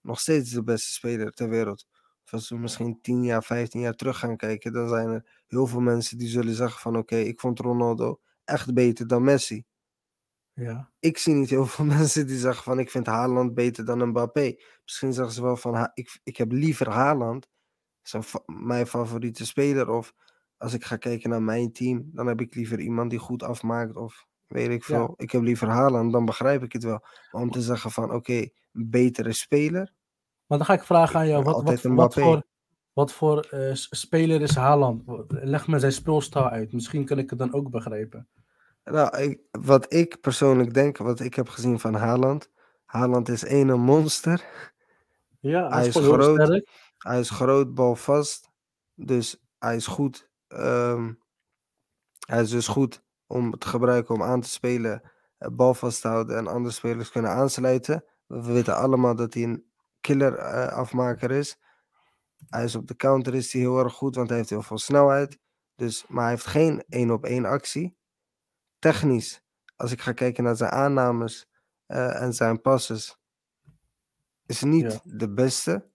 nog 0.00 0.20
steeds 0.20 0.50
de 0.50 0.62
beste 0.62 0.92
speler 0.92 1.32
ter 1.32 1.48
wereld. 1.48 1.86
Of 2.24 2.32
als 2.32 2.48
we 2.48 2.58
misschien 2.58 3.00
10 3.00 3.24
jaar, 3.24 3.42
15 3.42 3.80
jaar 3.80 3.94
terug 3.94 4.18
gaan 4.18 4.36
kijken, 4.36 4.72
dan 4.72 4.88
zijn 4.88 5.08
er 5.08 5.42
heel 5.46 5.66
veel 5.66 5.80
mensen 5.80 6.18
die 6.18 6.28
zullen 6.28 6.54
zeggen 6.54 6.80
van 6.80 6.96
oké, 6.96 7.16
ik 7.16 7.40
vond 7.40 7.58
Ronaldo 7.58 8.20
echt 8.44 8.74
beter 8.74 9.06
dan 9.06 9.24
Messi. 9.24 9.64
Ja. 10.54 10.90
Ik 10.98 11.18
zie 11.18 11.34
niet 11.34 11.50
heel 11.50 11.66
veel 11.66 11.84
mensen 11.98 12.26
die 12.26 12.38
zeggen 12.38 12.64
van 12.64 12.78
ik 12.78 12.90
vind 12.90 13.06
Haaland 13.06 13.54
beter 13.54 13.84
dan 13.84 14.08
Mbappé. 14.08 14.54
Misschien 14.84 15.12
zeggen 15.12 15.34
ze 15.34 15.42
wel 15.42 15.56
van 15.56 15.90
ik, 15.94 16.20
ik 16.22 16.36
heb 16.36 16.52
liever 16.52 16.90
Haaland, 16.90 17.48
zijn 18.02 18.24
mijn 18.46 18.86
favoriete 18.86 19.46
speler. 19.46 19.90
Of 19.90 20.14
als 20.56 20.74
ik 20.74 20.84
ga 20.84 20.96
kijken 20.96 21.30
naar 21.30 21.42
mijn 21.42 21.72
team, 21.72 22.10
dan 22.12 22.26
heb 22.26 22.40
ik 22.40 22.54
liever 22.54 22.80
iemand 22.80 23.10
die 23.10 23.18
goed 23.18 23.42
afmaakt 23.42 23.96
of 23.96 24.26
weet 24.46 24.70
ik 24.70 24.84
veel. 24.84 25.14
Ik 25.16 25.30
heb 25.30 25.42
liever 25.42 25.68
Haaland, 25.68 26.12
dan 26.12 26.24
begrijp 26.24 26.62
ik 26.62 26.72
het 26.72 26.84
wel. 26.84 27.04
Maar 27.30 27.42
om 27.42 27.50
te 27.50 27.62
zeggen 27.62 27.90
van 27.90 28.04
oké, 28.04 28.14
okay, 28.14 28.52
betere 28.70 29.32
speler. 29.32 29.92
Maar 30.46 30.58
dan 30.58 30.66
ga 30.66 30.74
ik 30.74 30.82
vragen 30.82 31.18
aan 31.18 31.28
jou, 31.28 31.42
wat, 31.44 31.62
wat, 31.62 31.82
wat 31.82 32.14
voor, 32.14 32.42
wat 32.92 33.12
voor 33.12 33.48
uh, 33.50 33.70
speler 33.74 34.40
is 34.40 34.54
Haaland? 34.54 35.02
Leg 35.28 35.66
me 35.66 35.78
zijn 35.78 35.92
speelstijl 35.92 36.48
uit. 36.48 36.72
Misschien 36.72 37.04
kan 37.04 37.18
ik 37.18 37.30
het 37.30 37.38
dan 37.38 37.54
ook 37.54 37.70
begrijpen. 37.70 38.28
Nou, 38.84 39.16
ik, 39.18 39.40
wat 39.50 39.92
ik 39.92 40.20
persoonlijk 40.20 40.74
denk, 40.74 40.96
wat 40.96 41.20
ik 41.20 41.34
heb 41.34 41.48
gezien 41.48 41.80
van 41.80 41.94
Haaland. 41.94 42.50
Haaland 42.84 43.28
is 43.28 43.44
één 43.44 43.68
een 43.68 43.80
monster. 43.80 44.70
Ja, 45.40 45.68
hij, 45.68 45.86
is, 45.86 45.96
groot. 45.96 46.62
Hij 47.02 47.20
is 47.20 47.30
groot, 47.30 47.74
balvast. 47.74 48.50
Dus 48.94 49.44
hij 49.58 49.76
is 49.76 49.86
goed. 49.86 50.30
Um, 50.48 51.22
hij 52.26 52.42
is 52.42 52.50
dus 52.50 52.68
goed 52.68 53.02
om 53.26 53.58
te 53.58 53.68
gebruiken 53.68 54.14
om 54.14 54.22
aan 54.22 54.40
te 54.40 54.48
spelen, 54.48 55.02
eh, 55.38 55.48
bal 55.52 55.74
vast 55.74 56.00
te 56.00 56.08
houden 56.08 56.36
en 56.36 56.46
andere 56.46 56.74
spelers 56.74 57.10
kunnen 57.10 57.30
aansluiten. 57.30 58.04
We 58.26 58.52
weten 58.52 58.76
allemaal 58.76 59.14
dat 59.14 59.34
hij 59.34 59.42
een 59.42 59.70
killer 60.00 60.38
uh, 60.38 60.66
afmaker 60.66 61.30
is. 61.30 61.58
Hij 62.48 62.64
is 62.64 62.74
op 62.74 62.86
de 62.86 62.96
counter 62.96 63.34
is 63.34 63.52
hij 63.52 63.60
heel 63.60 63.78
erg 63.78 63.92
goed, 63.92 64.14
want 64.14 64.28
hij 64.28 64.38
heeft 64.38 64.50
heel 64.50 64.62
veel 64.62 64.78
snelheid. 64.78 65.38
Dus, 65.74 66.06
maar 66.06 66.22
hij 66.22 66.32
heeft 66.32 66.46
geen 66.46 66.84
één 66.88 67.10
op 67.10 67.24
één 67.24 67.44
actie. 67.44 67.96
Technisch, 68.78 69.42
als 69.76 69.92
ik 69.92 70.00
ga 70.00 70.12
kijken 70.12 70.44
naar 70.44 70.56
zijn 70.56 70.70
aannames 70.70 71.46
uh, 71.86 72.22
en 72.22 72.32
zijn 72.32 72.60
passes, 72.60 73.18
is 74.46 74.62
niet 74.62 75.00
de 75.04 75.32
beste. 75.32 75.90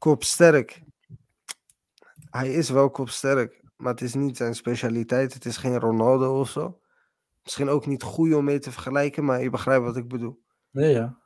Kopsterk. 0.00 0.82
Hij 2.30 2.52
is 2.52 2.70
wel 2.70 2.90
kopsterk, 2.90 3.62
maar 3.76 3.92
het 3.92 4.00
is 4.00 4.14
niet 4.14 4.36
zijn 4.36 4.54
specialiteit. 4.54 5.34
Het 5.34 5.44
is 5.44 5.56
geen 5.56 5.78
Ronaldo 5.78 6.40
of 6.40 6.50
zo. 6.50 6.80
Misschien 7.42 7.68
ook 7.68 7.86
niet 7.86 8.02
goed 8.02 8.34
om 8.34 8.44
mee 8.44 8.58
te 8.58 8.72
vergelijken, 8.72 9.24
maar 9.24 9.42
je 9.42 9.50
begrijpt 9.50 9.84
wat 9.84 9.96
ik 9.96 10.08
bedoel. 10.08 10.42
Nee, 10.70 10.92
ja. 10.92 11.18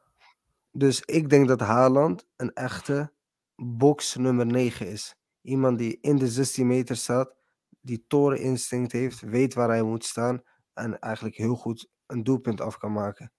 Dus 0.73 1.01
ik 1.01 1.31
denk 1.31 1.49
dat 1.49 1.61
Haaland 1.61 2.27
een 2.37 2.53
echte 2.53 3.13
box 3.57 4.17
nummer 4.17 4.47
9 4.47 4.87
is. 4.87 5.17
Iemand 5.43 5.79
die 5.79 5.99
in 6.01 6.17
de 6.17 6.29
16 6.29 6.67
meter 6.67 6.97
staat, 6.97 7.35
die 7.81 8.07
instinct 8.37 8.93
heeft, 8.93 9.21
weet 9.21 9.55
waar 9.55 9.69
hij 9.69 9.83
moet 9.83 10.05
staan 10.05 10.43
en 10.73 10.99
eigenlijk 10.99 11.37
heel 11.37 11.55
goed 11.55 11.91
een 12.07 12.23
doelpunt 12.23 12.61
af 12.61 12.79
kan 12.79 12.93
maken. 12.93 13.33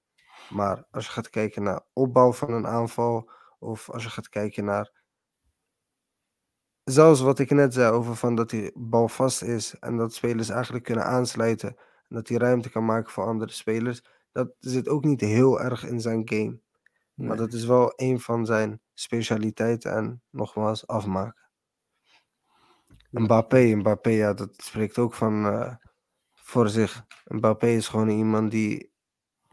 Maar 0.49 0.87
als 0.91 1.05
je 1.05 1.11
gaat 1.11 1.29
kijken 1.29 1.63
naar 1.63 1.81
opbouw 1.93 2.33
van 2.33 2.53
een 2.53 2.67
aanval, 2.67 3.31
of 3.59 3.89
als 3.89 4.03
je 4.03 4.09
gaat 4.09 4.29
kijken 4.29 4.65
naar. 4.65 5.03
Zelfs 6.85 7.21
wat 7.21 7.39
ik 7.39 7.51
net 7.51 7.73
zei 7.73 7.91
over 7.91 8.15
van 8.15 8.35
dat 8.35 8.49
die 8.49 8.71
bal 8.75 9.07
vast 9.07 9.41
is 9.41 9.79
en 9.79 9.97
dat 9.97 10.13
spelers 10.13 10.49
eigenlijk 10.49 10.83
kunnen 10.83 11.05
aansluiten 11.05 11.69
en 11.77 12.15
dat 12.15 12.27
hij 12.27 12.37
ruimte 12.37 12.69
kan 12.69 12.85
maken 12.85 13.11
voor 13.11 13.25
andere 13.25 13.51
spelers, 13.51 14.03
dat 14.31 14.51
zit 14.59 14.87
ook 14.87 15.03
niet 15.03 15.21
heel 15.21 15.61
erg 15.61 15.85
in 15.85 16.01
zijn 16.01 16.21
game. 16.29 16.59
Maar 17.13 17.37
dat 17.37 17.53
is 17.53 17.65
wel 17.65 17.93
een 17.95 18.19
van 18.19 18.45
zijn 18.45 18.81
specialiteiten 18.93 19.91
en 19.91 20.21
nogmaals 20.29 20.87
afmaken. 20.87 21.49
Mbappé, 23.09 23.75
Mbappé, 23.75 24.09
ja, 24.09 24.33
dat 24.33 24.53
spreekt 24.57 24.97
ook 24.97 25.13
van 25.13 25.45
uh, 25.45 25.75
voor 26.33 26.69
zich. 26.69 27.05
Mbappé 27.27 27.67
is 27.67 27.87
gewoon 27.87 28.09
iemand 28.09 28.51
die 28.51 28.91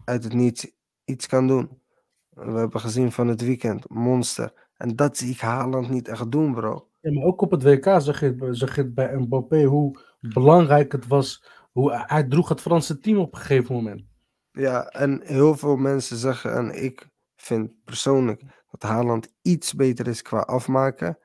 uit 0.04 0.24
het 0.24 0.32
niets 0.32 0.70
iets 1.04 1.26
kan 1.26 1.46
doen. 1.46 1.82
We 2.28 2.58
hebben 2.58 2.80
gezien 2.80 3.12
van 3.12 3.28
het 3.28 3.40
weekend, 3.40 3.88
monster. 3.88 4.68
En 4.76 4.96
dat 4.96 5.16
zie 5.16 5.30
ik 5.30 5.40
Haaland 5.40 5.88
niet 5.88 6.08
echt 6.08 6.30
doen, 6.30 6.54
bro. 6.54 6.90
Ja, 7.02 7.12
maar 7.12 7.24
ook 7.24 7.40
op 7.40 7.50
het 7.50 7.62
WK 7.62 7.84
zag 7.84 8.20
je, 8.20 8.48
zag 8.50 8.76
je 8.76 8.92
bij 8.92 9.16
Mbappé 9.16 9.64
hoe 9.64 10.00
belangrijk 10.20 10.92
het 10.92 11.06
was. 11.06 11.44
Hoe, 11.72 12.04
hij 12.06 12.24
droeg 12.24 12.48
het 12.48 12.60
Franse 12.60 12.98
team 12.98 13.18
op 13.18 13.34
een 13.34 13.40
gegeven 13.40 13.74
moment. 13.74 14.04
Ja, 14.52 14.86
en 14.86 15.20
heel 15.24 15.56
veel 15.56 15.76
mensen 15.76 16.16
zeggen, 16.16 16.54
en 16.54 16.84
ik 16.84 17.08
vind 17.36 17.72
persoonlijk 17.84 18.42
dat 18.70 18.82
Haaland 18.82 19.32
iets 19.42 19.74
beter 19.74 20.08
is 20.08 20.22
qua 20.22 20.38
afmaken. 20.38 21.18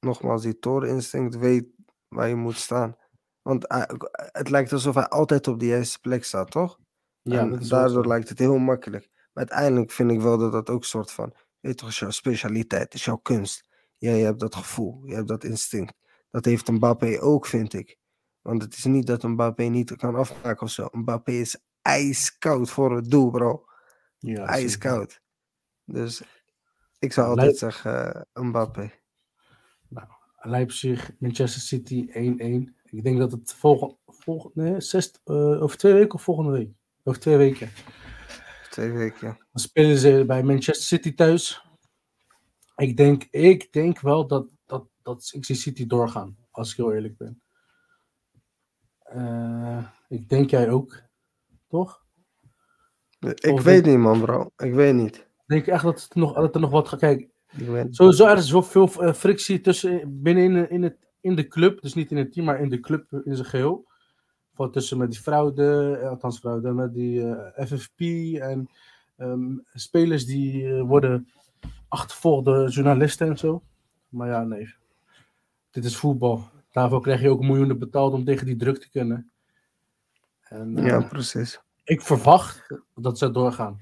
Nogmaals, 0.00 0.42
die 0.42 0.86
instinct 0.86 1.36
weet 1.36 1.66
waar 2.08 2.28
je 2.28 2.34
moet 2.34 2.56
staan. 2.56 2.96
Want 3.42 3.64
het 4.32 4.50
lijkt 4.50 4.72
alsof 4.72 4.94
hij 4.94 5.08
altijd 5.08 5.48
op 5.48 5.60
de 5.60 5.66
juiste 5.66 6.00
plek 6.00 6.24
staat, 6.24 6.50
toch? 6.50 6.78
Ja, 7.22 7.40
en 7.40 7.68
daardoor 7.68 8.06
lijkt 8.06 8.28
het 8.28 8.38
heel 8.38 8.58
makkelijk. 8.58 9.08
Maar 9.12 9.48
uiteindelijk 9.48 9.90
vind 9.90 10.10
ik 10.10 10.20
wel 10.20 10.38
dat 10.38 10.52
dat 10.52 10.70
ook 10.70 10.80
een 10.80 10.86
soort 10.86 11.12
van, 11.12 11.34
weet 11.60 11.76
toch, 11.76 11.88
is 11.88 11.98
jouw 11.98 12.10
specialiteit, 12.10 12.94
is 12.94 13.04
jouw 13.04 13.16
kunst. 13.16 13.68
Jij 14.00 14.20
hebt 14.20 14.40
dat 14.40 14.54
gevoel, 14.54 15.02
je 15.04 15.14
hebt 15.14 15.28
dat 15.28 15.44
instinct. 15.44 15.94
Dat 16.30 16.44
heeft 16.44 16.68
Mbappé 16.68 17.20
ook, 17.20 17.46
vind 17.46 17.72
ik. 17.72 17.98
Want 18.42 18.62
het 18.62 18.76
is 18.76 18.84
niet 18.84 19.06
dat 19.06 19.22
Mbappé 19.22 19.62
niet 19.62 19.96
kan 19.96 20.14
afmaken 20.14 20.62
of 20.62 20.70
zo. 20.70 20.88
Mbappé 20.92 21.32
is 21.32 21.56
ijskoud 21.82 22.70
voor 22.70 22.96
het 22.96 23.10
doel, 23.10 23.30
bro. 23.30 23.64
Ja, 24.18 24.44
ijskoud. 24.44 25.20
Dus 25.84 26.22
ik 26.98 27.12
zou 27.12 27.28
altijd 27.28 27.58
zeggen 27.58 28.26
uh, 28.34 28.42
Mbappé. 28.44 28.92
Nou, 29.88 30.06
Leipzig, 30.40 31.10
Manchester 31.18 31.60
City 31.60 32.06
1-1. 32.08 32.12
Ik 32.84 33.02
denk 33.02 33.18
dat 33.18 33.32
het 33.32 33.52
volgende, 33.52 33.96
volgende 34.06 34.70
nee, 34.70 34.80
zes, 34.80 35.12
uh, 35.24 35.62
over 35.62 35.76
twee 35.76 35.92
weken 35.92 36.14
of 36.14 36.22
volgende 36.22 36.50
week? 36.50 36.70
Over 37.04 37.20
twee 37.20 37.36
weken. 37.36 37.70
Twee 38.70 38.90
weken, 38.90 39.28
ja. 39.28 39.36
Dan 39.52 39.62
spelen 39.62 39.98
ze 39.98 40.24
bij 40.26 40.42
Manchester 40.42 40.86
City 40.86 41.14
thuis. 41.14 41.69
Ik 42.80 42.96
denk, 42.96 43.26
ik 43.30 43.72
denk 43.72 44.00
wel 44.00 44.26
dat, 44.26 44.50
dat, 44.66 44.84
dat 45.02 45.30
ik 45.34 45.44
zie 45.44 45.56
City 45.56 45.86
doorgaan, 45.86 46.36
als 46.50 46.70
ik 46.70 46.76
heel 46.76 46.92
eerlijk 46.92 47.16
ben. 47.16 47.42
Uh, 49.14 49.84
ik 50.08 50.28
denk 50.28 50.50
jij 50.50 50.70
ook, 50.70 51.02
toch? 51.68 52.04
Ik 53.20 53.60
weet 53.60 53.84
niet, 53.84 53.98
man, 53.98 54.20
bro. 54.20 54.50
Ik 54.56 54.72
weet 54.72 54.94
niet. 54.94 55.26
Denk 55.46 55.64
je 55.64 55.72
echt 55.72 55.84
dat, 55.84 56.02
het 56.02 56.14
nog, 56.14 56.34
dat 56.34 56.54
er 56.54 56.60
nog 56.60 56.70
wat 56.70 56.88
gaat 56.88 56.98
kijken? 56.98 57.30
Sowieso 57.90 58.26
er 58.26 58.36
is 58.36 58.48
zoveel 58.48 59.04
uh, 59.04 59.12
frictie 59.12 59.60
tussen 59.60 60.22
binnen 60.22 60.70
in, 60.70 60.82
het, 60.82 60.96
in 61.20 61.34
de 61.34 61.48
club, 61.48 61.80
dus 61.80 61.94
niet 61.94 62.10
in 62.10 62.16
het 62.16 62.32
team, 62.32 62.46
maar 62.46 62.60
in 62.60 62.68
de 62.68 62.80
club 62.80 63.12
in 63.24 63.34
zijn 63.36 63.48
geheel. 63.48 63.88
Van 64.54 64.70
tussen 64.70 64.98
met 64.98 65.10
die 65.10 65.20
fraude, 65.20 65.98
eh, 66.02 66.08
althans 66.08 66.38
fraude, 66.38 66.72
met 66.72 66.94
die 66.94 67.20
uh, 67.20 67.58
eh, 67.58 67.66
FFP 67.66 68.00
en 68.40 68.70
um, 69.16 69.62
spelers 69.72 70.26
die 70.26 70.62
uh, 70.62 70.82
worden 70.82 71.28
achtervolgd 71.90 72.44
door 72.44 72.68
journalisten 72.68 73.28
en 73.28 73.38
zo. 73.38 73.62
Maar 74.08 74.28
ja, 74.28 74.42
nee. 74.42 74.74
Dit 75.70 75.84
is 75.84 75.96
voetbal. 75.96 76.48
Daarvoor 76.72 77.02
krijg 77.02 77.20
je 77.20 77.30
ook 77.30 77.40
miljoenen 77.40 77.78
betaald 77.78 78.12
om 78.12 78.24
tegen 78.24 78.46
die 78.46 78.56
druk 78.56 78.78
te 78.78 78.90
kunnen. 78.90 79.30
En, 80.40 80.76
ja, 80.76 81.00
precies. 81.00 81.60
Ik 81.84 82.02
verwacht 82.02 82.66
dat 82.94 83.18
ze 83.18 83.30
doorgaan. 83.30 83.80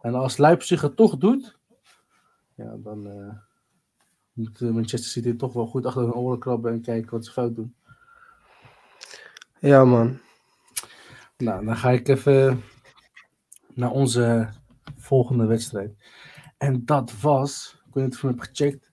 En 0.00 0.14
als 0.14 0.36
Leipzig 0.36 0.80
het 0.80 0.96
toch 0.96 1.16
doet, 1.16 1.58
ja, 2.54 2.76
dan 2.76 3.06
uh, 3.06 3.34
moet 4.32 4.60
Manchester 4.60 5.10
City 5.10 5.36
toch 5.36 5.52
wel 5.52 5.66
goed 5.66 5.86
achter 5.86 6.02
hun 6.02 6.12
oren 6.12 6.38
krabben 6.38 6.72
en 6.72 6.80
kijken 6.80 7.10
wat 7.10 7.24
ze 7.24 7.32
fout 7.32 7.54
doen. 7.54 7.74
Ja, 9.58 9.84
man. 9.84 10.18
Nou, 11.36 11.64
dan 11.64 11.76
ga 11.76 11.90
ik 11.90 12.08
even 12.08 12.62
naar 13.74 13.90
onze 13.90 14.48
volgende 14.96 15.46
wedstrijd. 15.46 15.92
En 16.60 16.84
dat 16.84 17.20
was, 17.20 17.82
ik 17.86 17.94
weet 17.94 18.04
niet 18.04 18.14
of 18.14 18.20
je 18.20 18.26
hebt 18.26 18.48
gecheckt, 18.48 18.90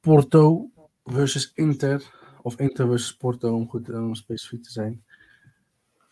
Porto 0.00 0.70
versus 1.04 1.52
Inter. 1.54 2.16
Of 2.42 2.58
Inter 2.58 2.86
versus 2.86 3.16
Porto, 3.16 3.54
om 3.54 3.68
goed 3.68 3.90
om 3.90 4.14
specifiek 4.14 4.62
te 4.62 4.70
zijn. 4.70 5.04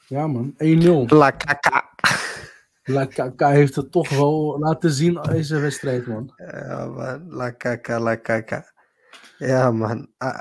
Ja, 0.09 0.27
man. 0.27 0.53
1-0. 0.53 0.57
La 1.07 1.37
Caca. 1.37 1.91
La 2.85 3.07
Caca 3.07 3.49
heeft 3.49 3.77
het 3.77 3.93
toch 3.93 4.09
wel 4.09 4.59
laten 4.59 4.91
zien 4.91 5.23
deze 5.23 5.59
wedstrijd, 5.59 6.07
man. 6.07 6.33
Ja, 6.37 6.87
man. 6.87 7.31
La 7.31 7.57
Caca, 7.57 8.01
La 8.01 8.21
Caca. 8.21 8.73
Ja, 9.39 9.71
man. 9.71 10.09
Ah, 10.17 10.39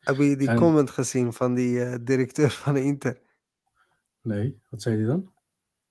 heb 0.00 0.16
je 0.16 0.36
die 0.36 0.54
comment 0.54 0.90
gezien 0.90 1.32
van 1.32 1.54
die 1.54 1.76
uh, 1.76 1.94
directeur 2.00 2.50
van 2.64 2.76
Inter? 2.76 3.20
Nee, 4.22 4.60
wat 4.70 4.82
zei 4.82 4.96
hij 4.96 5.06
dan? 5.06 5.32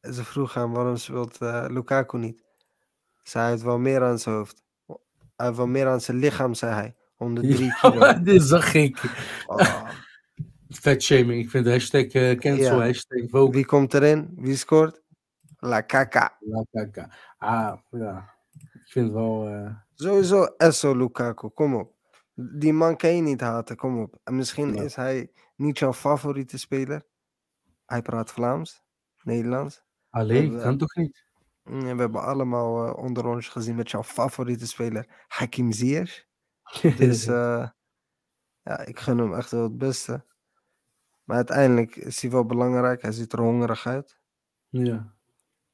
Ze 0.02 0.24
vroeg 0.24 0.54
hem 0.54 0.72
waarom 0.72 0.98
speelt 0.98 1.42
uh, 1.42 1.66
Lukaku 1.70 2.18
niet. 2.18 2.44
Zij 3.24 3.50
heeft 3.50 3.62
wel 3.62 3.80
meer 3.80 4.04
aan 4.04 4.20
zijn 4.20 4.36
hoofd. 4.36 4.64
Hij 5.36 5.46
heeft 5.46 5.58
wel 5.58 5.68
meer 5.68 5.88
aan 5.88 6.02
zijn 6.02 6.18
lichaam, 6.18 6.54
zei 6.54 6.74
hij. 6.74 6.96
103 7.16 7.66
ja, 7.66 7.74
kilo. 7.82 8.20
dit 8.24 8.44
zag 8.44 8.74
ik. 8.74 9.02
Oh. 9.48 9.60
Fat 10.70 11.02
shaming. 11.02 11.44
Ik 11.44 11.50
vind 11.50 11.66
de 11.66 11.72
hashtag 11.72 12.14
uh, 12.14 12.38
cancel, 12.38 12.80
ja. 12.80 12.86
hashtag 12.86 13.30
vogue. 13.30 13.52
Wie 13.52 13.66
komt 13.66 13.94
erin? 13.94 14.34
Wie 14.36 14.56
scoort? 14.56 15.02
La 15.58 15.86
Caca. 15.86 16.38
La 16.40 16.66
Caca. 16.72 17.10
Ah, 17.38 17.78
ja. 17.90 18.34
Ik 18.74 18.92
vind 18.92 19.12
wel... 19.12 19.48
Uh... 19.48 19.76
Sowieso 19.94 20.44
Esso 20.44 20.98
Lukaku, 20.98 21.50
kom 21.50 21.76
op. 21.76 21.94
Die 22.36 22.74
man 22.74 22.98
kan 22.98 23.16
je 23.16 23.22
niet 23.22 23.42
haten, 23.42 23.76
kom 23.76 24.02
op. 24.02 24.20
En 24.24 24.36
misschien 24.36 24.76
is 24.76 24.96
hij 24.96 25.32
niet 25.56 25.80
jouw 25.80 25.94
favoriete 25.94 26.58
speler. 26.58 27.06
Hij 27.86 28.02
praat 28.02 28.32
Vlaams, 28.32 28.84
Nederlands. 29.24 29.84
Alleen, 30.10 30.60
kan 30.60 30.78
toch 30.78 30.96
niet? 30.96 31.26
Mm, 31.64 31.82
we 31.82 32.02
hebben 32.02 32.24
allemaal 32.24 32.88
uh, 32.88 32.98
onder 32.98 33.26
ons 33.26 33.48
gezien 33.48 33.76
met 33.76 33.92
jouw 33.92 34.04
favoriete 34.04 34.68
speler, 34.68 35.26
Hakim 35.28 35.72
Ziyech. 35.72 36.26
dus 36.98 37.28
uh, 37.28 37.68
ja, 38.62 38.80
ik 38.80 39.00
gun 39.00 39.18
hem 39.18 39.34
echt 39.34 39.52
wel 39.52 39.64
het 39.64 39.78
beste. 39.78 40.26
Maar 41.24 41.36
uiteindelijk 41.36 41.96
is 41.96 42.22
hij 42.22 42.32
wel 42.32 42.46
belangrijk. 42.46 43.02
Hij 43.02 43.12
ziet 43.12 43.34
er 43.34 43.40
hongerig 43.40 43.88
uit. 43.88 44.20
Ja. 44.70 45.14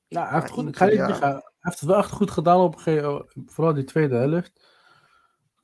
Nou, 0.08 0.28
hij 0.28 0.40
heeft, 0.40 0.52
goed, 0.52 0.68
ik 0.68 0.78
ga 0.78 0.86
niet 0.86 0.94
ja. 0.94 1.20
hij 1.20 1.42
heeft 1.60 1.80
het 1.80 1.90
wel 1.90 1.98
echt 1.98 2.12
goed 2.12 2.32
gedaan 2.32 2.60
op 2.60 2.76
gegeven 2.76 3.26
Vooral 3.46 3.74
die 3.74 3.84
tweede 3.84 4.16
helft 4.16 4.68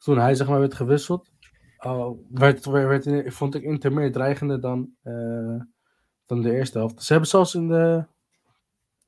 toen 0.05 0.17
hij 0.17 0.35
zeg 0.35 0.47
maar 0.47 0.59
werd 0.59 0.73
gewisseld, 0.73 1.31
uh, 1.85 2.09
werd, 2.29 2.65
werd, 2.65 3.05
werd, 3.05 3.33
vond 3.33 3.55
ik 3.55 3.63
Inter 3.63 3.93
meer 3.93 4.11
dreigender 4.11 4.61
dan, 4.61 4.95
uh, 5.03 5.61
dan 6.25 6.41
de 6.41 6.51
eerste 6.51 6.77
helft. 6.77 7.03
Ze 7.03 7.11
hebben 7.11 7.29
zelfs 7.29 7.55
in 7.55 7.67
de. 7.67 8.05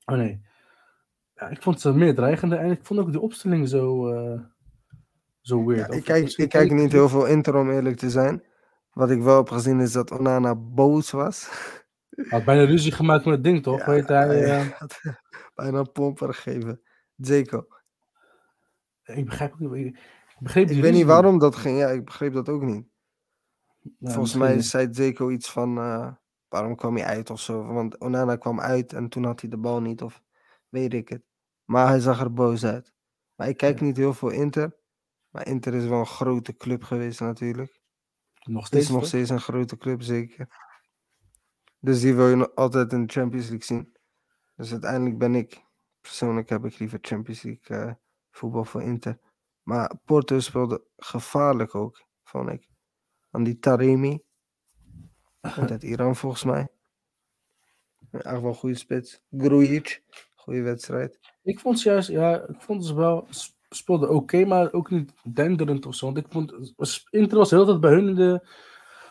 Oh 0.05 0.15
nee. 0.15 0.41
Ja, 1.37 1.49
ik 1.49 1.61
vond 1.61 1.81
ze 1.81 1.93
meer 1.93 2.15
dreigende 2.15 2.55
en 2.55 2.71
ik 2.71 2.79
vond 2.85 2.99
ook 2.99 3.11
de 3.11 3.19
opstelling 3.19 3.67
zo, 3.67 4.13
uh, 4.13 4.41
zo 5.41 5.65
weird. 5.65 5.93
ik 5.93 6.03
kijk, 6.03 6.33
ik 6.35 6.49
kijk 6.49 6.71
niet 6.71 6.91
heel 6.91 7.09
veel 7.09 7.25
Inter 7.25 7.55
om 7.55 7.71
eerlijk 7.71 7.97
te 7.97 8.09
zijn. 8.09 8.43
Wat 8.91 9.09
ik 9.09 9.21
wel 9.21 9.37
heb 9.37 9.49
gezien 9.49 9.79
is 9.79 9.91
dat 9.91 10.11
Onana 10.11 10.55
boos 10.55 11.11
was. 11.11 11.49
Hij 12.09 12.25
had 12.29 12.45
bijna 12.45 12.63
ruzie 12.63 12.91
gemaakt 12.91 13.25
met 13.25 13.33
het 13.33 13.43
ding, 13.43 13.63
toch? 13.63 13.79
Ja, 13.79 13.85
Weet 13.85 14.07
hij, 14.07 14.39
hij 14.39 14.75
had 14.79 14.99
bijna 15.55 15.79
een 15.79 15.91
pomper 15.91 16.33
gegeven. 16.33 16.81
Zeko. 17.15 17.67
Ik 19.03 19.25
begrijp 19.25 19.53
ook 19.53 19.59
niet. 19.59 19.85
Ik, 19.85 19.99
begreep 20.39 20.69
ik 20.69 20.81
weet 20.81 20.93
niet 20.93 21.05
waarom 21.05 21.39
dat 21.39 21.55
ging. 21.55 21.77
Ja, 21.77 21.87
ik 21.87 22.05
begreep 22.05 22.33
dat 22.33 22.49
ook 22.49 22.61
niet. 22.61 22.85
Volgens 23.99 24.35
mij 24.35 24.61
zei 24.61 24.87
Zeko 24.91 25.29
iets 25.29 25.51
van. 25.51 25.77
Uh, 25.77 26.11
waarom 26.47 26.75
kwam 26.75 26.95
hij 26.95 27.05
uit 27.05 27.29
of 27.29 27.39
zo? 27.39 27.65
Want 27.65 27.97
Onana 27.97 28.35
kwam 28.35 28.59
uit 28.59 28.93
en 28.93 29.09
toen 29.09 29.23
had 29.23 29.41
hij 29.41 29.49
de 29.49 29.57
bal 29.57 29.81
niet, 29.81 30.01
of 30.01 30.23
weet 30.69 30.93
ik 30.93 31.09
het. 31.09 31.26
Maar 31.67 31.87
hij 31.87 31.99
zag 31.99 32.19
er 32.19 32.33
boos 32.33 32.65
uit. 32.65 32.93
Maar 33.35 33.47
ik 33.47 33.57
kijk 33.57 33.81
niet 33.81 33.97
heel 33.97 34.13
veel 34.13 34.29
Inter. 34.29 34.77
Maar 35.29 35.47
Inter 35.47 35.73
is 35.73 35.85
wel 35.85 35.99
een 35.99 36.05
grote 36.05 36.57
club 36.57 36.83
geweest 36.83 37.19
natuurlijk. 37.19 37.81
Nog 38.43 38.65
steeds? 38.65 38.85
is 38.85 38.91
nog 38.91 39.05
steeds 39.05 39.29
een 39.29 39.39
grote 39.39 39.77
club, 39.77 40.01
zeker. 40.01 40.47
Dus 41.79 42.01
die 42.01 42.15
wil 42.15 42.27
je 42.27 42.53
altijd 42.53 42.93
in 42.93 43.05
de 43.05 43.13
Champions 43.13 43.47
League 43.47 43.65
zien. 43.65 43.97
Dus 44.55 44.71
uiteindelijk 44.71 45.17
ben 45.17 45.35
ik, 45.35 45.65
persoonlijk 46.01 46.49
heb 46.49 46.65
ik 46.65 46.79
liever 46.79 46.99
Champions 47.01 47.41
League 47.41 47.77
uh, 47.77 47.93
voetbal 48.31 48.65
voor 48.65 48.81
Inter. 48.81 49.19
Maar 49.63 49.95
Porto 50.05 50.39
speelde 50.39 50.85
gevaarlijk 50.97 51.75
ook, 51.75 52.05
vond 52.23 52.49
ik. 52.49 52.69
Aan 53.31 53.43
die 53.43 53.59
Taremi. 53.59 54.23
Uit 55.69 55.83
Iran 55.83 56.15
volgens 56.15 56.43
mij. 56.43 56.67
Echt 58.11 58.41
wel 58.41 58.45
een 58.45 58.55
goede 58.55 58.75
spits. 58.75 59.21
Grujic. 59.29 60.03
Goede 60.47 60.61
wedstrijd. 60.61 61.19
Ik 61.43 61.59
vond 61.59 61.79
ze 61.79 61.89
juist, 61.89 62.09
ja, 62.09 62.47
ik 62.47 62.61
vond 62.61 62.85
ze 62.85 62.95
wel, 62.95 63.27
speelden 63.69 64.09
oké, 64.09 64.45
maar 64.45 64.73
ook 64.73 64.89
niet 64.89 65.13
denderend 65.23 65.85
of 65.85 65.95
zo. 65.95 66.05
Want 66.05 66.17
ik 66.17 66.25
vond, 66.29 66.73
Inter 67.09 67.37
was 67.37 67.51
heel 67.51 67.65
tijd 67.65 67.79
bij 67.79 67.91
hun, 67.91 68.15
de, 68.15 68.47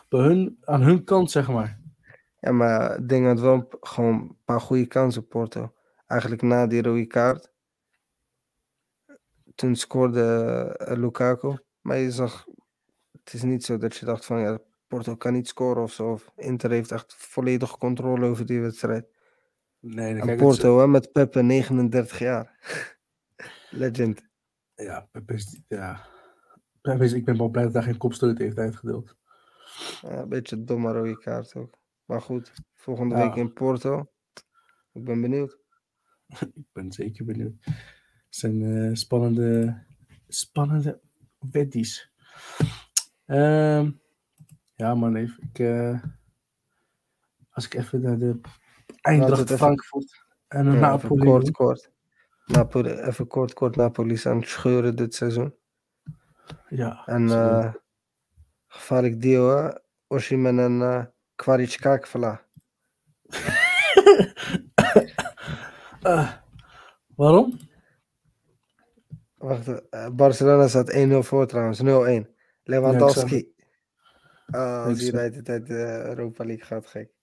bij 0.09 0.19
hun, 0.19 0.57
aan 0.63 0.81
hun 0.81 1.03
kant, 1.03 1.31
zeg 1.31 1.47
maar. 1.47 1.79
Ja, 2.39 2.51
maar 2.51 2.99
ik 2.99 3.09
denk 3.09 3.25
dat 3.25 3.39
wel 3.39 3.67
gewoon 3.79 4.13
een 4.13 4.37
paar 4.45 4.61
goede 4.61 4.85
kansen, 4.85 5.27
Porto. 5.27 5.73
Eigenlijk 6.07 6.41
na 6.41 6.67
die 6.67 6.81
rode 6.81 7.05
kaart. 7.05 7.51
Toen 9.55 9.75
scoorde 9.75 10.85
uh, 10.89 10.97
Lukaku. 10.97 11.57
Maar 11.81 11.97
je 11.97 12.11
zag, 12.11 12.45
het 13.23 13.33
is 13.33 13.43
niet 13.43 13.63
zo 13.63 13.77
dat 13.77 13.95
je 13.95 14.05
dacht 14.05 14.25
van, 14.25 14.39
ja, 14.39 14.59
Porto 14.87 15.15
kan 15.15 15.33
niet 15.33 15.47
scoren 15.47 15.83
of 15.83 15.91
zo. 15.91 16.11
Of 16.11 16.31
Inter 16.35 16.71
heeft 16.71 16.91
echt 16.91 17.15
volledig 17.17 17.77
controle 17.77 18.25
over 18.25 18.45
die 18.45 18.61
wedstrijd. 18.61 19.16
Nee, 19.79 20.19
en 20.19 20.37
Porto 20.37 20.79
hè, 20.79 20.87
met 20.87 21.11
Pepe, 21.11 21.41
39 21.41 22.19
jaar. 22.19 22.55
Legend. 23.69 24.21
Ja, 24.75 25.07
Pepe 25.11 25.33
is, 25.33 25.61
ja. 25.67 26.05
Pepe 26.81 27.03
is, 27.03 27.13
ik 27.13 27.25
ben 27.25 27.37
wel 27.37 27.49
blij 27.49 27.63
dat 27.63 27.73
hij 27.73 27.83
geen 27.83 27.97
kopstoot 27.97 28.37
heeft 28.37 28.57
uitgedeeld. 28.57 29.15
Ja, 30.01 30.21
een 30.21 30.29
beetje 30.29 30.63
domme 30.63 30.91
rode 30.91 31.17
kaart 31.17 31.55
ook. 31.55 31.77
Maar 32.05 32.21
goed, 32.21 32.53
volgende 32.73 33.15
week 33.15 33.35
in 33.35 33.53
Porto. 33.53 34.11
Ik 34.93 35.03
ben 35.03 35.21
benieuwd. 35.21 35.57
ik 36.55 36.65
ben 36.71 36.91
zeker 36.91 37.25
benieuwd. 37.25 37.55
Het 37.61 38.35
zijn 38.35 38.61
uh, 38.61 38.95
spannende, 38.95 39.83
spannende 40.27 40.99
weddies. 41.39 42.11
Uh, 43.25 43.89
ja, 44.75 44.95
man, 44.95 45.15
even. 45.15 45.43
Ik, 45.43 45.59
uh, 45.59 46.03
als 47.49 47.65
ik 47.65 47.73
even 47.73 48.01
naar 48.01 48.17
de 48.17 48.39
Eindracht 49.01 49.51
Frankfurt 49.51 50.25
en 50.47 50.65
een 50.65 50.73
ja, 50.73 50.79
Napoli. 50.79 51.25
Kort, 51.25 51.51
kort. 51.51 51.91
Napoli, 52.45 52.89
even 52.89 53.27
kort, 53.27 53.53
kort. 53.53 53.75
Napoli 53.75 54.13
is 54.13 54.25
aan 54.25 54.39
het 54.39 54.47
scheuren 54.47 54.95
dit 54.95 55.15
seizoen. 55.15 55.55
Ja. 56.69 57.03
En 57.05 57.23
uh, 57.23 57.73
gevaarlijk 58.67 59.21
duo, 59.21 59.73
Oshimen 60.07 60.59
en 60.59 60.79
uh, 60.79 61.03
Kvaritskakvala. 61.35 62.41
uh, 66.03 66.31
waarom? 67.15 67.59
Wacht, 69.37 69.67
uh, 69.67 70.09
Barcelona 70.09 70.67
staat 70.67 70.93
1-0 70.93 71.17
voor 71.17 71.47
trouwens, 71.47 71.81
0-1. 71.81 71.83
Lewandowski. 72.63 73.55
Ja, 74.45 74.83
als 74.83 75.07
United 75.07 75.49
uit 75.49 75.67
de 75.67 76.03
Europa 76.05 76.45
League 76.45 76.65
gaat, 76.65 76.87
gek. 76.87 77.16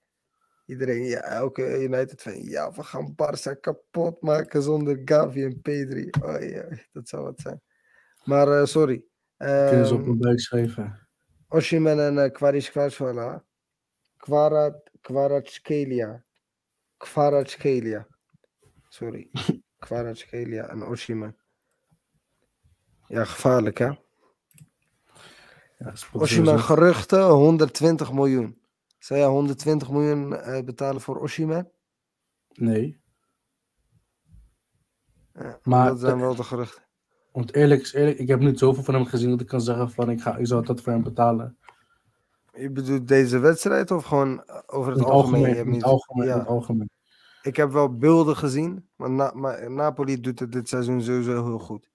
Iedereen, 0.65 1.03
ja, 1.03 1.21
elke 1.21 1.83
United 1.83 2.21
fan, 2.21 2.43
ja, 2.43 2.71
we 2.71 2.83
gaan 2.83 3.15
Barça 3.15 3.59
kapot 3.59 4.21
maken 4.21 4.61
zonder 4.61 5.01
Gavi 5.05 5.43
en 5.43 5.61
Pedri. 5.61 6.09
Oh 6.21 6.41
ja, 6.41 6.65
dat 6.91 7.07
zou 7.07 7.23
wat 7.23 7.39
zijn. 7.39 7.61
Maar 8.23 8.47
uh, 8.47 8.65
sorry. 8.65 9.03
Kunnen 9.37 9.85
ze 9.85 9.93
op 9.93 9.99
een 9.99 10.07
ehm, 10.07 10.17
buik 10.17 10.39
schrijven. 10.39 11.07
Oshiman 11.47 11.99
en 11.99 12.15
uh, 12.15 12.31
Kvaratskhelia. 12.31 13.43
Kvaratskhelia. 14.99 16.23
Kvaratskhelia. 16.97 18.07
Sorry. 18.89 19.29
Kvaratskhelia 19.85 20.67
en 20.67 20.83
Oshiman. 20.83 21.35
Ja, 23.07 23.25
gevaarlijk 23.25 23.77
hè? 23.77 23.91
Ja, 25.77 25.93
Oshiman 26.11 26.59
geruchten 26.59 27.23
120 27.23 28.13
miljoen. 28.13 28.64
Zou 29.05 29.19
jij 29.19 29.29
120 29.29 29.91
miljoen 29.91 30.31
uh, 30.31 30.59
betalen 30.63 31.01
voor 31.01 31.19
Oshima? 31.19 31.67
Nee. 32.53 33.01
Ja, 35.33 35.59
maar 35.63 35.87
dat 35.87 35.99
zijn 35.99 36.19
wel 36.19 36.35
de 36.35 36.43
geruchten. 36.43 36.83
Want 37.31 37.53
eerlijk 37.53 37.81
is 37.81 37.93
eerlijk, 37.93 38.17
ik 38.17 38.27
heb 38.27 38.39
niet 38.39 38.59
zoveel 38.59 38.83
van 38.83 38.93
hem 38.93 39.05
gezien 39.05 39.29
dat 39.29 39.41
ik 39.41 39.47
kan 39.47 39.61
zeggen 39.61 39.91
van 39.91 40.09
ik, 40.09 40.21
ga, 40.21 40.37
ik 40.37 40.47
zou 40.47 40.65
dat 40.65 40.81
voor 40.81 40.91
hem 40.91 41.03
betalen. 41.03 41.57
Je 42.53 42.71
bedoelt 42.71 43.07
deze 43.07 43.39
wedstrijd 43.39 43.91
of 43.91 44.03
gewoon 44.03 44.43
over 44.65 44.91
het, 44.91 45.03
algemeen? 45.03 45.45
algemeen, 45.45 45.73
het 45.73 45.83
algemeen, 45.83 46.27
ja. 46.27 46.37
het 46.37 46.47
algemeen. 46.47 46.89
Ik 47.41 47.55
heb 47.55 47.71
wel 47.71 47.97
beelden 47.97 48.37
gezien, 48.37 48.89
maar, 48.95 49.11
Na, 49.11 49.31
maar 49.33 49.71
Napoli 49.71 50.19
doet 50.19 50.39
het 50.39 50.51
dit 50.51 50.69
seizoen 50.69 51.01
sowieso 51.01 51.43
heel 51.43 51.59
goed. 51.59 51.89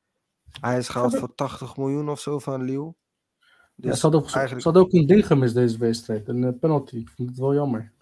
Hij 0.60 0.78
is 0.78 0.88
gehaald 0.88 1.16
voor 1.16 1.34
80 1.34 1.76
miljoen 1.76 2.08
of 2.08 2.20
zo 2.20 2.38
van 2.38 2.62
Lille. 2.62 2.94
Dus 3.80 3.90
ja, 3.90 3.96
ze, 3.96 4.02
hadden 4.02 4.20
ook, 4.20 4.30
eigenlijk... 4.30 4.62
ze 4.62 4.74
ook 4.74 4.92
een 4.92 5.06
ding 5.06 5.26
gemist 5.26 5.54
deze 5.54 5.78
wedstrijd. 5.78 6.28
Een 6.28 6.42
uh, 6.42 6.50
penalty. 6.60 6.96
Ik 6.96 7.08
vind 7.08 7.28
het 7.28 7.38
wel 7.38 7.54
jammer. 7.54 7.92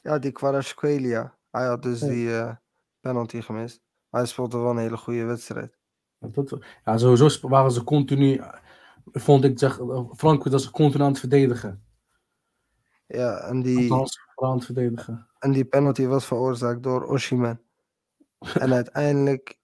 Ja, 0.00 0.18
die 0.18 0.32
Kvaratskhelia. 0.32 1.36
Hij 1.50 1.66
had 1.66 1.82
dus 1.82 2.00
die 2.00 2.26
uh, 2.26 2.54
penalty 3.00 3.40
gemist. 3.40 3.82
Maar 4.08 4.20
hij 4.20 4.30
speelde 4.30 4.58
wel 4.58 4.70
een 4.70 4.78
hele 4.78 4.96
goede 4.96 5.24
wedstrijd. 5.24 5.76
Ja, 6.18 6.28
dat, 6.28 6.58
ja 6.84 6.98
sowieso 6.98 7.48
waren 7.48 7.72
ze 7.72 7.84
continu... 7.84 8.40
Vond 9.12 9.44
ik, 9.44 9.58
zeg, 9.58 9.80
Frankrijk 10.16 10.50
dat 10.50 10.62
ze 10.62 10.70
continu 10.70 11.02
aan 11.02 11.10
het 11.10 11.18
verdedigen. 11.18 11.84
Ja, 13.06 13.36
en 13.38 13.62
die... 13.62 13.92
aan 14.34 14.54
het 14.54 14.64
verdedigen. 14.64 15.28
En 15.38 15.52
die 15.52 15.64
penalty 15.64 16.06
was 16.06 16.26
veroorzaakt 16.26 16.82
door 16.82 17.04
Oshiman. 17.04 17.58
en 18.54 18.72
uiteindelijk, 18.72 19.58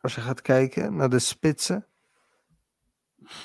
als 0.00 0.14
je 0.14 0.20
gaat 0.20 0.42
kijken 0.42 0.96
naar 0.96 1.10
de 1.10 1.18
spitsen 1.18 1.86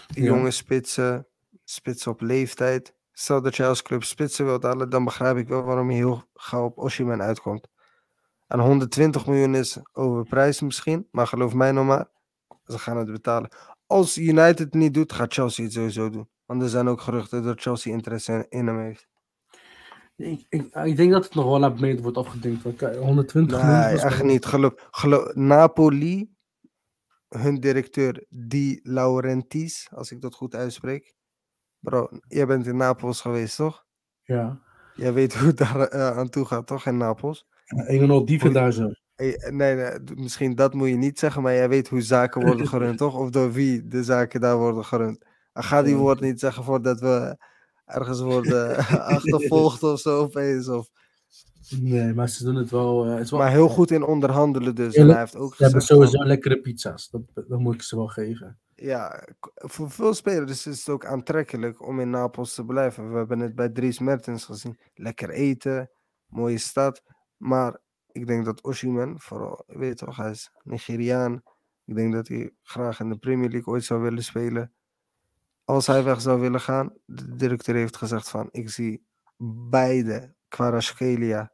jonge 0.07 0.51
spitsen, 0.51 1.27
spitsen 1.63 2.11
op 2.11 2.21
leeftijd. 2.21 2.95
Stel 3.11 3.41
dat 3.41 3.55
je 3.55 3.65
als 3.65 3.81
club 3.81 4.03
spitsen 4.03 4.45
wilt 4.45 4.63
halen, 4.63 4.89
dan 4.89 5.03
begrijp 5.03 5.37
ik 5.37 5.47
wel 5.47 5.63
waarom 5.63 5.89
je 5.91 5.95
heel 5.95 6.23
gauw 6.33 6.65
op 6.65 6.77
Oshiman 6.77 7.21
uitkomt. 7.21 7.67
En 8.47 8.59
120 8.59 9.25
miljoen 9.25 9.55
is 9.55 9.77
overprijs 9.93 10.61
misschien, 10.61 11.07
maar 11.11 11.27
geloof 11.27 11.53
mij 11.53 11.71
nog 11.71 11.85
maar, 11.85 12.07
ze 12.65 12.79
gaan 12.79 12.97
het 12.97 13.11
betalen. 13.11 13.49
Als 13.85 14.17
United 14.17 14.59
het 14.59 14.73
niet 14.73 14.93
doet, 14.93 15.13
gaat 15.13 15.33
Chelsea 15.33 15.63
het 15.63 15.73
sowieso 15.73 16.09
doen. 16.09 16.29
Want 16.45 16.61
er 16.61 16.69
zijn 16.69 16.87
ook 16.87 17.01
geruchten 17.01 17.43
dat 17.43 17.61
Chelsea 17.61 17.93
interesse 17.93 18.45
in 18.49 18.67
hem 18.67 18.79
heeft. 18.79 19.07
Ik, 20.15 20.45
ik, 20.49 20.75
ik, 20.75 20.97
denk 20.97 21.11
dat 21.11 21.23
het 21.23 21.35
nog 21.35 21.45
wel 21.45 21.59
naar 21.59 21.73
beneden 21.73 22.01
wordt 22.01 22.17
afgedinkt. 22.17 22.63
120 22.63 23.61
nee, 23.61 23.71
miljoen. 23.71 23.99
echt 23.99 24.23
niet. 24.23 24.45
Geloof, 24.45 24.87
geloof, 24.91 25.35
Napoli 25.35 26.34
hun 27.37 27.55
directeur 27.59 28.25
Di 28.29 28.79
Laurentiis, 28.83 29.89
als 29.91 30.11
ik 30.11 30.21
dat 30.21 30.35
goed 30.35 30.55
uitspreek. 30.55 31.13
Bro, 31.79 32.09
jij 32.27 32.45
bent 32.45 32.67
in 32.67 32.77
Napels 32.77 33.21
geweest, 33.21 33.55
toch? 33.55 33.85
Ja. 34.23 34.61
Jij 34.95 35.13
weet 35.13 35.35
hoe 35.35 35.47
het 35.47 35.57
daar 35.57 35.93
uh, 35.93 36.17
aan 36.17 36.29
toe 36.29 36.45
gaat, 36.45 36.67
toch, 36.67 36.85
in 36.85 36.97
Napels? 36.97 37.47
Een 37.65 38.01
en 38.01 38.09
al 38.09 38.25
dieven 38.25 38.53
daar 38.53 38.71
zo. 38.71 38.91
Nee, 39.15 39.37
nee, 39.75 39.99
misschien 40.15 40.55
dat 40.55 40.73
moet 40.73 40.89
je 40.89 40.95
niet 40.95 41.19
zeggen, 41.19 41.41
maar 41.41 41.53
jij 41.53 41.69
weet 41.69 41.87
hoe 41.87 42.01
zaken 42.01 42.45
worden 42.45 42.67
gerund, 42.73 42.97
toch? 42.97 43.15
Of 43.17 43.29
door 43.29 43.51
wie 43.51 43.87
de 43.87 44.03
zaken 44.03 44.41
daar 44.41 44.57
worden 44.57 44.85
gerund. 44.85 45.25
Ga 45.53 45.81
die 45.81 45.95
woord 45.95 46.19
niet 46.19 46.39
zeggen 46.39 46.63
voordat 46.63 46.99
we 46.99 47.37
ergens 47.85 48.21
worden 48.21 48.77
achtervolgd 49.15 49.83
of 49.83 49.99
zo 49.99 50.19
opeens. 50.19 50.67
Of 50.67 50.89
Nee, 51.69 52.13
maar 52.13 52.29
ze 52.29 52.43
doen 52.43 52.55
het 52.55 52.69
wel. 52.69 53.07
Uh, 53.07 53.15
het 53.17 53.29
wel 53.29 53.39
maar 53.39 53.51
heel 53.51 53.67
goed 53.67 53.91
in 53.91 54.03
onderhandelen 54.03 54.75
dus. 54.75 54.93
En 54.95 55.07
hij 55.07 55.19
heeft 55.19 55.35
ook 55.35 55.55
ze 55.55 55.63
hebben 55.63 55.81
sowieso 55.81 56.23
lekkere 56.23 56.61
pizza's. 56.61 57.09
Dat, 57.09 57.21
dat 57.33 57.59
moet 57.59 57.73
ik 57.73 57.81
ze 57.81 57.95
wel 57.95 58.07
geven. 58.07 58.59
Ja, 58.75 59.27
voor 59.55 59.91
veel 59.91 60.13
spelers 60.13 60.67
is 60.67 60.79
het 60.79 60.89
ook 60.89 61.05
aantrekkelijk 61.05 61.87
om 61.87 61.99
in 61.99 62.09
Napels 62.09 62.53
te 62.53 62.65
blijven. 62.65 63.11
We 63.11 63.17
hebben 63.17 63.39
het 63.39 63.55
bij 63.55 63.69
Dries 63.69 63.99
Mertens 63.99 64.45
gezien. 64.45 64.79
Lekker 64.93 65.29
eten, 65.29 65.89
mooie 66.27 66.57
stad. 66.57 67.03
Maar 67.37 67.79
ik 68.11 68.27
denk 68.27 68.45
dat 68.45 68.63
Oshiman, 68.63 69.19
vooral, 69.19 69.63
weet 69.67 69.97
toch, 69.97 70.17
hij 70.17 70.31
is 70.31 70.51
Nigeriaan. 70.63 71.41
Ik 71.85 71.95
denk 71.95 72.13
dat 72.13 72.27
hij 72.27 72.51
graag 72.61 72.99
in 72.99 73.09
de 73.09 73.17
Premier 73.17 73.49
League 73.49 73.73
ooit 73.73 73.83
zou 73.83 74.01
willen 74.01 74.23
spelen. 74.23 74.73
Als 75.63 75.87
hij 75.87 76.03
weg 76.03 76.21
zou 76.21 76.39
willen 76.39 76.61
gaan, 76.61 76.93
de 77.05 77.35
directeur 77.35 77.75
heeft 77.75 77.97
gezegd 77.97 78.29
van, 78.29 78.47
ik 78.51 78.69
zie 78.69 79.05
beide, 79.69 80.33
Kvaratskhelia 80.47 81.51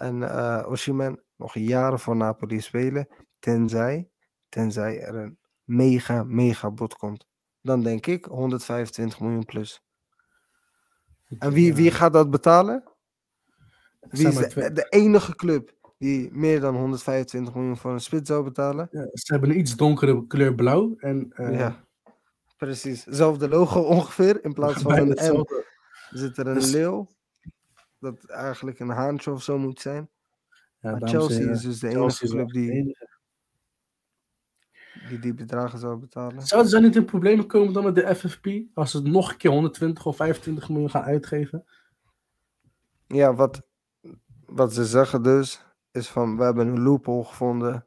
en 0.00 0.16
uh, 0.16 0.66
Oshiman, 0.68 1.20
nog 1.36 1.54
jaren 1.54 1.98
voor 1.98 2.16
Napoli 2.16 2.60
spelen. 2.60 3.08
Tenzij, 3.38 4.10
tenzij 4.48 5.00
er 5.00 5.14
een 5.14 5.38
mega, 5.64 6.24
mega 6.24 6.70
bot 6.70 6.94
komt. 6.96 7.26
Dan 7.60 7.82
denk 7.82 8.06
ik 8.06 8.24
125 8.24 9.20
miljoen 9.20 9.44
plus. 9.44 9.82
En 11.38 11.52
wie, 11.52 11.74
wie 11.74 11.90
gaat 11.90 12.12
dat 12.12 12.30
betalen? 12.30 12.84
Wie 14.00 14.28
is 14.28 14.34
de, 14.34 14.72
de, 14.72 14.86
enige 14.88 15.36
club 15.36 15.74
die 15.98 16.32
meer 16.32 16.60
dan 16.60 16.76
125 16.76 17.54
miljoen 17.54 17.76
voor 17.76 17.92
een 17.92 18.00
spits 18.00 18.28
zou 18.28 18.44
betalen? 18.44 18.88
Ja, 18.90 19.08
ze 19.12 19.32
hebben 19.32 19.50
een 19.50 19.58
iets 19.58 19.76
donkere 19.76 20.26
kleur 20.26 20.54
blauw. 20.54 20.94
En, 20.96 21.32
uh... 21.34 21.58
Ja, 21.58 21.84
precies. 22.56 23.04
Zelfde 23.04 23.48
logo 23.48 23.80
ongeveer. 23.96 24.44
In 24.44 24.52
plaats 24.52 24.82
van 24.82 24.92
een 24.92 25.36
M 25.36 25.44
zit 26.10 26.38
er 26.38 26.46
een 26.46 26.54
dus... 26.54 26.70
leeuw. 26.70 27.08
Dat 28.00 28.24
eigenlijk 28.24 28.78
een 28.78 28.88
haantje 28.88 29.30
of 29.30 29.42
zo 29.42 29.58
moet 29.58 29.80
zijn. 29.80 30.10
Ja, 30.80 30.90
maar 30.90 31.08
Chelsea 31.08 31.50
is 31.50 31.62
dus 31.62 31.78
de 31.78 31.88
enige 31.88 32.26
club 32.26 32.48
die, 32.48 32.96
die 35.08 35.18
die 35.18 35.34
bedragen 35.34 35.78
zou 35.78 35.96
betalen. 35.96 36.46
Zouden 36.46 36.70
ze 36.70 36.80
niet 36.80 36.96
in 36.96 37.04
problemen 37.04 37.46
komen 37.46 37.72
dan 37.72 37.84
met 37.84 37.94
de 37.94 38.14
FFP? 38.14 38.46
Als 38.74 38.90
ze 38.90 39.02
nog 39.02 39.30
een 39.30 39.36
keer 39.36 39.50
120 39.50 40.06
of 40.06 40.16
25 40.16 40.68
miljoen 40.68 40.90
gaan 40.90 41.02
uitgeven? 41.02 41.64
Ja, 43.06 43.34
wat, 43.34 43.62
wat 44.46 44.74
ze 44.74 44.84
zeggen 44.84 45.22
dus, 45.22 45.64
is 45.90 46.08
van 46.08 46.36
we 46.36 46.42
hebben 46.42 46.68
een 46.68 46.82
loophole 46.82 47.24
gevonden. 47.24 47.84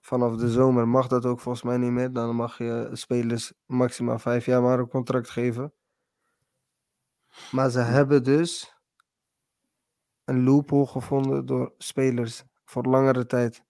Vanaf 0.00 0.36
de 0.36 0.50
zomer 0.50 0.88
mag 0.88 1.06
dat 1.06 1.26
ook 1.26 1.40
volgens 1.40 1.64
mij 1.64 1.76
niet 1.76 1.90
meer. 1.90 2.12
Dan 2.12 2.36
mag 2.36 2.58
je 2.58 2.90
spelers 2.92 3.52
maximaal 3.66 4.18
vijf 4.18 4.46
jaar 4.46 4.62
maar 4.62 4.78
een 4.78 4.88
contract 4.88 5.30
geven. 5.30 5.72
Maar 7.50 7.70
ze 7.70 7.80
hebben 7.80 8.22
dus 8.22 8.75
een 10.26 10.44
loophole 10.44 10.86
gevonden 10.86 11.46
door 11.46 11.74
spelers 11.78 12.44
voor 12.64 12.84
langere 12.84 13.26
tijd, 13.26 13.62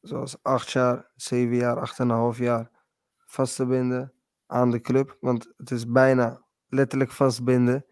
zoals 0.00 0.42
acht 0.42 0.70
jaar, 0.70 1.10
zeven 1.14 1.56
jaar, 1.56 1.80
acht 1.80 1.98
en 1.98 2.08
een 2.08 2.16
half 2.16 2.38
jaar, 2.38 2.70
vast 3.16 3.56
te 3.56 3.66
binden 3.66 4.12
aan 4.46 4.70
de 4.70 4.80
club. 4.80 5.16
Want 5.20 5.52
het 5.56 5.70
is 5.70 5.86
bijna 5.86 6.44
letterlijk 6.68 7.10
vastbinden. 7.10 7.74
Een 7.74 7.84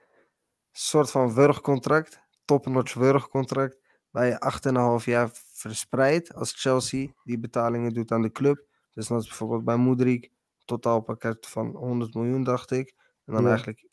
soort 0.71 1.11
van 1.11 1.35
wurgcontract, 1.35 2.21
topnotch 2.45 2.95
wurgcontract, 2.95 3.79
waar 4.11 4.27
je 4.27 5.01
8,5 5.01 5.05
jaar 5.05 5.31
verspreidt 5.53 6.35
als 6.35 6.53
Chelsea 6.53 7.13
die 7.25 7.39
betalingen 7.39 7.95
doet 7.95 8.13
aan 8.13 8.23
de 8.23 8.33
club. 8.33 8.67
Dus 8.93 9.07
dat 9.07 9.23
is 9.23 9.29
bijvoorbeeld 9.29 9.65
bij 9.65 9.77
Moedrik, 9.77 10.31
totaalpakket 10.65 11.47
van 11.47 11.77
100 11.77 12.15
miljoen, 12.15 12.45
dacht 12.45 12.71
ik. 12.71 12.95
En 13.25 13.33
dan 13.35 13.47
eigenlijk 13.47 13.89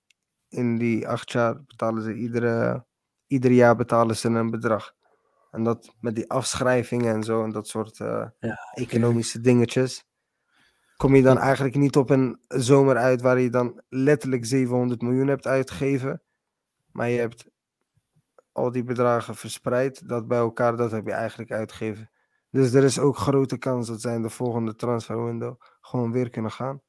in 0.48 0.78
die 0.78 1.08
acht 1.08 1.32
jaar 1.32 1.64
betalen 1.64 2.04
ze 2.04 2.14
iedere 2.14 2.86
ieder 3.28 3.52
jaar 3.52 3.76
betalen 3.76 4.16
ze 4.16 4.28
een 4.30 4.50
bedrag. 4.50 4.94
En 5.52 5.64
dat 5.64 5.96
met 6.00 6.16
die 6.16 6.30
afschrijvingen 6.30 7.14
en 7.16 7.24
zo 7.24 7.44
en 7.44 7.52
dat 7.52 7.68
soort 7.68 8.00
uh, 8.00 8.28
ja, 8.40 8.58
economische 8.74 9.42
dingetjes. 9.42 10.06
Kom 10.98 11.16
je 11.16 11.22
dan 11.22 11.38
eigenlijk 11.38 11.76
niet 11.76 11.96
op 11.96 12.10
een 12.10 12.40
zomer 12.48 12.98
uit 12.98 13.22
waar 13.22 13.40
je 13.40 13.50
dan 13.50 13.82
letterlijk 13.90 14.46
700 14.46 15.02
miljoen 15.02 15.28
hebt 15.28 15.48
uitgegeven. 15.48 16.22
Maar 16.92 17.10
je 17.10 17.20
hebt 17.20 17.50
al 18.52 18.72
die 18.72 18.84
bedragen 18.84 19.36
verspreid. 19.36 20.08
Dat 20.10 20.28
bij 20.28 20.38
elkaar, 20.38 20.78
dat 20.78 20.92
heb 20.92 21.06
je 21.06 21.12
eigenlijk 21.12 21.52
uitgegeven. 21.52 22.12
Dus 22.50 22.74
er 22.74 22.84
is 22.84 23.00
ook 23.00 23.18
grote 23.18 23.58
kans 23.58 23.88
dat 23.88 24.02
zij 24.02 24.16
in 24.16 24.22
de 24.22 24.30
volgende 24.30 24.76
transferwindow 24.76 25.62
gewoon 25.82 26.12
weer 26.12 26.30
kunnen 26.30 26.52
gaan. 26.52 26.82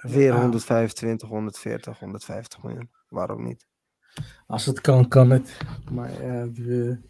Weer 0.00 0.34
125, 0.34 1.28
140, 1.28 1.98
150 1.98 2.62
miljoen. 2.62 2.90
Waarom 3.08 3.44
niet? 3.44 3.66
Als 4.46 4.66
het 4.66 4.80
kan, 4.80 5.08
kan 5.08 5.30
het. 5.30 5.58
Maar 5.90 6.22
ja, 6.22 6.46
die, 6.46 7.00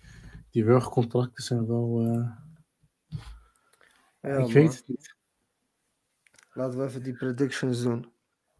die 0.51 0.65
zijn 1.35 1.67
wel. 1.67 2.03
Ja, 4.21 4.37
ik 4.37 4.53
weet 4.53 4.77
het 4.77 4.89
niet. 4.89 5.15
Laten 6.53 6.79
we 6.79 6.85
even 6.85 7.03
die 7.03 7.15
predictions 7.15 7.83
doen. 7.83 8.13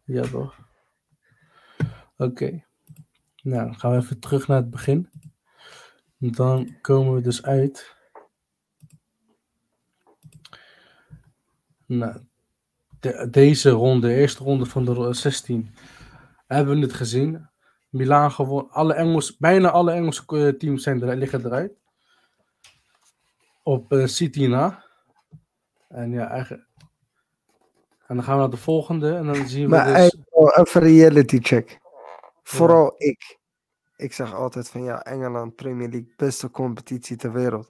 Ja, 0.03 0.21
toch? 0.21 0.59
Oké. 2.17 2.63
Nou, 3.41 3.65
dan 3.65 3.79
gaan 3.79 3.91
we 3.91 3.97
even 3.97 4.19
terug 4.19 4.47
naar 4.47 4.57
het 4.57 4.69
begin. 4.69 5.09
Dan 6.17 6.81
komen 6.81 7.13
we 7.13 7.21
dus 7.21 7.43
uit. 7.43 7.95
Nou, 11.85 12.21
deze 13.29 13.69
ronde, 13.69 14.07
de 14.07 14.13
eerste 14.13 14.43
ronde 14.43 14.65
van 14.65 14.85
de 14.85 15.13
16, 15.13 15.75
hebben 16.47 16.75
we 16.75 16.81
het 16.81 16.93
gezien. 16.93 17.49
Milaan 17.95 18.31
gewoon, 18.31 18.69
alle 18.69 18.93
Engels, 18.93 19.37
bijna 19.37 19.71
alle 19.71 19.91
Engelse 19.91 20.23
eh, 20.27 20.47
teams 20.47 20.83
zijn 20.83 21.01
er, 21.01 21.15
liggen 21.15 21.45
eruit. 21.45 21.73
Op 23.63 23.91
uh, 23.91 24.05
City 24.05 24.45
na. 24.45 24.85
En 25.87 26.11
ja, 26.11 26.27
eigenlijk. 26.27 26.67
En 28.07 28.15
dan 28.15 28.23
gaan 28.23 28.33
we 28.33 28.41
naar 28.41 28.49
de 28.49 28.57
volgende 28.57 29.15
en 29.15 29.25
dan 29.25 29.47
zien 29.47 29.63
we 29.63 29.69
maar 29.69 29.93
dus... 29.93 30.15
even 30.53 30.81
reality 30.81 31.39
check. 31.41 31.79
Vooral 32.43 32.93
ik. 32.97 33.39
Ik 33.95 34.13
zeg 34.13 34.33
altijd 34.33 34.69
van 34.69 34.83
ja, 34.83 35.03
Engeland, 35.03 35.55
Premier 35.55 35.89
League, 35.89 36.13
beste 36.15 36.51
competitie 36.51 37.17
ter 37.17 37.31
wereld. 37.31 37.69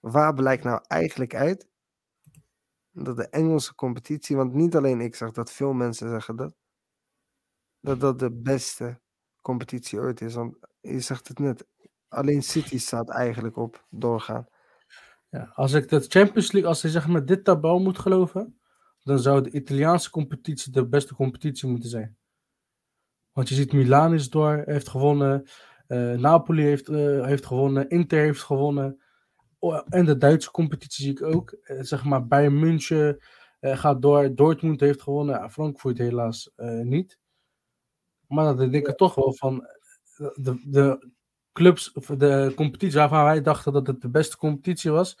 Waar 0.00 0.34
blijkt 0.34 0.64
nou 0.64 0.80
eigenlijk 0.86 1.34
uit 1.34 1.68
dat 2.90 3.16
de 3.16 3.28
Engelse 3.28 3.74
competitie, 3.74 4.36
want 4.36 4.52
niet 4.52 4.76
alleen 4.76 5.00
ik 5.00 5.14
zeg 5.14 5.32
dat, 5.32 5.52
veel 5.52 5.72
mensen 5.72 6.08
zeggen 6.08 6.36
dat, 6.36 6.54
dat 7.80 8.00
dat 8.00 8.18
de 8.18 8.32
beste 8.32 9.00
competitie 9.46 9.98
ooit 9.98 10.20
is. 10.20 10.34
Want 10.34 10.56
je 10.80 11.00
zegt 11.00 11.28
het 11.28 11.38
net, 11.38 11.66
alleen 12.08 12.42
City 12.42 12.78
staat 12.78 13.10
eigenlijk 13.10 13.56
op 13.56 13.86
doorgaan. 13.90 14.46
Ja, 15.28 15.50
als 15.54 15.72
ik 15.72 15.88
de 15.88 16.00
Champions 16.00 16.52
League, 16.52 16.70
als 16.70 16.82
je 16.82 16.90
zeg 16.90 17.06
maar 17.06 17.24
dit 17.24 17.44
tabel 17.44 17.78
moet 17.78 17.98
geloven, 17.98 18.60
dan 19.02 19.18
zou 19.18 19.42
de 19.42 19.50
Italiaanse 19.50 20.10
competitie 20.10 20.72
de 20.72 20.88
beste 20.88 21.14
competitie 21.14 21.68
moeten 21.68 21.90
zijn. 21.90 22.16
Want 23.32 23.48
je 23.48 23.54
ziet, 23.54 23.72
Milan 23.72 24.14
is 24.14 24.30
door, 24.30 24.62
heeft 24.64 24.88
gewonnen. 24.88 25.48
Uh, 25.88 26.18
Napoli 26.18 26.62
heeft, 26.62 26.88
uh, 26.88 27.24
heeft 27.24 27.46
gewonnen. 27.46 27.88
Inter 27.88 28.18
heeft 28.18 28.42
gewonnen. 28.42 29.00
En 29.88 30.04
de 30.04 30.16
Duitse 30.16 30.50
competitie 30.50 31.04
zie 31.04 31.12
ik 31.12 31.22
ook. 31.22 31.56
Uh, 31.62 31.82
zeg 31.82 32.04
maar, 32.04 32.26
Bayern 32.26 32.58
München 32.58 33.18
gaat 33.60 34.02
door. 34.02 34.34
Dortmund 34.34 34.80
heeft 34.80 35.02
gewonnen. 35.02 35.50
Frankfurt 35.50 35.98
helaas 35.98 36.50
niet. 36.82 37.18
Maar 38.28 38.56
dan 38.56 38.70
denk 38.70 38.88
ik 38.88 38.96
toch 38.96 39.14
wel 39.14 39.34
van 39.34 39.66
de, 40.16 40.62
de 40.64 41.10
clubs, 41.52 41.92
of 41.92 42.06
de 42.06 42.52
competitie 42.56 42.98
waarvan 42.98 43.24
wij 43.24 43.42
dachten 43.42 43.72
dat 43.72 43.86
het 43.86 44.00
de 44.00 44.08
beste 44.08 44.36
competitie 44.36 44.90
was, 44.90 45.18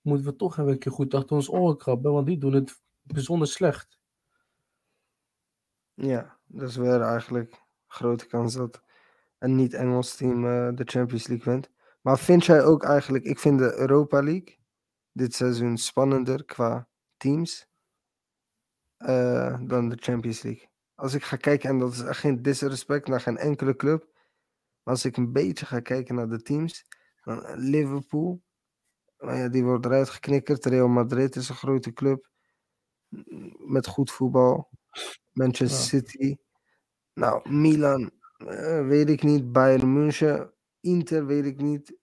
moeten 0.00 0.26
we 0.26 0.36
toch 0.36 0.58
even 0.58 0.70
een 0.70 0.78
keer 0.78 0.92
goed 0.92 1.14
achter 1.14 1.36
ons 1.36 1.50
oren 1.50 1.76
krabben, 1.76 2.12
want 2.12 2.26
die 2.26 2.38
doen 2.38 2.52
het 2.52 2.82
bijzonder 3.02 3.48
slecht. 3.48 3.98
Ja, 5.94 6.38
dat 6.46 6.68
is 6.68 6.76
weer 6.76 7.00
eigenlijk 7.00 7.62
grote 7.86 8.26
kans 8.26 8.54
dat 8.54 8.82
een 9.38 9.54
niet-Engels 9.54 10.16
team 10.16 10.44
uh, 10.44 10.68
de 10.74 10.84
Champions 10.84 11.26
League 11.26 11.52
wint. 11.52 11.70
Maar 12.00 12.18
vind 12.18 12.44
jij 12.44 12.64
ook 12.64 12.84
eigenlijk, 12.84 13.24
ik 13.24 13.38
vind 13.38 13.58
de 13.58 13.78
Europa 13.78 14.22
League 14.22 14.58
dit 15.12 15.34
seizoen 15.34 15.76
spannender 15.76 16.44
qua 16.44 16.88
teams 17.16 17.68
uh, 18.98 19.58
dan 19.60 19.88
de 19.88 19.96
Champions 20.00 20.42
League 20.42 20.68
als 20.94 21.14
ik 21.14 21.22
ga 21.22 21.36
kijken, 21.36 21.68
en 21.68 21.78
dat 21.78 21.92
is 21.92 22.02
echt 22.02 22.20
geen 22.20 22.42
disrespect 22.42 23.08
naar 23.08 23.20
geen 23.20 23.36
enkele 23.36 23.76
club. 23.76 24.12
Maar 24.82 24.94
als 24.94 25.04
ik 25.04 25.16
een 25.16 25.32
beetje 25.32 25.66
ga 25.66 25.80
kijken 25.80 26.14
naar 26.14 26.28
de 26.28 26.42
teams, 26.42 26.84
dan 27.22 27.44
eh, 27.44 27.54
Liverpool, 27.56 28.42
nou 29.18 29.38
ja, 29.38 29.48
die 29.48 29.64
wordt 29.64 29.84
eruit 29.84 30.10
geknikkerd. 30.10 30.64
Real 30.64 30.88
Madrid 30.88 31.36
is 31.36 31.48
een 31.48 31.54
grote 31.54 31.92
club 31.92 32.28
met 33.58 33.86
goed 33.86 34.10
voetbal. 34.10 34.70
Manchester 35.32 36.00
City. 36.00 36.36
Nou, 37.12 37.50
Milan, 37.50 38.10
uh, 38.38 38.86
weet 38.86 39.08
ik 39.08 39.22
niet. 39.22 39.52
Bayern 39.52 39.92
München, 39.92 40.52
Inter, 40.80 41.26
weet 41.26 41.44
ik 41.44 41.60
niet. 41.60 41.96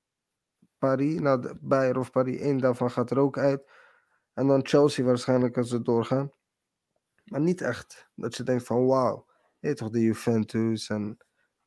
Paris, 0.78 1.20
nou, 1.20 1.58
Bayern 1.62 1.98
of 1.98 2.12
Paris, 2.12 2.40
één 2.40 2.58
daarvan 2.58 2.92
gaat 2.92 3.12
er 3.12 3.20
ook 3.20 3.38
uit. 3.38 3.70
En 4.34 4.48
dan 4.48 4.66
Chelsea 4.68 5.06
waarschijnlijk 5.06 5.58
als 5.58 5.70
ze 5.70 5.82
doorgaan. 5.82 6.32
Maar 7.32 7.42
niet 7.42 7.62
echt 7.62 8.10
dat 8.16 8.36
je 8.36 8.44
denkt 8.44 8.64
van 8.66 8.86
wauw. 8.86 9.26
Je 9.60 9.74
toch 9.74 9.90
de 9.90 10.02
Juventus 10.02 10.90
en 10.90 11.18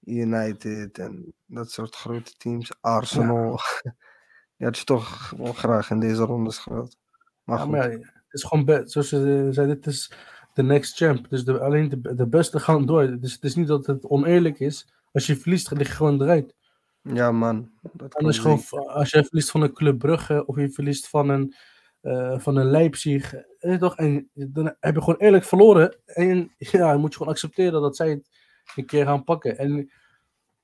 United 0.00 0.98
en 0.98 1.34
dat 1.46 1.70
soort 1.70 1.94
grote 1.94 2.36
teams. 2.36 2.72
Arsenal. 2.80 3.60
Ja. 3.82 3.94
Die 4.56 4.66
had 4.66 4.78
je 4.78 4.84
toch 4.84 5.30
wel 5.36 5.52
graag 5.52 5.90
in 5.90 6.00
deze 6.00 6.22
rondes 6.22 6.58
gehad. 6.58 6.96
Maar, 7.44 7.58
ja, 7.58 7.64
maar 7.64 7.90
ja, 7.90 7.98
het 7.98 8.24
is 8.28 8.42
gewoon, 8.42 8.88
zoals 8.88 9.10
je 9.10 9.48
zei, 9.50 9.66
dit 9.66 9.86
is 9.86 10.12
de 10.52 10.62
next 10.62 10.96
champ. 10.96 11.28
Dus 11.28 11.44
de, 11.44 11.60
alleen 11.60 11.88
de, 11.88 12.14
de 12.14 12.26
beste 12.26 12.60
gaan 12.60 12.86
door. 12.86 13.20
Dus 13.20 13.32
het 13.32 13.44
is 13.44 13.54
niet 13.54 13.66
dat 13.66 13.86
het 13.86 14.04
oneerlijk 14.04 14.60
is. 14.60 14.88
Als 15.12 15.26
je 15.26 15.36
verliest, 15.36 15.70
lig 15.70 15.88
je 15.88 15.94
gewoon 15.94 16.22
eruit. 16.22 16.54
Ja, 17.02 17.32
man. 17.32 17.70
Dat 17.92 18.28
is 18.28 18.38
gewoon, 18.38 18.62
als 18.86 19.10
je 19.10 19.24
verliest 19.24 19.50
van 19.50 19.62
een 19.62 19.72
Club 19.72 19.98
Brugge 19.98 20.46
of 20.46 20.56
je 20.56 20.70
verliest 20.70 21.08
van 21.08 21.28
een, 21.28 21.54
uh, 22.02 22.38
van 22.38 22.56
een 22.56 22.70
Leipzig, 22.70 23.34
eh, 23.34 23.42
toch, 23.78 23.96
en 23.96 24.30
dan 24.34 24.74
heb 24.80 24.94
je 24.94 25.02
gewoon 25.02 25.20
eerlijk 25.20 25.44
verloren. 25.44 25.96
En 26.04 26.54
ja, 26.58 26.92
dan 26.92 27.00
moet 27.00 27.10
je 27.10 27.16
gewoon 27.16 27.32
accepteren 27.32 27.80
dat 27.80 27.96
zij 27.96 28.10
het 28.10 28.28
een 28.76 28.86
keer 28.86 29.04
gaan 29.04 29.24
pakken. 29.24 29.58
En 29.58 29.90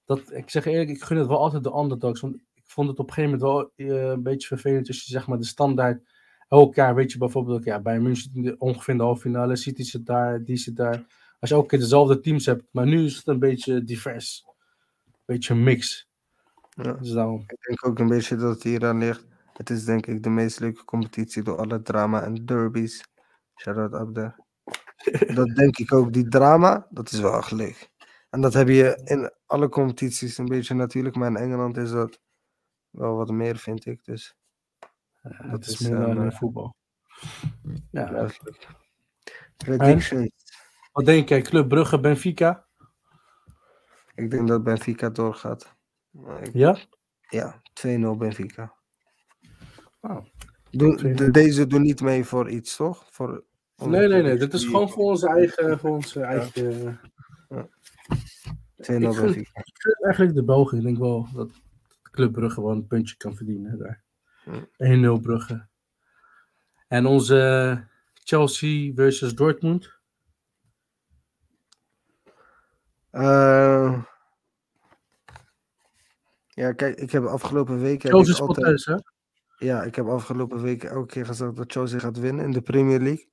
dat, 0.04 0.32
ik 0.32 0.50
zeg 0.50 0.64
eerlijk, 0.64 0.90
ik 0.90 1.02
gun 1.02 1.16
het 1.16 1.26
wel 1.26 1.38
altijd 1.38 1.64
de 1.64 1.76
underdogs. 1.76 2.20
Want 2.20 2.34
ik 2.34 2.62
vond 2.64 2.88
het 2.88 2.98
op 2.98 3.08
een 3.08 3.14
gegeven 3.14 3.38
moment 3.38 3.74
wel 3.76 3.88
uh, 3.88 4.10
een 4.10 4.22
beetje 4.22 4.48
vervelend 4.48 4.86
je 4.86 4.92
zeg 4.92 5.26
maar 5.26 5.38
de 5.38 5.44
standaard 5.44 6.02
elk 6.48 6.74
jaar, 6.74 6.94
weet 6.94 7.12
je 7.12 7.18
bijvoorbeeld, 7.18 7.64
ja, 7.64 7.80
bij 7.80 8.00
München 8.00 8.54
ongeveer 8.58 8.92
in 8.92 8.98
de 8.98 9.04
halve 9.04 9.20
finale, 9.20 9.56
City 9.56 9.82
zit 9.82 10.06
daar, 10.06 10.44
die 10.44 10.56
zit 10.56 10.76
daar. 10.76 11.06
Als 11.40 11.50
je 11.50 11.56
elke 11.56 11.68
keer 11.68 11.78
dezelfde 11.78 12.20
teams 12.20 12.46
hebt, 12.46 12.64
maar 12.70 12.86
nu 12.86 13.04
is 13.04 13.16
het 13.16 13.26
een 13.26 13.38
beetje 13.38 13.84
divers. 13.84 14.44
Een 15.06 15.12
beetje 15.24 15.54
een 15.54 15.62
mix. 15.62 16.08
Ja. 16.70 16.92
Dus 16.92 17.10
daarom. 17.10 17.40
Ik 17.40 17.66
denk 17.66 17.86
ook 17.86 17.98
een 17.98 18.08
beetje 18.08 18.36
dat 18.36 18.54
het 18.54 18.62
hier 18.62 18.86
aan 18.86 18.98
ligt. 18.98 19.26
Het 19.60 19.70
is 19.70 19.84
denk 19.84 20.06
ik 20.06 20.22
de 20.22 20.30
meest 20.30 20.60
leuke 20.60 20.84
competitie 20.84 21.42
door 21.42 21.56
alle 21.56 21.82
drama 21.82 22.22
en 22.22 22.34
derbies. 22.34 23.04
Shout-out 23.54 23.94
Abder. 23.94 24.36
dat 25.34 25.46
denk 25.54 25.78
ik 25.78 25.92
ook. 25.92 26.12
Die 26.12 26.28
drama, 26.28 26.86
dat 26.90 27.10
is 27.10 27.20
wel 27.20 27.36
echt 27.36 27.50
leuk. 27.50 27.90
En 28.30 28.40
dat 28.40 28.52
heb 28.54 28.68
je 28.68 29.00
in 29.04 29.32
alle 29.46 29.68
competities 29.68 30.38
een 30.38 30.46
beetje 30.46 30.74
natuurlijk. 30.74 31.16
Maar 31.16 31.28
in 31.28 31.36
Engeland 31.36 31.76
is 31.76 31.90
dat 31.90 32.20
wel 32.90 33.16
wat 33.16 33.30
meer, 33.30 33.56
vind 33.56 33.86
ik. 33.86 34.04
Dus 34.04 34.36
ja, 35.22 35.48
dat 35.50 35.66
is, 35.66 35.78
meer 35.78 36.16
uh, 36.16 36.30
voetbal. 36.30 36.74
Ja. 37.90 38.30
Predictions. 39.56 40.30
Wat 40.92 41.04
denk 41.04 41.28
jij? 41.28 41.42
Club 41.42 41.68
Brugge, 41.68 42.00
Benfica? 42.00 42.66
Ik 44.14 44.30
denk 44.30 44.48
dat 44.48 44.62
Benfica 44.62 45.10
doorgaat. 45.10 45.76
Ik, 46.40 46.52
ja? 46.52 46.78
Ja, 47.28 47.62
2-0 47.86 48.16
Benfica. 48.18 48.78
Oh, 50.00 50.24
Doe, 50.70 51.30
deze 51.30 51.66
doen 51.66 51.82
niet 51.82 52.00
mee 52.00 52.24
voor 52.24 52.50
iets, 52.50 52.76
toch? 52.76 53.06
Voor, 53.10 53.44
nee, 53.76 54.08
nee, 54.08 54.22
nee. 54.22 54.36
Dit 54.36 54.54
is 54.54 54.64
gewoon 54.64 54.90
voor 54.90 55.04
onze 55.04 55.28
eigen. 55.28 55.78
Voor 55.78 55.90
onze 55.90 56.20
eigen 56.20 56.98
ja. 57.48 57.68
2-0 58.76 58.84
Benfica. 58.84 59.60
Ik 59.60 59.82
vind 59.82 60.04
eigenlijk 60.04 60.34
de 60.34 60.44
Belgen. 60.44 60.78
Ik 60.78 60.84
denk 60.84 60.98
wel 60.98 61.28
dat 61.34 61.50
Club 62.02 62.32
Brugge 62.32 62.54
gewoon 62.54 62.76
een 62.76 62.86
puntje 62.86 63.16
kan 63.16 63.36
verdienen 63.36 63.78
daar. 63.78 64.02
1-0 65.18 65.22
Brugge. 65.22 65.68
En 66.88 67.06
onze 67.06 67.84
Chelsea 68.14 68.92
versus 68.94 69.34
Dortmund. 69.34 69.98
Uh, 73.12 74.02
ja, 76.48 76.72
kijk, 76.72 76.96
ik 76.96 77.10
heb 77.10 77.24
afgelopen 77.24 77.80
weken. 77.80 78.10
Chelsea 78.10 78.32
is 78.32 78.40
altijd... 78.40 78.66
thuis, 78.66 78.84
hè? 78.84 78.96
Ja, 79.60 79.82
ik 79.82 79.94
heb 79.94 80.06
afgelopen 80.06 80.62
weken 80.62 80.90
elke 80.90 81.06
keer 81.06 81.26
gezegd 81.26 81.56
dat 81.56 81.72
Chelsea 81.72 81.98
gaat 81.98 82.18
winnen 82.18 82.44
in 82.44 82.52
de 82.52 82.62
Premier 82.62 83.00
League. 83.00 83.30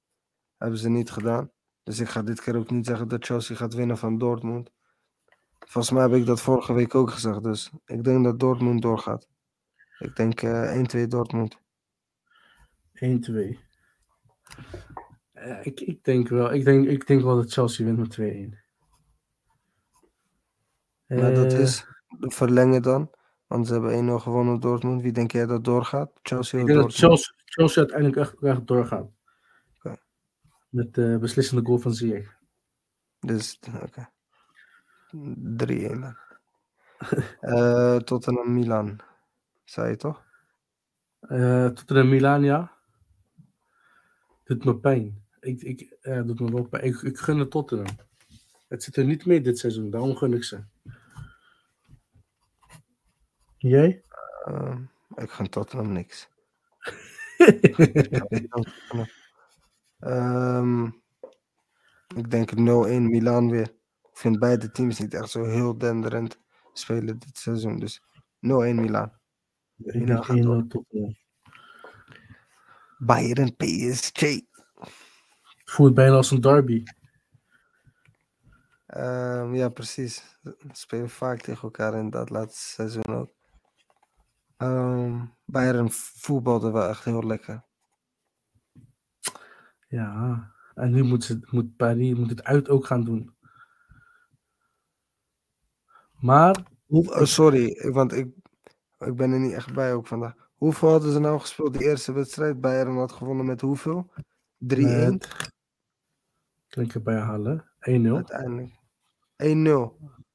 Hebben 0.58 0.80
ze 0.80 0.90
niet 0.90 1.12
gedaan. 1.12 1.52
Dus 1.84 2.00
ik 2.00 2.08
ga 2.08 2.22
dit 2.22 2.42
keer 2.42 2.58
ook 2.58 2.72
niet 2.72 2.86
zeggen 2.86 3.08
dat 3.08 3.26
Chelsea 3.26 3.56
gaat 3.56 3.74
winnen 3.74 3.98
van 3.98 4.18
Dortmund. 4.18 4.72
Volgens 5.60 5.94
mij 5.94 6.04
heb 6.04 6.14
ik 6.14 6.26
dat 6.26 6.42
vorige 6.42 6.74
week 6.74 6.96
ook 6.96 7.12
gezegd. 7.12 7.44
Dus 7.44 7.72
ik 7.86 8.04
denk 8.04 8.24
dat 8.24 8.40
Dortmund 8.40 8.82
doorgaat. 8.82 9.28
Ik 10.00 10.16
denk 10.16 10.42
uh, 10.42 10.80
eh, 10.80 11.06
1-2 11.06 11.08
Dortmund. 11.08 11.58
1-2. 11.58 11.62
Uh, 15.34 15.66
ik, 15.66 15.80
ik 15.80 16.04
denk 16.04 16.28
wel. 16.30 16.54
Ik 16.54 16.66
denk, 16.66 16.88
ik 16.88 17.08
denk 17.08 17.22
wel 17.22 17.36
dat 17.36 17.52
Chelsea 17.52 17.86
wint 17.86 17.98
met 17.98 18.14
2-1. 18.14 18.66
Maar 21.08 21.34
dat 21.34 21.54
eh, 21.54 21.60
is 21.60 21.86
verlengen 22.20 22.82
dan. 22.82 23.17
Want 23.48 23.68
ze 23.68 23.74
hebben 23.74 24.20
1-0 24.20 24.22
gewonnen 24.22 24.60
Dortmund. 24.60 25.02
Wie 25.02 25.12
denk 25.12 25.32
jij 25.32 25.46
dat 25.46 25.64
doorgaat? 25.64 26.12
Chelsea 26.22 26.60
ik 26.60 26.66
denk 26.66 26.80
dat 26.80 26.94
Chelsea, 26.94 27.34
Chelsea 27.46 27.82
uiteindelijk 27.82 28.18
echt, 28.18 28.44
echt 28.44 28.68
doorgaat. 28.68 29.10
Okay. 29.78 29.98
Met 30.70 30.94
de 30.94 31.02
uh, 31.02 31.18
beslissende 31.18 31.66
goal 31.66 31.78
van 31.78 31.94
Ziyech. 31.94 32.36
Dus, 33.20 33.60
oké. 33.68 33.84
Okay. 33.84 34.10
3-1 35.12 36.28
uh, 37.42 37.96
Tottenham 37.96 38.54
Milan. 38.54 39.00
Zei 39.64 39.90
je 39.90 39.96
toch? 39.96 40.26
Uh, 41.22 41.68
Tottenham 41.68 42.10
Milan, 42.10 42.44
ja. 42.44 42.72
Doet 44.44 44.66
me 44.66 44.78
pijn. 44.78 45.26
Ik, 45.40 45.62
ik, 45.62 45.98
ja, 46.02 46.22
doet 46.22 46.40
me 46.40 46.52
wel 46.52 46.64
pijn. 46.64 46.84
Ik, 46.84 47.02
ik 47.02 47.18
gun 47.18 47.40
het 47.40 47.52
Tottenham. 47.52 47.96
Het 48.68 48.84
zit 48.84 48.96
er 48.96 49.06
niet 49.06 49.26
mee 49.26 49.42
dit 49.42 49.60
seizoen, 49.60 49.90
daarom 49.90 50.16
gun 50.16 50.34
ik 50.34 50.44
ze. 50.44 50.64
Jij? 53.68 54.04
Uh, 54.48 54.78
ik 55.16 55.30
gun 55.32 55.50
Tottenham 55.50 55.92
niks. 55.92 56.30
um, 60.00 61.02
ik 62.16 62.32
denk 62.32 62.52
0-1 62.52 62.56
Milan 62.56 63.50
weer. 63.50 63.76
Ik 64.12 64.18
vind 64.24 64.40
beide 64.40 64.72
teams 64.72 65.00
niet 65.00 65.14
echt 65.14 65.30
zo 65.30 65.44
heel 65.44 65.78
denderend 65.78 66.40
spelen 66.74 67.20
dit 67.20 67.38
seizoen. 67.38 67.80
Dus 67.80 68.02
0-1 68.02 68.10
Milan. 68.40 69.12
Milan 69.76 70.24
gaat 70.24 70.44
door. 70.44 70.66
Bayern 72.98 73.56
PSG. 73.56 74.42
Voelt 75.66 75.94
bijna 75.94 76.16
als 76.16 76.32
een 76.32 76.42
derby. 76.42 76.84
Um, 78.96 79.56
ja, 79.56 79.70
precies. 79.70 80.40
We 80.42 80.56
spelen 80.72 81.10
vaak 81.10 81.42
tegen 81.42 81.62
elkaar 81.62 81.94
in 81.94 82.10
dat 82.10 82.30
laatste 82.30 82.70
seizoen 82.70 83.16
ook. 83.16 83.37
Um, 84.58 85.34
Bayern 85.46 85.92
voetbalde 85.92 86.72
wel 86.72 86.88
echt 86.90 87.04
heel 87.04 87.24
lekker. 87.24 87.66
Ja, 89.88 90.52
en 90.74 90.92
nu 90.92 91.04
moet, 91.04 91.24
ze, 91.24 91.40
moet 91.52 91.76
Paris 91.76 92.16
moet 92.16 92.30
het 92.30 92.44
uit 92.44 92.70
ook 92.70 92.86
gaan 92.86 93.04
doen. 93.04 93.36
Maar. 96.20 96.66
Oh, 96.88 97.24
sorry, 97.24 97.92
want 97.92 98.14
ik, 98.14 98.34
ik 99.00 99.16
ben 99.16 99.32
er 99.32 99.40
niet 99.40 99.54
echt 99.54 99.74
bij 99.74 99.94
ook 99.94 100.08
vandaag. 100.08 100.50
Hoeveel 100.56 100.90
hadden 100.90 101.12
ze 101.12 101.20
nou 101.20 101.40
gespeeld? 101.40 101.74
De 101.74 101.84
eerste 101.84 102.12
wedstrijd 102.12 102.62
Bayern 102.62 102.98
had 102.98 103.12
gewonnen 103.12 103.46
met 103.46 103.62
hoeveel? 103.62 104.12
3-1? 104.58 105.18
Klinkt 106.68 106.94
erbij 106.94 107.20
halen. 107.20 107.64
1-0. 107.64 107.90
Uiteindelijk. 107.90 108.72
1-0. 109.44 109.46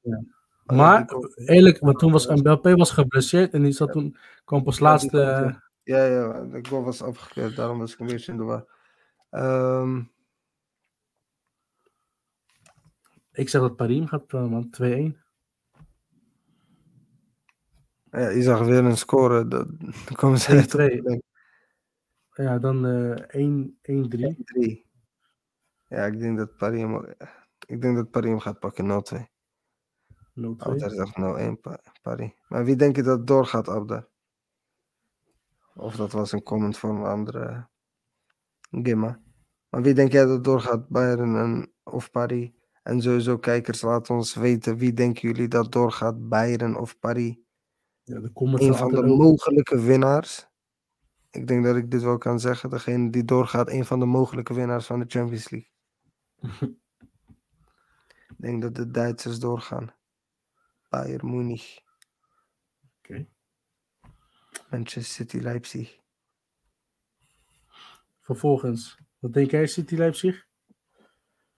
Ja. 0.01 0.23
Maar 0.65 1.15
eerlijk, 1.35 1.79
want 1.79 1.99
toen 1.99 2.11
was 2.11 2.27
Mbappé 2.27 2.75
was 2.75 2.91
geblesseerd 2.91 3.53
en 3.53 3.63
die 3.63 3.71
zat 3.71 3.91
toen, 3.91 4.17
kwam 4.45 4.63
pas 4.63 4.79
laatste. 4.79 5.17
Ja, 5.83 6.05
ja, 6.05 6.41
de 6.41 6.65
goal 6.69 6.83
was 6.83 7.01
afgekeerd, 7.01 7.55
daarom 7.55 7.79
was 7.79 7.93
ik 7.93 7.99
een 7.99 8.07
beetje 8.07 8.31
in 8.31 8.37
de 8.37 8.43
war. 8.43 8.65
Um... 9.31 10.11
Ik 13.31 13.49
zeg 13.49 13.61
dat 13.61 13.75
Paris 13.75 14.09
gaat, 14.09 14.31
man, 14.31 14.69
2-1. 14.81 15.21
Ja, 18.11 18.29
je 18.29 18.41
zag 18.41 18.59
weer 18.59 18.85
een 18.85 18.97
score, 18.97 19.47
dan 19.53 19.77
komen 20.13 20.39
ze 20.39 20.55
echt 20.55 20.75
op. 20.75 21.21
Ja, 22.33 22.59
dan 22.59 22.85
uh, 22.85 23.15
1-3. 23.17 24.83
Ja, 25.87 26.05
ik 26.05 26.19
denk 26.19 26.37
dat 26.37 26.57
Paris 26.57 26.81
hem, 26.81 27.15
ik 27.67 27.81
denk 27.81 27.95
dat 27.95 28.11
Paris 28.11 28.29
hem 28.29 28.39
gaat 28.39 28.59
pakken 28.59 29.03
0-2. 29.15 29.32
0-2. 30.35 30.41
Abda 30.57 30.89
zegt 30.89 31.15
0-1 31.19 31.21
Paris. 32.01 32.31
Maar 32.47 32.65
wie 32.65 32.75
denk 32.75 32.95
je 32.95 33.03
dat 33.03 33.27
doorgaat, 33.27 33.67
Abda? 33.67 34.07
Of 35.75 35.95
dat 35.95 36.11
was 36.11 36.31
een 36.31 36.43
comment 36.43 36.77
van 36.77 36.95
een 36.95 37.05
andere 37.05 37.67
Gimma. 38.71 39.21
Maar 39.69 39.81
wie 39.81 39.93
denk 39.93 40.11
jij 40.11 40.25
dat 40.25 40.43
doorgaat, 40.43 40.87
Bayern 40.87 41.35
en, 41.35 41.73
of 41.83 42.11
Paris? 42.11 42.51
En 42.83 43.01
sowieso, 43.01 43.37
kijkers, 43.37 43.81
laat 43.81 44.09
ons 44.09 44.33
weten. 44.33 44.77
Wie 44.77 44.93
denken 44.93 45.27
jullie 45.27 45.47
dat 45.47 45.71
doorgaat, 45.71 46.29
Bayern 46.29 46.77
of 46.77 46.99
Paris? 46.99 47.35
Ja, 48.03 48.19
de 48.19 48.31
een 48.33 48.75
van 48.75 48.91
de 48.91 49.03
mogelijke 49.03 49.81
winnaars. 49.81 50.47
Ik 51.29 51.47
denk 51.47 51.63
dat 51.63 51.75
ik 51.75 51.91
dit 51.91 52.01
wel 52.01 52.17
kan 52.17 52.39
zeggen. 52.39 52.69
Degene 52.69 53.09
die 53.09 53.25
doorgaat, 53.25 53.69
een 53.69 53.85
van 53.85 53.99
de 53.99 54.05
mogelijke 54.05 54.53
winnaars 54.53 54.85
van 54.85 54.99
de 54.99 55.05
Champions 55.07 55.49
League. 55.49 55.71
ik 58.27 58.37
denk 58.37 58.61
dat 58.61 58.75
de 58.75 58.91
Duitsers 58.91 59.39
doorgaan. 59.39 59.93
Bayern 60.93 61.29
Munich. 61.29 61.79
Oké. 62.97 63.27
Manchester 64.69 65.13
City, 65.13 65.37
Leipzig. 65.37 65.99
Vervolgens, 68.21 68.97
wat 69.19 69.33
denk 69.33 69.51
jij, 69.51 69.67
City, 69.67 69.95
Leipzig? 69.95 70.45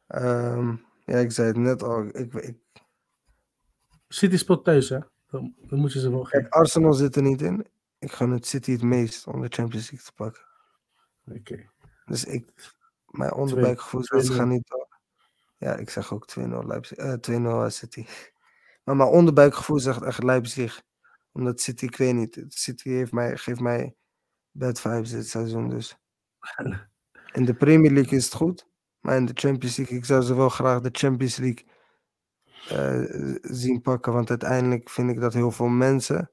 Um, 0.07 0.85
ja, 1.05 1.17
ik 1.17 1.31
zei 1.31 1.47
het 1.47 1.57
net 1.57 1.83
al. 1.83 2.05
Ik, 2.05 2.33
ik... 2.33 2.57
City 4.07 4.37
speelt 4.37 4.63
thuis, 4.63 4.89
hè? 4.89 4.99
Dan, 5.27 5.55
dan 5.57 5.79
moet 5.79 5.93
je 5.93 5.99
ze 5.99 6.09
wel 6.09 6.23
geven. 6.23 6.41
Kijk, 6.41 6.53
Arsenal 6.53 6.93
zit 6.93 7.15
er 7.15 7.21
niet 7.21 7.41
in. 7.41 7.67
Ik 7.99 8.11
ga 8.11 8.29
het 8.29 8.45
City 8.45 8.71
het 8.71 8.81
meest 8.81 9.27
om 9.27 9.41
de 9.41 9.47
Champions 9.49 9.91
League 9.91 10.07
te 10.07 10.13
pakken. 10.13 10.43
Oké. 11.25 11.69
Dus 12.05 12.25
ik, 12.25 12.73
mijn 13.05 13.33
onderbuikgevoel 13.33 14.01
gaan 14.01 14.49
niet 14.49 14.67
door. 14.67 14.99
Ja, 15.57 15.75
ik 15.75 15.89
zeg 15.89 16.13
ook 16.13 16.27
2-0 16.39 16.41
Leipzig. 16.65 16.97
Uh, 16.97 17.65
2-0 17.67 17.67
City. 17.67 18.05
Maar 18.85 18.95
mijn 18.95 19.09
onderbuikgevoel 19.09 19.79
zegt 19.79 20.01
echt 20.01 20.23
Leipzig. 20.23 20.83
Omdat 21.31 21.61
City, 21.61 21.85
ik 21.85 21.97
weet 21.97 22.13
niet, 22.13 22.45
City 22.47 22.89
heeft 22.89 23.11
mij, 23.11 23.37
geeft 23.37 23.59
mij 23.59 23.95
bad 24.51 24.81
vibes 24.81 25.09
dit 25.09 25.27
seizoen 25.27 25.69
dus. 25.69 25.97
In 27.33 27.45
de 27.45 27.53
Premier 27.53 27.91
League 27.91 28.17
is 28.17 28.25
het 28.25 28.33
goed, 28.33 28.67
maar 28.99 29.15
in 29.15 29.25
de 29.25 29.31
Champions 29.33 29.77
League, 29.77 29.97
ik 29.97 30.05
zou 30.05 30.21
ze 30.21 30.35
wel 30.35 30.49
graag 30.49 30.81
de 30.81 30.89
Champions 30.91 31.37
League 31.37 31.65
uh, 32.71 33.35
zien 33.41 33.81
pakken. 33.81 34.13
Want 34.13 34.29
uiteindelijk 34.29 34.89
vind 34.89 35.09
ik 35.09 35.19
dat 35.19 35.33
heel 35.33 35.51
veel 35.51 35.67
mensen, 35.67 36.31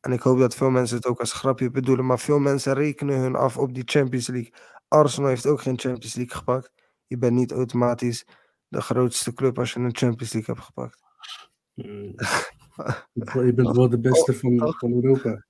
en 0.00 0.12
ik 0.12 0.20
hoop 0.20 0.38
dat 0.38 0.54
veel 0.54 0.70
mensen 0.70 0.96
het 0.96 1.06
ook 1.06 1.20
als 1.20 1.32
grapje 1.32 1.70
bedoelen, 1.70 2.06
maar 2.06 2.18
veel 2.18 2.38
mensen 2.38 2.74
rekenen 2.74 3.18
hun 3.18 3.36
af 3.36 3.58
op 3.58 3.74
die 3.74 3.82
Champions 3.86 4.26
League. 4.26 4.52
Arsenal 4.88 5.28
heeft 5.28 5.46
ook 5.46 5.60
geen 5.60 5.78
Champions 5.78 6.14
League 6.14 6.36
gepakt. 6.36 6.72
Je 7.06 7.18
bent 7.18 7.34
niet 7.34 7.52
automatisch 7.52 8.26
de 8.68 8.80
grootste 8.80 9.34
club 9.34 9.58
als 9.58 9.72
je 9.72 9.80
een 9.80 9.96
Champions 9.96 10.32
League 10.32 10.54
hebt 10.54 10.66
gepakt. 10.66 11.02
Mm. 11.74 12.14
je 13.46 13.52
bent 13.54 13.76
wel 13.76 13.88
de 13.88 14.00
beste 14.00 14.34
van, 14.34 14.74
van 14.78 14.92
Europa. 14.92 15.44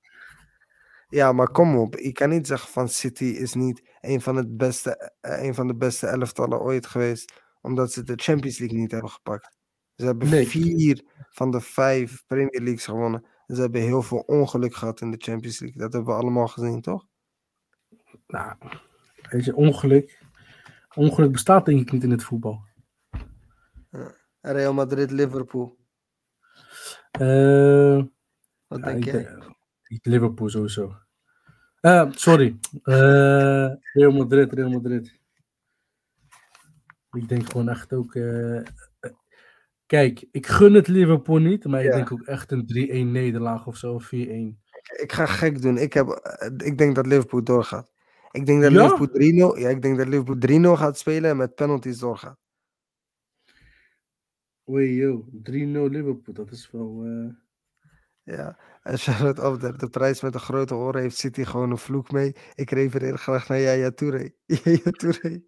Ja, 1.13 1.31
maar 1.31 1.51
kom 1.51 1.77
op. 1.77 1.95
Je 1.99 2.11
kan 2.11 2.29
niet 2.29 2.47
zeggen 2.47 2.69
van 2.69 2.89
City 2.89 3.23
is 3.23 3.53
niet 3.53 3.81
een 4.01 4.21
van, 4.21 4.35
het 4.35 4.57
beste, 4.57 5.11
eh, 5.21 5.43
een 5.43 5.53
van 5.53 5.67
de 5.67 5.75
beste 5.75 6.07
elftallen 6.07 6.61
ooit 6.61 6.85
geweest. 6.85 7.33
Omdat 7.61 7.91
ze 7.91 8.03
de 8.03 8.13
Champions 8.15 8.57
League 8.57 8.77
niet 8.77 8.91
hebben 8.91 9.09
gepakt. 9.09 9.57
Ze 9.95 10.05
hebben 10.05 10.45
vier 10.45 11.03
van 11.29 11.51
de 11.51 11.61
vijf 11.61 12.23
Premier 12.27 12.61
Leagues 12.61 12.85
gewonnen. 12.85 13.25
En 13.47 13.55
ze 13.55 13.61
hebben 13.61 13.81
heel 13.81 14.01
veel 14.01 14.19
ongeluk 14.19 14.75
gehad 14.75 15.01
in 15.01 15.11
de 15.11 15.17
Champions 15.17 15.59
League. 15.59 15.81
Dat 15.81 15.93
hebben 15.93 16.13
we 16.15 16.21
allemaal 16.21 16.47
gezien, 16.47 16.81
toch? 16.81 17.05
Nou, 18.27 18.55
weet 19.29 19.45
je, 19.45 19.55
ongeluk. 19.55 20.21
Ongeluk 20.95 21.31
bestaat 21.31 21.65
denk 21.65 21.79
ik 21.79 21.91
niet 21.91 22.03
in 22.03 22.11
het 22.11 22.23
voetbal. 22.23 22.65
Real 24.41 24.73
Madrid, 24.73 25.11
Liverpool. 25.11 25.77
Uh, 27.21 28.03
Wat 28.67 28.83
denk 28.83 29.03
jij? 29.03 29.27
Liverpool 30.01 30.49
sowieso. 30.49 30.95
Uh, 31.81 32.11
sorry. 32.11 32.59
Uh, 32.83 33.69
Real 33.93 34.11
Madrid, 34.11 34.53
Real 34.53 34.69
Madrid. 34.69 35.19
Ik 37.11 37.27
denk 37.27 37.51
gewoon 37.51 37.69
echt 37.69 37.93
ook. 37.93 38.17
Kijk, 39.85 40.25
ik 40.31 40.47
gun 40.47 40.73
het 40.73 40.87
Liverpool 40.87 41.37
niet, 41.37 41.65
maar 41.65 41.83
ik 41.83 41.91
denk 41.91 42.11
ook 42.11 42.21
echt 42.21 42.51
een 42.51 42.65
3-1 43.07 43.11
nederlaag 43.11 43.67
of 43.67 43.77
zo, 43.77 43.99
4-1. 43.99 44.05
Ik 45.01 45.11
ga 45.11 45.25
gek 45.25 45.61
doen. 45.61 45.77
Ik, 45.77 45.93
heb, 45.93 46.07
ik 46.63 46.77
denk 46.77 46.95
dat 46.95 47.05
Liverpool 47.05 47.43
doorgaat. 47.43 47.91
Ik 48.31 48.45
denk 48.45 48.61
dat 48.61 48.71
ja? 48.71 48.81
Liverpool 48.81 49.55
3-0 49.55 49.59
ja, 49.59 49.69
ik 49.69 49.81
denk 49.81 49.97
dat 49.97 50.07
Liverpool 50.07 50.75
3-0 50.75 50.79
gaat 50.79 50.97
spelen 50.97 51.29
en 51.29 51.37
met 51.37 51.55
penalties 51.55 51.97
doorgaat. 51.97 52.42
Oei, 54.69 54.95
yo, 54.95 55.25
3-0 55.31 55.89
Liverpool, 55.89 56.33
dat 56.33 56.51
is 56.51 56.71
wel. 56.71 57.05
Ja, 58.23 58.59
en 58.81 58.97
Charlotte 58.97 59.41
Abder, 59.41 59.77
de 59.77 59.89
prijs 59.89 60.21
met 60.21 60.33
de 60.33 60.39
grote 60.39 60.75
oren 60.75 61.01
heeft 61.01 61.17
City 61.17 61.43
gewoon 61.43 61.71
een 61.71 61.77
vloek 61.77 62.11
mee. 62.11 62.35
Ik 62.53 62.69
refereer 62.71 63.17
graag 63.17 63.47
naar 63.47 63.59
Yaya 63.59 63.91
Touré. 63.91 64.31
Yaya 64.63 64.91
Touré. 64.91 65.41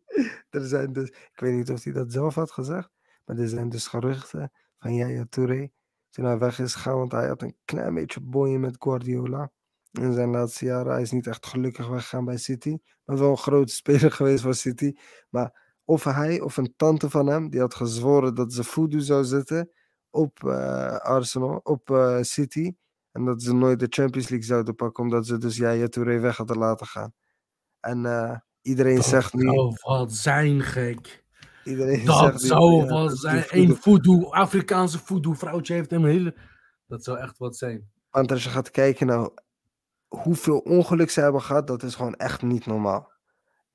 Er 0.49 0.65
zijn 0.65 0.93
dus, 0.93 1.09
ik 1.09 1.39
weet 1.39 1.53
niet 1.53 1.69
of 1.69 1.83
hij 1.83 1.93
dat 1.93 2.11
zelf 2.11 2.35
had 2.35 2.51
gezegd, 2.51 2.89
maar 3.25 3.37
er 3.37 3.47
zijn 3.47 3.69
dus 3.69 3.87
geruchten 3.87 4.51
van 4.77 4.95
Yaya 4.95 5.25
Touré. 5.29 5.69
Toen 6.09 6.25
hij 6.25 6.37
weg 6.37 6.59
is 6.59 6.73
gegaan, 6.73 6.97
want 6.97 7.11
hij 7.11 7.27
had 7.27 7.41
een 7.41 7.55
klein 7.65 7.93
beetje 7.93 8.21
boeien 8.21 8.59
met 8.59 8.75
Guardiola. 8.79 9.51
In 9.91 10.13
zijn 10.13 10.29
laatste 10.29 10.65
jaren. 10.65 10.91
Hij 10.91 11.01
is 11.01 11.11
niet 11.11 11.27
echt 11.27 11.45
gelukkig 11.45 11.87
weggegaan 11.87 12.25
bij 12.25 12.37
City. 12.37 12.77
Maar 13.05 13.17
wel 13.17 13.29
een 13.29 13.37
grote 13.37 13.73
speler 13.73 14.11
geweest 14.21 14.43
voor 14.43 14.53
City. 14.53 14.93
Maar 15.29 15.64
of 15.85 16.03
hij 16.03 16.41
of 16.41 16.57
een 16.57 16.73
tante 16.75 17.09
van 17.09 17.27
hem, 17.27 17.49
die 17.49 17.59
had 17.59 17.75
gezworen 17.75 18.35
dat 18.35 18.53
ze 18.53 18.63
voodoo 18.63 18.99
zou 18.99 19.23
zetten 19.23 19.71
op 20.09 20.43
uh, 20.43 20.95
Arsenal, 20.95 21.59
op 21.63 21.89
uh, 21.89 22.17
City. 22.21 22.73
En 23.11 23.25
dat 23.25 23.43
ze 23.43 23.53
nooit 23.53 23.79
de 23.79 23.87
Champions 23.89 24.29
League 24.29 24.47
zouden 24.47 24.75
pakken, 24.75 25.03
omdat 25.03 25.25
ze 25.25 25.37
dus 25.37 25.57
Yaya 25.57 25.87
Touré 25.87 26.19
weg 26.19 26.37
hadden 26.37 26.57
laten 26.57 26.85
gaan. 26.85 27.13
En 27.79 28.03
uh, 28.03 28.37
iedereen 28.61 28.95
dat 28.95 29.05
zegt 29.05 29.33
nu... 29.33 29.45
Dat 29.45 29.53
zou 29.53 29.97
wat 29.97 30.13
zijn, 30.13 30.61
gek. 30.61 31.23
Iedereen 31.63 32.05
dat 32.05 32.17
zegt 32.17 32.41
zou 32.41 32.81
nu, 32.81 32.89
wat 32.89 33.17
zijn. 33.17 33.45
Een 33.49 33.75
voodoo, 33.75 34.29
Afrikaanse 34.29 34.99
voodoo 34.99 35.33
vrouwtje 35.33 35.73
heeft 35.73 35.91
hem 35.91 36.05
hele... 36.05 36.37
Dat 36.87 37.03
zou 37.03 37.17
echt 37.17 37.37
wat 37.37 37.57
zijn. 37.57 37.89
Want 38.09 38.31
als 38.31 38.43
je 38.43 38.49
gaat 38.49 38.71
kijken 38.71 39.07
naar 39.07 39.29
hoeveel 40.07 40.59
ongeluk 40.59 41.09
ze 41.09 41.21
hebben 41.21 41.41
gehad, 41.41 41.67
dat 41.67 41.83
is 41.83 41.95
gewoon 41.95 42.15
echt 42.15 42.41
niet 42.41 42.65
normaal. 42.65 43.11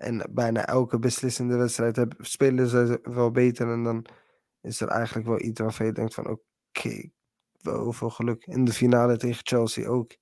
En 0.01 0.31
bijna 0.31 0.67
elke 0.67 0.99
beslissende 0.99 1.57
wedstrijd 1.57 1.97
hebben, 1.97 2.27
spelen 2.27 2.69
ze 2.69 2.99
wel 3.03 3.31
beter. 3.31 3.73
En 3.73 3.83
dan 3.83 4.07
is 4.61 4.81
er 4.81 4.89
eigenlijk 4.89 5.27
wel 5.27 5.41
iets 5.41 5.61
waarvan 5.61 5.87
je 5.87 5.93
denkt 5.93 6.15
van 6.15 6.29
oké, 6.29 6.41
okay, 6.69 7.13
wel 7.59 7.93
veel 7.93 8.11
geluk. 8.11 8.47
In 8.47 8.65
de 8.65 8.73
finale 8.73 9.17
tegen 9.17 9.47
Chelsea 9.47 9.89
ook 9.89 10.17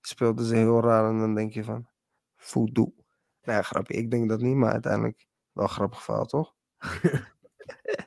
speelden 0.00 0.44
ze 0.44 0.54
heel 0.54 0.80
raar 0.80 1.10
en 1.10 1.18
dan 1.18 1.34
denk 1.34 1.52
je 1.52 1.64
van 1.64 1.88
voodoo. 2.36 2.94
Nou 3.42 3.58
ja, 3.58 3.62
grapje, 3.62 3.94
ik 3.94 4.10
denk 4.10 4.28
dat 4.28 4.40
niet, 4.40 4.56
maar 4.56 4.72
uiteindelijk 4.72 5.26
wel 5.52 5.66
grappig 5.66 6.02
verhaal, 6.02 6.26
toch? 6.26 6.54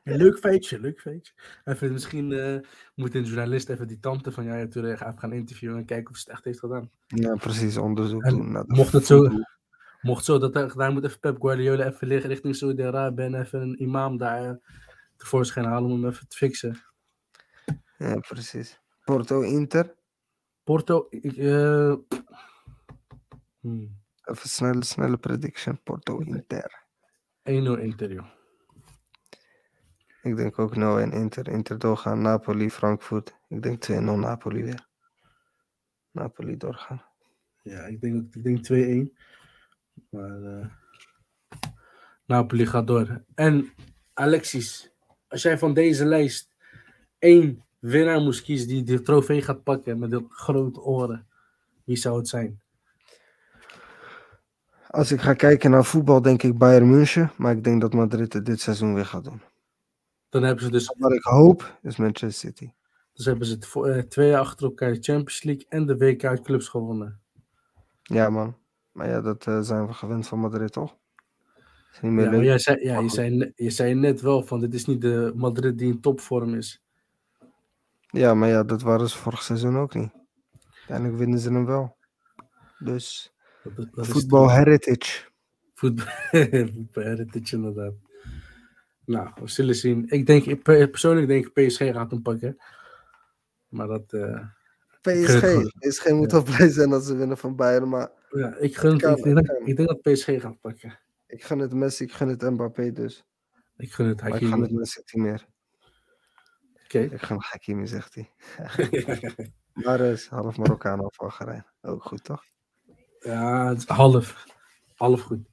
leuk 0.04 0.38
feitje, 0.38 0.80
leuk 0.80 1.00
feitje. 1.02 1.34
Even, 1.64 1.92
misschien 1.92 2.32
uh, 2.32 2.60
moet 2.96 3.16
een 3.16 3.24
journalist 3.24 3.70
even 3.70 3.88
die 3.88 4.00
tante 4.00 4.32
van 4.32 4.44
Jaya 4.44 4.68
Touré 4.68 4.98
gaan 4.98 5.34
interviewen 5.34 5.78
en 5.78 5.86
kijken 5.86 6.12
of 6.12 6.18
ze 6.18 6.24
het 6.24 6.34
echt 6.34 6.46
heeft 6.46 6.60
gedaan. 6.60 6.90
Ja, 7.08 7.36
precies, 7.36 7.78
onderzoek 7.78 8.24
en 8.24 8.36
doen. 8.36 8.64
Mocht 8.68 8.94
het 8.94 9.06
zo, 9.06 9.30
mocht 10.02 10.26
zo 10.26 10.38
dat 10.38 10.56
er 10.56 10.70
gedaan 10.70 10.94
moet 10.94 11.04
even 11.04 11.20
Pep 11.20 11.42
Guardiola 11.42 11.86
even 11.86 12.08
liggen 12.08 12.30
richting 12.30 12.56
Saudi-Arabië 12.56 13.24
en 13.24 13.36
even 13.36 13.62
een 13.62 13.82
imam 13.82 14.18
daar 14.18 14.60
tevoorschijn 15.16 15.66
halen 15.66 15.92
om 15.92 16.04
hem 16.04 16.12
even 16.12 16.28
te 16.28 16.38
fixen. 16.38 16.84
Ja, 17.98 18.20
precies. 18.20 18.80
Porto 19.04 19.42
Inter. 19.42 19.96
Porto, 20.64 21.08
ik, 21.10 21.38
uh... 21.38 21.96
hmm. 23.60 23.98
Even 24.24 24.50
snelle, 24.50 24.84
snelle 24.84 25.18
prediction. 25.18 25.80
Porto 25.84 26.20
Inter. 26.20 26.84
1-0 27.44 27.52
Inter, 27.80 28.12
joh. 28.12 28.28
Ik 30.22 30.36
denk 30.36 30.60
ook 30.60 30.76
0-1 30.76 30.80
Inter. 31.14 31.48
Inter 31.48 31.80
doorgaan. 31.80 32.22
Napoli, 32.22 32.70
Frankfurt. 32.70 33.36
Ik 33.48 33.62
denk 33.62 33.92
2-0 33.92 33.94
Napoli 33.96 34.64
weer. 34.64 34.88
Napoli 36.12 36.58
doorgaan. 36.58 37.04
Ja, 37.62 37.82
ik 37.82 38.02
denk, 38.02 38.36
ik 38.36 38.44
denk 38.44 39.12
2-1. 39.12 39.18
Maar 40.10 40.40
uh, 40.40 40.66
Napoli 42.26 42.66
gaat 42.66 42.88
door. 42.88 43.22
En 43.36 43.74
Alexis, 44.14 44.92
als 45.28 45.42
jij 45.42 45.58
van 45.58 45.74
deze 45.74 46.06
lijst 46.06 46.50
één 47.20 47.66
winnaar 47.80 48.22
moest 48.22 48.42
kiezen 48.42 48.68
die 48.68 48.84
de 48.84 49.02
trofee 49.02 49.42
gaat 49.42 49.64
pakken 49.64 50.00
met 50.00 50.10
de 50.10 50.26
grote 50.30 50.82
oren, 50.82 51.28
wie 51.84 51.98
zou 51.98 52.18
het 52.18 52.28
zijn? 52.28 52.62
Als 54.90 55.12
ik 55.12 55.22
ga 55.22 55.34
kijken 55.34 55.72
naar 55.72 55.86
voetbal, 55.86 56.22
denk 56.22 56.44
ik 56.44 56.58
Bayern 56.58 56.90
München. 56.90 57.32
Maar 57.38 57.52
ik 57.52 57.64
denk 57.64 57.82
dat 57.82 57.94
Madrid 57.94 58.34
het 58.34 58.46
dit 58.46 58.62
seizoen 58.62 58.94
weer 58.94 59.06
gaat 59.06 59.24
doen. 59.24 59.42
Dan 60.30 60.44
hebben 60.44 60.64
ze 60.64 60.72
dus. 60.72 60.94
Wat 60.98 61.14
ik 61.14 61.24
hoop 61.24 61.78
is 61.82 61.98
Manchester 61.98 62.50
City. 62.50 62.72
Dus 63.14 63.26
hebben 63.26 63.48
ze 63.48 63.54
het 63.54 63.76
uh, 63.76 63.98
twee 63.98 64.30
jaar 64.30 64.40
achter 64.40 64.66
elkaar 64.66 64.94
de 64.94 65.02
Champions 65.02 65.44
League 65.44 65.66
en 65.70 65.86
de 65.86 65.98
WK 65.98 66.24
uit 66.24 66.42
clubs 66.42 66.68
gewonnen. 66.68 67.20
Ja, 68.04 68.30
man. 68.30 68.56
Maar 69.00 69.10
ja, 69.10 69.22
dat 69.22 69.46
uh, 69.46 69.62
zijn 69.62 69.88
we 69.88 69.94
gewend 69.94 70.28
van 70.28 70.40
Madrid, 70.40 70.72
toch? 70.72 70.98
Is 71.92 72.02
niet 72.02 72.12
meer 72.12 72.26
ja, 72.26 72.32
leuk. 72.32 72.44
Jij 72.44 72.60
zei, 72.60 72.84
ja, 72.84 73.00
je, 73.00 73.10
zei, 73.10 73.52
je 73.56 73.70
zei 73.70 73.94
net 73.94 74.22
wel 74.22 74.44
van: 74.44 74.60
dit 74.60 74.74
is 74.74 74.86
niet 74.86 75.02
de 75.02 75.32
Madrid 75.36 75.78
die 75.78 75.92
in 75.92 76.02
topvorm 76.02 76.54
is. 76.54 76.82
Ja, 78.08 78.34
maar 78.34 78.50
ja, 78.50 78.64
dat 78.64 78.82
waren 78.82 79.10
ze 79.10 79.18
vorig 79.18 79.44
seizoen 79.44 79.78
ook 79.78 79.94
niet. 79.94 80.12
Uiteindelijk 80.74 81.18
winnen 81.18 81.40
ze 81.40 81.52
hem 81.52 81.66
wel. 81.66 81.98
Dus 82.80 83.34
voetbal 83.92 84.52
heritage. 84.52 85.28
Voetbal 85.74 86.06
heritage, 86.94 87.56
inderdaad. 87.56 87.94
Nou, 89.06 89.30
we 89.36 89.48
zullen 89.48 89.76
zien. 89.76 90.10
Ik 90.10 90.26
denk, 90.26 90.64
persoonlijk 90.64 91.28
denk 91.28 91.46
ik 91.46 91.68
PSG 91.68 91.78
gaat 91.78 92.12
hem 92.12 92.22
pakken. 92.22 92.58
Maar 93.68 93.88
dat... 93.88 94.14
Uh, 94.14 94.46
PSG, 95.02 95.72
PSG 95.80 96.10
moet 96.10 96.32
wel 96.32 96.44
blij 96.56 96.70
zijn 96.70 96.90
dat 96.90 97.06
ze 97.06 97.16
winnen 97.16 97.38
van 97.38 97.56
Bayern, 97.56 97.90
maar... 97.90 98.12
Ja, 98.30 98.56
ik, 98.56 98.76
gun, 98.76 98.98
kan, 98.98 99.18
ik, 99.18 99.24
denk, 99.24 99.40
ik, 99.66 99.76
denk, 99.76 99.88
dat 99.88 100.02
PSG 100.02 100.26
gaat 100.26 100.60
pakken. 100.62 101.00
Ik 101.28 101.44
gun 101.44 101.60
het 101.60 101.74
Messi, 101.74 102.04
ik 102.04 102.12
gun 102.12 102.28
het 102.28 102.42
Mbappé 102.42 102.92
dus. 102.92 103.26
Ik 103.78 103.94
gun 103.94 104.08
het 104.08 104.22
Hakimi. 104.22 104.46
Ik 104.46 104.52
gun 104.52 104.62
het 104.62 104.72
Messi 104.72 105.02
niet 105.14 105.26
meer. 105.26 105.46
Okay. 106.84 107.04
Ik 107.04 107.22
ga 107.22 107.36
Hakimi, 107.38 107.88
zegt 107.88 108.16
hij. 108.16 108.32
maar 109.84 110.00
is 110.00 110.28
half 110.28 110.58
Marokkaan 110.58 111.00
of 111.00 111.20
Algerijn. 111.20 111.66
Ook 111.82 112.04
goed, 112.04 112.24
toch? 112.24 112.44
Ja, 113.20 113.76
half. 113.86 114.46
Half 114.96 115.22
goed. 115.22 115.48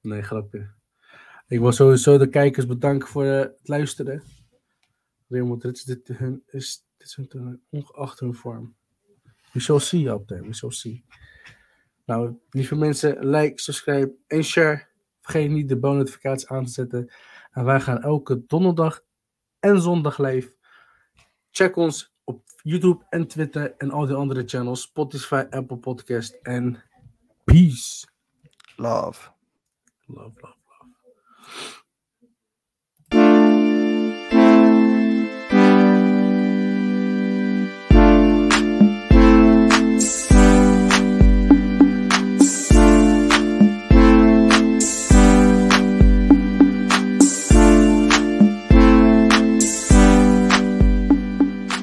Nee, 0.00 0.22
grapje. 0.22 0.70
Ik 1.46 1.58
wil 1.58 1.72
sowieso 1.72 2.18
de 2.18 2.28
kijkers 2.28 2.66
bedanken 2.66 3.08
voor 3.08 3.24
uh, 3.24 3.38
het 3.38 3.68
luisteren. 3.68 4.22
Real 5.28 5.46
Madrid 5.46 5.76
is 5.76 5.84
dit 5.84 6.08
hun, 6.08 6.42
is, 6.46 6.86
dit 6.96 7.06
is 7.06 7.14
hun, 7.14 7.62
ongeacht 7.70 8.20
hun 8.20 8.34
vorm. 8.34 8.76
We 9.52 9.60
shall 9.60 9.80
see 9.80 10.08
up 10.08 10.26
there, 10.26 10.42
we 10.42 10.52
shall 10.52 10.70
see. 10.70 11.04
Nou, 12.04 12.38
lieve 12.50 12.74
mensen, 12.74 13.30
like, 13.30 13.60
subscribe 13.60 14.12
en 14.26 14.44
share. 14.44 14.88
Vergeet 15.20 15.50
niet 15.50 15.68
de 15.68 15.76
notificaties 15.76 16.48
aan 16.48 16.64
te 16.64 16.70
zetten. 16.70 17.12
En 17.52 17.64
wij 17.64 17.80
gaan 17.80 18.02
elke 18.02 18.46
donderdag 18.46 19.04
en 19.60 19.80
zondag 19.80 20.18
live. 20.18 20.54
Check 21.50 21.76
ons 21.76 22.14
op 22.24 22.42
YouTube 22.62 23.04
en 23.08 23.26
Twitter 23.26 23.74
en 23.76 23.90
al 23.90 24.06
die 24.06 24.16
andere 24.16 24.42
channels. 24.46 24.82
Spotify, 24.82 25.44
Apple 25.50 25.76
Podcast 25.76 26.38
en 26.42 26.82
peace. 27.44 28.06
Love. 28.76 29.30
Love, 30.06 30.32
love, 30.40 30.40
love. 30.40 30.58